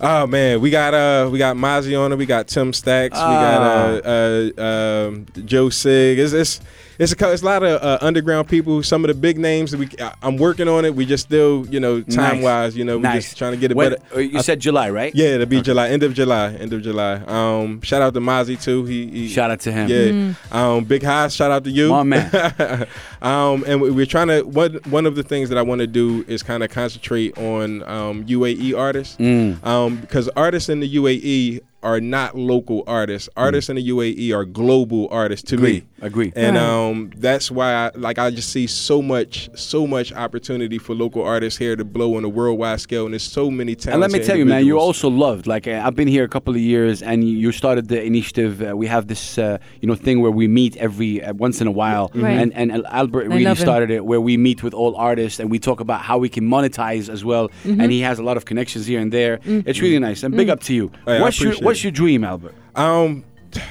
Oh 0.00 0.26
man, 0.26 0.60
we 0.60 0.70
got 0.70 0.94
uh 0.94 1.28
we 1.30 1.38
got 1.38 1.56
Mozzie 1.56 1.98
on 1.98 2.12
it. 2.12 2.16
We 2.16 2.26
got 2.26 2.46
Tim 2.46 2.72
Stacks. 2.72 3.16
Ah. 3.18 3.28
We 3.28 3.34
got 3.34 4.06
uh, 4.06 4.60
uh 4.60 5.08
um, 5.08 5.26
Joe 5.44 5.70
Sig. 5.70 6.18
It's 6.18 6.32
it's 6.32 6.60
it's 6.98 7.12
a, 7.12 7.32
it's 7.32 7.42
a 7.42 7.44
lot 7.44 7.62
of 7.62 7.82
uh, 7.82 7.98
underground 8.00 8.48
people. 8.48 8.82
Some 8.82 9.04
of 9.04 9.08
the 9.08 9.14
big 9.14 9.38
names. 9.38 9.70
that 9.70 9.78
We 9.78 9.88
I- 10.00 10.14
I'm 10.22 10.36
working 10.36 10.68
on 10.68 10.84
it. 10.84 10.94
We 10.94 11.06
just 11.06 11.26
still 11.26 11.66
you 11.68 11.80
know 11.80 12.02
time 12.02 12.42
wise. 12.42 12.76
You 12.76 12.84
know 12.84 12.96
we 12.96 13.02
Nice. 13.02 13.24
just 13.26 13.38
trying 13.38 13.52
to 13.52 13.56
get 13.58 13.70
it 13.70 13.76
When- 13.76 13.90
better. 13.92 14.02
uh, 14.16 14.18
you 14.20 14.38
I- 14.38 14.42
said 14.42 14.60
July, 14.60 14.90
right? 14.90 15.14
Yeah, 15.14 15.28
it'll 15.34 15.46
be 15.46 15.60
July, 15.62 15.88
end 15.90 16.02
of 16.02 16.14
July, 16.14 16.54
end 16.54 16.72
of 16.72 16.82
July. 16.82 17.14
Um, 17.26 17.80
shout 17.82 18.02
out 18.02 18.14
to 18.14 18.20
Mozzie 18.20 18.60
too. 18.60 18.84
He, 18.84 19.06
he 19.08 19.28
Shout 19.28 19.50
out 19.50 19.60
to 19.60 19.72
him. 19.72 19.88
Yeah. 19.88 20.34
Um, 20.50 20.84
Big 20.84 21.02
High, 21.02 21.28
shout 21.28 21.50
out 21.50 21.64
to 21.64 21.70
you. 21.70 21.90
My 21.90 22.02
man. 22.02 22.30
um, 23.22 23.64
and 23.66 23.80
we- 23.80 23.90
we're 23.90 24.06
trying 24.06 24.28
to 24.28 24.42
one 24.42 24.74
one 24.90 25.06
of 25.06 25.14
the 25.14 25.22
things 25.22 25.48
that 25.50 25.58
I 25.58 25.62
want 25.62 25.80
to 25.80 25.86
do 25.86 26.24
is 26.28 26.42
kind 26.42 26.62
of 26.62 26.70
concentrate 26.70 27.36
on 27.38 27.82
um, 27.84 28.24
UAE 28.26 28.76
artists. 28.76 29.16
Mm. 29.16 29.64
Um, 29.64 29.96
because 29.96 30.28
artists 30.36 30.68
in 30.68 30.80
the 30.80 30.96
UAE 30.96 31.60
are 31.82 32.00
not 32.00 32.36
local 32.36 32.82
artists. 32.88 33.28
Artists 33.36 33.70
in 33.70 33.76
the 33.76 33.88
UAE 33.88 34.32
are 34.34 34.44
global 34.44 35.06
artists 35.12 35.48
to 35.50 35.54
Agree. 35.54 35.72
me. 35.72 35.82
Agree. 36.02 36.32
And 36.34 36.56
Right. 36.56 36.62
um, 36.64 37.10
that's 37.16 37.50
why 37.52 37.72
I 37.72 37.90
like 37.94 38.18
I 38.18 38.30
just 38.30 38.50
see 38.50 38.66
so 38.66 39.00
much 39.00 39.48
so 39.54 39.86
much 39.86 40.12
opportunity 40.12 40.78
for 40.78 40.94
local 40.94 41.22
artists 41.22 41.58
here 41.58 41.76
to 41.76 41.84
blow 41.84 42.16
on 42.16 42.24
a 42.24 42.28
worldwide 42.28 42.80
scale 42.80 43.04
and 43.04 43.14
there's 43.14 43.22
so 43.22 43.48
many 43.50 43.74
talented 43.76 43.92
And 43.94 44.00
let 44.00 44.10
me 44.20 44.24
tell 44.26 44.36
you, 44.36 44.44
man, 44.44 44.66
you're 44.66 44.78
also 44.78 45.08
loved. 45.08 45.46
Like 45.46 45.68
uh, 45.68 45.82
I've 45.84 45.94
been 45.94 46.08
here 46.08 46.24
a 46.24 46.28
couple 46.28 46.52
of 46.54 46.60
years, 46.60 47.00
and 47.02 47.22
you- 47.22 47.36
you 47.38 47.52
started 47.52 47.86
the 47.88 48.02
initiative. 48.02 48.60
Uh, 48.62 48.76
we 48.76 48.86
have 48.88 49.06
this, 49.06 49.38
uh, 49.38 49.58
you 49.80 49.86
know, 49.88 49.94
thing 49.94 50.20
where 50.20 50.30
we 50.32 50.48
meet 50.48 50.76
every 50.78 51.22
uh, 51.22 51.32
once 51.34 51.60
in 51.60 51.66
a 51.68 51.70
while, 51.82 52.10
Right. 52.14 52.38
and 52.40 52.52
and 52.54 52.84
Albert 52.90 53.24
I 53.32 53.36
really 53.36 53.54
started 53.54 53.90
it, 53.90 54.04
where 54.04 54.20
we 54.20 54.36
meet 54.36 54.62
with 54.64 54.74
all 54.74 54.96
artists 54.96 55.38
and 55.40 55.48
we 55.50 55.58
talk 55.60 55.78
about 55.80 56.00
how 56.00 56.18
we 56.18 56.28
can 56.28 56.44
monetize 56.48 57.08
as 57.08 57.24
well. 57.24 57.48
Mm-hmm. 57.64 57.80
And 57.80 57.92
he 57.92 58.00
has 58.00 58.18
a 58.18 58.22
lot 58.24 58.36
of 58.36 58.44
connections 58.44 58.86
here 58.86 59.00
and 59.00 59.12
there. 59.12 59.38
It's 59.46 59.80
really 59.80 59.98
nice. 60.00 60.22
And 60.24 60.34
big 60.36 60.48
up 60.50 60.60
to 60.68 60.72
you. 60.74 60.90
Hey, 61.06 61.20
what's 61.20 61.40
your 61.40 61.50
appreciate 61.52 61.67
What's 61.68 61.84
your 61.84 61.92
dream, 61.92 62.24
Albert? 62.24 62.54
Um, 62.74 63.24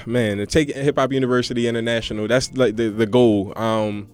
man, 0.06 0.38
to 0.38 0.46
take 0.46 0.74
Hip 0.74 0.98
Hop 0.98 1.12
University 1.12 1.68
International, 1.68 2.28
that's 2.28 2.56
like 2.56 2.76
the 2.76 2.90
the 2.90 3.06
goal. 3.06 3.54
Um, 3.58 4.10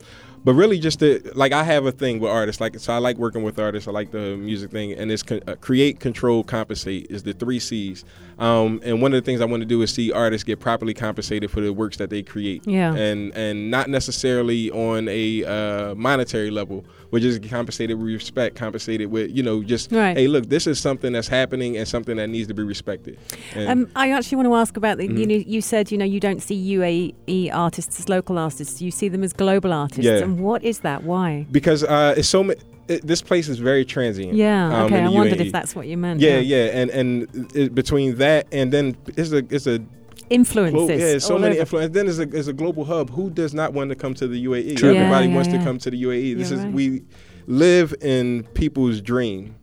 but 0.46 0.54
really, 0.56 0.78
just 0.78 1.00
to 1.00 1.22
like, 1.36 1.54
I 1.54 1.64
have 1.64 1.86
a 1.86 1.92
thing 1.92 2.20
with 2.20 2.30
artists. 2.30 2.60
Like, 2.60 2.78
so 2.78 2.92
I 2.92 2.98
like 2.98 3.18
working 3.18 3.44
with 3.44 3.58
artists. 3.60 3.88
I 3.88 3.92
like 3.92 4.12
the 4.12 4.36
music 4.36 4.72
thing, 4.72 4.92
and 4.92 5.10
it's 5.10 5.24
con- 5.24 5.42
uh, 5.48 5.56
create, 5.56 6.02
control, 6.02 6.44
compensate 6.44 7.08
is 7.10 7.24
the 7.24 7.34
three 7.34 7.60
C's. 7.60 8.04
Um, 8.40 8.82
and 8.84 9.02
one 9.02 9.14
of 9.14 9.24
the 9.24 9.26
things 9.26 9.40
I 9.40 9.46
want 9.46 9.62
to 9.62 9.66
do 9.66 9.82
is 9.84 9.94
see 9.94 10.12
artists 10.12 10.44
get 10.44 10.60
properly 10.60 10.94
compensated 10.94 11.50
for 11.50 11.62
the 11.62 11.72
works 11.72 11.96
that 11.98 12.10
they 12.10 12.24
create. 12.24 12.68
Yeah. 12.68 12.94
And 12.94 13.34
and 13.36 13.72
not 13.72 13.90
necessarily 13.90 14.70
on 14.72 15.08
a 15.08 15.46
uh, 15.46 15.96
monetary 15.96 16.52
level, 16.52 16.84
but 17.14 17.24
is 17.24 17.38
compensated 17.48 17.96
with 17.96 18.08
respect, 18.08 18.56
compensated 18.56 19.12
with 19.12 19.30
you 19.30 19.44
know 19.44 19.62
just 19.62 19.92
Right. 19.92 20.18
hey, 20.18 20.28
look, 20.28 20.50
this 20.50 20.66
is 20.66 20.80
something 20.80 21.14
that's 21.14 21.28
happening 21.28 21.78
and 21.78 21.88
something 21.88 22.18
that 22.18 22.28
needs 22.28 22.48
to 22.48 22.56
be 22.56 22.64
respected. 22.64 23.20
And- 23.54 23.70
Um, 23.70 23.88
I 23.96 24.12
actually 24.12 24.38
want 24.38 24.48
to 24.50 24.56
ask 24.56 24.76
about 24.78 24.98
the. 24.98 25.08
Mm-hmm. 25.08 25.18
You 25.18 25.28
know, 25.28 25.44
you 25.46 25.62
said 25.62 25.92
you 25.92 25.98
know 26.00 26.06
you 26.06 26.20
don't 26.20 26.42
see 26.42 26.58
UAE 26.76 27.52
artists 27.54 28.00
as 28.00 28.10
local 28.10 28.40
artists. 28.40 28.82
You 28.82 28.90
see 28.90 29.10
them 29.10 29.24
as 29.24 29.32
global 29.32 29.72
artists. 29.74 30.04
Yeah. 30.04 30.24
And 30.24 30.40
what 30.40 30.64
is 30.64 30.80
that? 30.80 31.04
Why? 31.04 31.46
because 31.52 31.84
uh, 31.84 32.16
it's 32.18 32.28
so 32.28 32.50
it, 32.88 33.06
this 33.08 33.22
place 33.22 33.48
is 33.48 33.60
very 33.60 33.86
transient. 33.86 34.34
Yeah. 34.34 34.76
um, 34.76 34.86
okay. 34.86 35.02
I 35.02 35.10
wondered 35.10 35.40
UAE. 35.40 35.46
if 35.46 35.52
that's 35.52 35.76
what 35.76 35.86
you 35.88 35.98
meant. 35.98 36.20
Yeah, 36.20 36.40
yeah, 36.40 36.80
and 36.80 36.90
and 36.90 37.56
it, 37.56 37.76
between 37.76 38.16
that 38.16 38.48
and 38.52 38.74
then 38.74 38.98
it's 39.16 39.32
a 39.32 39.44
it's 39.50 39.68
a 39.68 39.80
Influences. 40.34 40.74
glo- 40.74 40.88
yeah, 40.96 41.18
so 41.20 41.38
many 41.38 41.54
over. 41.54 41.62
influence. 41.62 41.94
Then 41.94 42.08
it's 42.08 42.20
a 42.20 42.24
it's 42.24 42.48
a 42.48 42.54
global 42.54 42.84
hub. 42.86 43.10
Who 43.12 43.30
does 43.30 43.54
not 43.54 43.74
want 43.74 43.90
to 43.90 43.96
come 43.96 44.14
to 44.16 44.28
the 44.28 44.46
UAE? 44.46 44.76
True. 44.78 44.90
Everybody 44.96 45.26
Yeah, 45.26 45.30
yeah, 45.30 45.36
wants 45.36 45.50
yeah. 45.50 45.58
to 45.60 45.64
come 45.64 45.78
to 45.80 45.90
the 45.92 46.02
UAE. 46.04 46.38
This 46.38 46.50
You're 46.50 46.60
is 46.60 46.66
right. 46.66 46.74
we 46.74 47.04
live 47.48 47.94
in 48.02 48.44
people's 48.54 49.02
dream. 49.02 49.56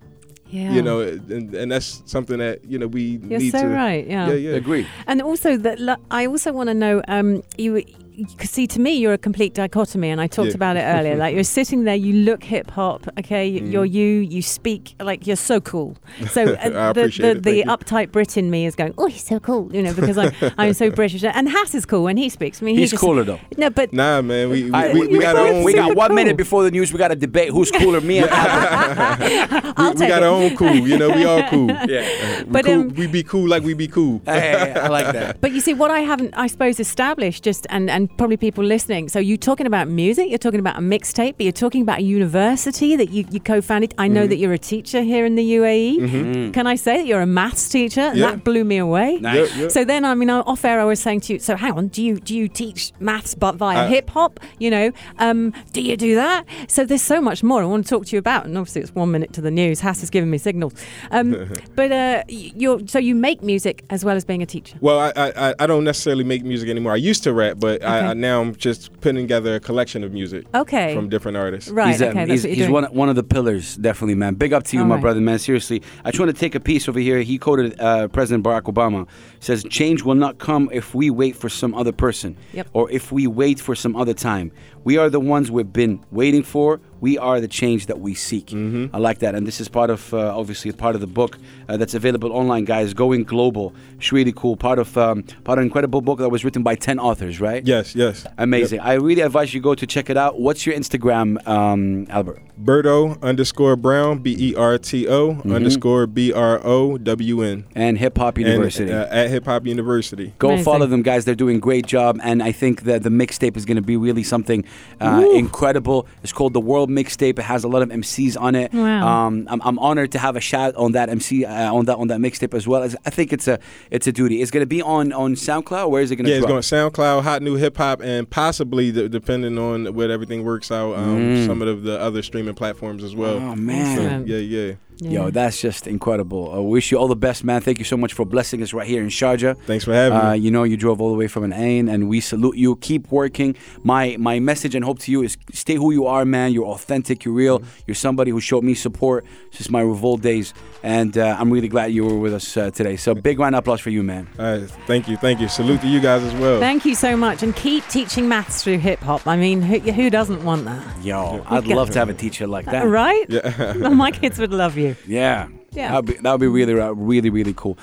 Yeah. 0.53 0.73
You 0.73 0.83
know, 0.83 1.01
and, 1.01 1.55
and 1.55 1.71
that's 1.71 2.03
something 2.07 2.39
that 2.39 2.65
you 2.65 2.77
know 2.79 2.89
we 2.89 3.21
You're 3.23 3.39
need 3.39 3.53
so 3.53 3.63
to. 3.63 3.69
right. 3.69 4.05
Yeah. 4.07 4.29
Yeah, 4.31 4.35
yeah. 4.35 4.57
Agree. 4.57 4.85
And 5.07 5.23
also 5.23 5.57
that 5.59 5.79
lo- 5.79 5.95
I 6.11 6.27
also 6.27 6.53
want 6.53 6.69
to 6.69 6.75
know 6.75 7.03
um 7.07 7.43
you 7.57 7.75
because 7.75 7.95
see 8.41 8.67
to 8.67 8.81
me 8.81 8.93
you're 8.95 9.13
a 9.13 9.19
complete 9.19 9.55
dichotomy 9.55 10.11
and 10.11 10.21
I 10.21 10.27
talked 10.27 10.49
Yeah. 10.51 10.55
about 10.55 10.77
it 10.77 10.83
earlier 10.83 11.17
like 11.17 11.35
you're 11.35 11.45
sitting 11.45 11.85
there 11.85 11.95
you 11.95 12.13
look 12.25 12.43
hip 12.45 12.71
hop 12.71 13.07
okay 13.19 13.51
Mm. 13.61 13.73
you're 13.73 13.85
you 13.85 14.07
you 14.35 14.43
speak 14.43 14.95
like 15.01 15.27
you're 15.27 15.37
so 15.37 15.61
cool 15.61 15.97
so 16.31 16.43
uh, 16.55 16.89
I 16.89 16.93
the 16.93 17.09
the, 17.09 17.31
it. 17.31 17.43
the 17.43 17.65
uptight 17.65 18.13
Brit 18.13 18.37
in 18.37 18.51
me 18.51 18.67
is 18.67 18.75
going 18.77 18.95
oh 18.99 19.07
he's 19.07 19.25
so 19.25 19.41
cool 19.41 19.75
you 19.75 19.83
know 19.83 19.95
because 19.95 20.17
I'm, 20.19 20.33
I'm 20.59 20.75
so 20.75 20.91
British 20.91 21.25
and 21.25 21.49
Hass 21.49 21.75
is 21.75 21.85
cool 21.87 22.05
when 22.05 22.17
he 22.17 22.29
speaks 22.29 22.63
I 22.63 22.65
mean 22.67 22.75
he 22.77 22.83
He's 22.83 22.91
just- 22.91 23.01
cooler 23.03 23.25
though. 23.25 23.41
no 23.57 23.71
but 23.71 23.93
Nah, 23.93 24.23
man, 24.23 24.49
we 24.51 24.65
we, 24.65 24.73
I- 24.73 24.93
we, 24.93 25.07
we 25.09 25.19
got 25.19 25.37
our 25.37 25.47
own. 25.49 25.65
We 25.65 25.75
got 25.75 25.97
one 25.97 26.09
cool. 26.09 26.17
minute 26.17 26.37
before 26.37 26.63
the 26.63 26.71
news. 26.71 26.93
We 26.93 26.99
got 26.99 27.09
to 27.09 27.17
debate 27.17 27.51
who's 27.51 27.71
cooler, 27.71 28.01
me 28.01 28.19
and 28.19 28.31
I'll 28.33 29.95
we, 29.95 30.01
we 30.01 30.07
got 30.09 30.23
it. 30.23 30.23
our 30.23 30.29
own 30.29 30.57
cool. 30.57 30.75
You 30.75 30.99
know, 30.99 31.11
we 31.11 31.25
all 31.25 31.43
cool. 31.49 31.69
yeah. 31.89 32.39
We 32.43 32.45
But, 32.45 32.65
cool. 32.67 32.75
um, 32.75 32.89
we 32.95 33.07
be 33.07 33.23
cool 33.23 33.49
like 33.49 33.63
we 33.63 33.75
be 33.75 33.89
cool. 33.89 34.21
Hey, 34.25 34.73
I 34.75 34.89
like 34.89 35.13
that. 35.13 35.41
But 35.41 35.53
you 35.53 35.61
see, 35.61 35.75
what 35.75 35.91
I 35.91 36.01
haven't, 36.01 36.35
I 36.37 36.47
suppose, 36.47 36.81
established 36.81 37.45
just, 37.45 37.67
and, 37.71 37.91
and 37.91 38.10
probably 38.17 38.37
people 38.37 38.63
listening. 38.63 39.09
So 39.09 39.19
you're 39.19 39.39
talking 39.39 39.67
about 39.67 39.89
music, 39.89 40.29
you're 40.29 40.39
talking 40.39 40.61
about 40.61 40.77
a 40.77 40.81
mixtape, 40.83 41.37
but 41.39 41.41
you're 41.45 41.53
talking 41.53 41.81
about 41.83 42.01
a 42.01 42.03
university 42.03 42.95
that 42.97 43.11
you, 43.11 43.25
you 43.31 43.41
co-founded. 43.41 43.95
I 43.97 44.05
Mm-hmm. 44.07 44.15
know 44.15 44.27
that 44.27 44.37
you're 44.37 44.53
a 44.53 44.59
teacher 44.59 45.03
here 45.03 45.25
in 45.25 45.37
the 45.37 45.43
UAE. 45.55 46.53
Can 46.53 46.67
I 46.67 46.75
say 46.75 46.99
that 46.99 47.07
you're 47.07 47.21
a 47.23 47.27
maths 47.27 47.69
teacher? 47.69 48.01
And 48.01 48.19
Yeah. 48.19 48.31
that 48.33 48.45
blew 48.45 48.65
me 48.65 48.77
away. 48.79 49.19
Nice. 49.21 49.51
Yep, 49.51 49.59
yep. 49.59 49.71
So 49.71 49.85
then, 49.85 50.05
I 50.05 50.15
mean, 50.15 50.29
off 50.29 50.65
air, 50.65 50.81
I 50.81 50.85
was 50.85 51.01
saying 51.01 51.21
to 51.23 51.35
you. 51.35 51.39
So 51.39 51.57
hang 51.57 51.73
on, 51.73 51.89
do 51.89 52.03
you 52.03 52.19
do 52.19 52.37
you 52.37 52.49
teach 52.49 52.93
maths 53.01 53.35
but 53.35 53.55
via 53.57 53.85
Uh, 53.85 53.89
hip 53.89 54.11
hop? 54.11 54.39
You 54.59 54.71
know, 54.71 54.91
um, 55.19 55.53
do 55.73 55.81
you 55.81 55.97
do 55.97 56.15
that? 56.17 56.45
So 56.69 56.85
there's 56.85 57.03
so 57.03 57.21
much 57.21 57.43
more 57.43 57.63
I 57.63 57.65
want 57.67 57.87
to 57.87 57.91
talk 57.91 58.07
to 58.07 58.17
you 58.17 58.19
about. 58.19 58.45
And 58.47 58.59
obviously, 58.59 58.83
it's 58.83 58.95
one 58.95 59.11
minute 59.11 59.33
to 59.35 59.41
the 59.41 59.51
news. 59.51 59.81
Hass 59.81 60.03
is 60.03 60.11
giving 60.11 60.31
me 60.31 60.39
signals. 60.39 60.75
Um, 61.11 61.51
but 61.75 61.91
uh, 61.93 62.23
you're 62.29 62.81
so 62.87 62.99
you 62.99 63.15
make 63.15 63.43
music 63.43 63.85
as 63.91 64.05
well 64.05 64.17
as 64.17 64.25
being 64.25 64.43
a 64.43 64.47
teacher. 64.47 64.77
Well, 64.81 64.99
I, 64.99 65.13
I 65.17 65.33
I- 65.51 65.55
I 65.61 65.67
don't 65.67 65.85
necessarily 65.85 66.25
make 66.25 66.43
music 66.45 66.69
anymore. 66.69 66.93
I 66.93 66.97
used 66.97 67.23
to 67.25 67.33
rap, 67.33 67.57
but 67.59 67.83
I, 67.85 68.00
Okay. 68.01 68.11
I 68.11 68.15
now 68.15 68.41
I'm 68.41 68.55
just 68.55 68.93
putting 69.01 69.17
together 69.23 69.55
a 69.57 69.61
collection 69.61 70.03
of 70.05 70.13
music 70.13 70.47
Okay. 70.55 70.95
from 70.95 71.09
different 71.09 71.37
artists. 71.37 71.71
Right. 71.71 71.89
he's, 71.93 72.03
um, 72.03 72.09
okay. 72.09 72.27
he's, 72.27 72.43
he's 72.43 72.69
one, 72.69 72.85
one 72.87 73.09
of 73.09 73.17
the 73.17 73.23
pillars, 73.23 73.77
definitely, 73.77 74.15
man. 74.15 74.35
Big 74.35 74.53
up 74.53 74.65
to 74.65 74.77
you, 74.77 74.83
All 74.83 74.89
my 74.89 74.97
right. 74.97 75.01
brother, 75.03 75.21
man. 75.21 75.39
Seriously. 75.39 75.83
I 76.05 76.11
just 76.11 76.21
want 76.21 76.35
to 76.35 76.39
take 76.39 76.55
a 76.55 76.61
piece 76.61 76.89
over 76.89 76.99
here. 76.99 77.23
He 77.23 77.39
quoted 77.39 77.79
uh, 77.81 78.09
President 78.09 78.45
Barack 78.45 78.63
Obama. 78.63 79.07
says, 79.41 79.65
Change 79.71 80.03
will 80.03 80.15
not 80.15 80.39
come 80.39 80.69
if 80.73 80.95
we 80.95 81.11
wait 81.11 81.37
for 81.37 81.49
some 81.49 81.75
other 81.75 81.93
person 81.93 82.37
Yep. 82.53 82.69
or 82.73 82.91
if 82.91 83.13
we 83.13 83.27
wait 83.27 83.61
for 83.61 83.75
some 83.75 83.97
other 83.97 84.15
time. 84.15 84.53
We 84.85 84.97
are 84.97 85.11
the 85.11 85.21
ones 85.21 85.51
we've 85.51 85.73
been 85.73 86.05
waiting 86.11 86.43
for. 86.43 86.81
We 87.01 87.19
are 87.19 87.41
the 87.41 87.49
change 87.49 87.87
that 87.87 88.01
we 88.01 88.15
seek. 88.15 88.47
Mm-hmm. 88.49 88.95
I 88.95 88.99
like 88.99 89.19
that. 89.21 89.35
And 89.35 89.47
this 89.47 89.61
is 89.61 89.69
part 89.69 89.91
of, 89.91 90.13
uh, 90.13 90.37
obviously, 90.37 90.71
part 90.73 90.95
of 90.95 91.01
the 91.01 91.07
book 91.07 91.39
uh, 91.69 91.77
that's 91.77 91.95
available 91.95 92.33
online, 92.33 92.65
guys. 92.65 92.93
Going 92.95 93.25
Global. 93.25 93.73
It's 93.99 94.13
really 94.13 94.33
cool. 94.33 94.57
Part 94.57 94.79
of, 94.79 94.97
um, 94.99 95.23
part 95.45 95.59
of 95.59 95.63
an 95.63 95.65
incredible 95.65 96.01
book 96.01 96.19
that 96.19 96.29
was 96.31 96.45
written 96.45 96.63
by 96.63 96.75
10 96.75 96.99
authors, 96.99 97.41
right? 97.41 97.67
Yes, 97.67 97.95
yes. 97.95 98.27
Amazing. 98.39 98.81
I 98.81 98.95
really 98.95 99.23
advise 99.23 99.53
you 99.55 99.61
go 99.61 99.75
to 99.75 99.87
check 99.87 100.11
it 100.11 100.17
out. 100.17 100.41
What's 100.41 100.67
your 100.67 100.75
Instagram, 100.75 101.47
um, 101.49 102.07
Albert? 102.11 102.41
Berto 102.63 103.21
underscore 103.23 103.75
Brown, 103.77 104.19
B 104.19 104.37
E 104.39 104.55
R 104.55 104.77
T 104.77 105.09
O 105.09 105.31
Mm-hmm. 105.31 105.53
underscore 105.53 106.07
B 106.07 106.33
R 106.33 106.61
O 106.65 106.99
W 106.99 107.43
N. 107.43 107.65
And 107.75 107.97
Hip 107.99 108.19
Hop 108.19 108.37
University. 108.39 108.91
And, 108.91 109.01
uh, 109.01 109.09
at 109.11 109.31
Hip 109.31 109.47
Hop 109.47 109.67
University. 109.67 110.35
Go 110.39 110.49
Amazing. 110.49 110.65
follow 110.65 110.87
them, 110.87 111.03
guys. 111.03 111.25
They're 111.25 111.35
doing 111.35 111.57
a 111.57 111.61
great 111.61 111.87
job, 111.87 112.19
and 112.23 112.43
I 112.43 112.53
think 112.53 112.83
that 112.83 113.03
the 113.03 113.09
mixtape 113.09 113.57
is 113.57 113.65
going 113.65 113.77
to 113.77 113.83
be 113.83 113.97
really 113.97 114.23
something 114.23 114.65
uh, 115.01 115.25
incredible. 115.33 116.07
It's 116.23 116.33
called 116.33 116.53
the 116.53 116.61
World 116.61 116.90
mixtape. 116.91 117.39
It 117.39 117.43
has 117.43 117.65
a 117.65 117.69
lot 117.69 117.83
of 117.83 117.89
MCs 117.89 118.41
on 118.41 118.55
it. 118.55 118.73
Wow. 118.73 119.27
Um, 119.27 119.47
I'm, 119.51 119.61
I'm 119.63 119.79
honored 119.79 120.13
to 120.13 120.19
have 120.19 120.37
a 120.37 120.41
shout 120.41 120.75
on 120.77 120.93
that 120.93 121.09
MC 121.09 121.45
uh, 121.45 121.73
on 121.73 121.87
that 121.87 121.97
on 121.97 122.09
that 122.09 122.21
mixtape 122.21 122.55
as 122.55 122.67
well. 122.67 122.83
I 122.83 123.11
think 123.11 123.33
it's 123.33 123.49
a 123.49 123.59
it's 123.91 124.07
a 124.07 124.13
duty. 124.13 124.43
It's 124.43 124.51
gonna 124.51 124.67
be 124.67 124.83
on 124.83 125.13
on 125.13 125.35
SoundCloud. 125.35 125.91
Where 125.91 126.03
is 126.03 126.11
it 126.11 126.17
gonna? 126.17 126.29
Yeah, 126.29 126.37
it's 126.37 126.47
drop? 126.47 126.63
going 126.63 126.63
SoundCloud, 126.63 127.23
Hot 127.23 127.43
New 127.43 127.57
Hip 127.57 127.77
Hop, 127.77 128.01
and 128.03 128.29
possibly 128.29 128.91
the, 128.91 129.09
depending 129.09 129.59
on 129.59 129.95
where 129.95 130.11
everything 130.11 130.45
works 130.45 130.71
out, 130.71 130.97
um, 130.97 131.47
some 131.47 131.63
of 131.63 131.83
the 131.83 131.99
other 132.01 132.23
streaming 132.23 132.55
platforms 132.55 133.05
as 133.05 133.15
well. 133.15 133.39
Mm. 133.39 133.53
Oh 133.53 133.55
man. 133.57 133.99
Excellent. 133.99 134.29
Yeah, 134.29 134.39
yeah. 134.39 134.75
Yeah. 135.03 135.11
Yo, 135.11 135.31
that's 135.31 135.61
just 135.61 135.87
incredible. 135.87 136.53
I 136.55 136.59
wish 136.59 136.91
you 136.93 136.99
all 136.99 137.09
the 137.09 137.17
best, 137.17 137.43
man. 137.45 137.61
Thank 137.63 137.79
you 137.79 137.85
so 137.85 137.97
much 137.97 138.13
for 138.13 138.25
blessing 138.27 138.63
us 138.63 138.73
right 138.75 138.87
here 138.87 139.03
in 139.03 139.09
Sharjah. 139.09 139.57
Thanks 139.67 139.85
for 139.85 139.93
having 139.95 140.19
Uh, 140.19 140.33
me. 140.33 140.39
you 140.39 140.51
know, 140.51 140.63
you 140.65 140.77
drove 140.77 141.01
all 141.01 141.11
the 141.11 141.17
way 141.17 141.27
from 141.29 141.45
Al 141.53 141.59
Ain, 141.59 141.89
and 141.89 142.09
we 142.09 142.21
salute 142.21 142.57
you. 142.57 142.77
Keep 142.77 143.11
working. 143.11 143.57
My 143.83 144.17
my 144.19 144.39
message 144.41 144.75
and 144.75 144.85
hope 144.85 144.99
to 145.01 145.11
you 145.13 145.23
is 145.23 145.37
stay 145.53 145.75
who 145.77 145.91
you 145.93 146.07
are, 146.07 146.25
man. 146.25 146.53
You're 146.53 146.67
authentic. 146.67 147.25
You're 147.25 147.35
real. 147.35 147.59
Mm-hmm. 147.61 147.85
You're 147.87 147.95
somebody 147.95 148.31
who 148.31 148.41
showed 148.41 148.65
me 148.65 148.75
support 148.75 149.25
since 149.53 149.71
my 149.71 149.81
revolt 149.81 150.21
days, 150.23 150.53
and 150.83 151.17
uh, 151.17 151.37
I'm 151.39 151.51
really 151.51 151.69
glad 151.69 151.87
you 151.93 152.05
were 152.05 152.19
with 152.19 152.35
us 152.35 152.57
uh, 152.57 152.71
today. 152.71 152.97
So 152.97 153.15
big 153.15 153.39
round 153.39 153.55
of 153.55 153.61
applause 153.61 153.81
for 153.81 153.91
you, 153.91 154.03
man. 154.03 154.29
All 154.39 154.45
right, 154.59 154.71
thank 154.87 155.09
you, 155.09 155.17
thank 155.17 155.41
you. 155.41 155.49
Salute 155.49 155.81
to 155.81 155.89
you 155.89 156.01
guys 156.01 156.23
as 156.23 156.35
well. 156.35 156.61
Thank 156.61 156.85
you 156.85 156.95
so 156.95 157.17
much, 157.17 157.43
and 157.43 157.55
keep 157.57 157.87
teaching 157.89 158.29
maths 158.29 158.63
through 158.63 158.79
hip 158.79 159.01
hop. 159.01 159.27
I 159.27 159.37
mean, 159.37 159.63
who, 159.63 159.79
who 159.79 160.11
doesn't 160.11 160.45
want 160.45 160.65
that? 160.67 160.83
Yo, 161.03 161.43
I'd 161.49 161.67
love 161.67 161.91
to 161.91 161.99
have 161.99 162.09
a 162.11 162.15
teacher 162.15 162.47
like 162.47 162.67
that. 162.67 162.85
Right? 162.87 163.25
Yeah. 163.29 163.89
My 164.05 164.11
kids 164.11 164.39
would 164.39 164.53
love 164.53 164.77
you. 164.77 164.90
Yeah. 165.07 165.49
Yeah. 165.73 165.91
That'd 165.93 166.07
be, 166.07 166.15
that'd 166.15 166.41
be 166.41 166.47
really, 166.49 166.79
uh, 166.81 166.93
really, 166.93 167.31
really 167.31 167.55
cool. 167.55 167.79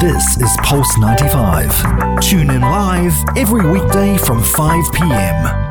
This 0.00 0.36
is 0.40 0.56
Pulse 0.62 0.96
95. 0.98 2.20
Tune 2.20 2.50
in 2.50 2.60
live 2.60 3.12
every 3.36 3.68
weekday 3.68 4.16
from 4.18 4.42
5 4.42 4.92
p.m. 4.92 5.67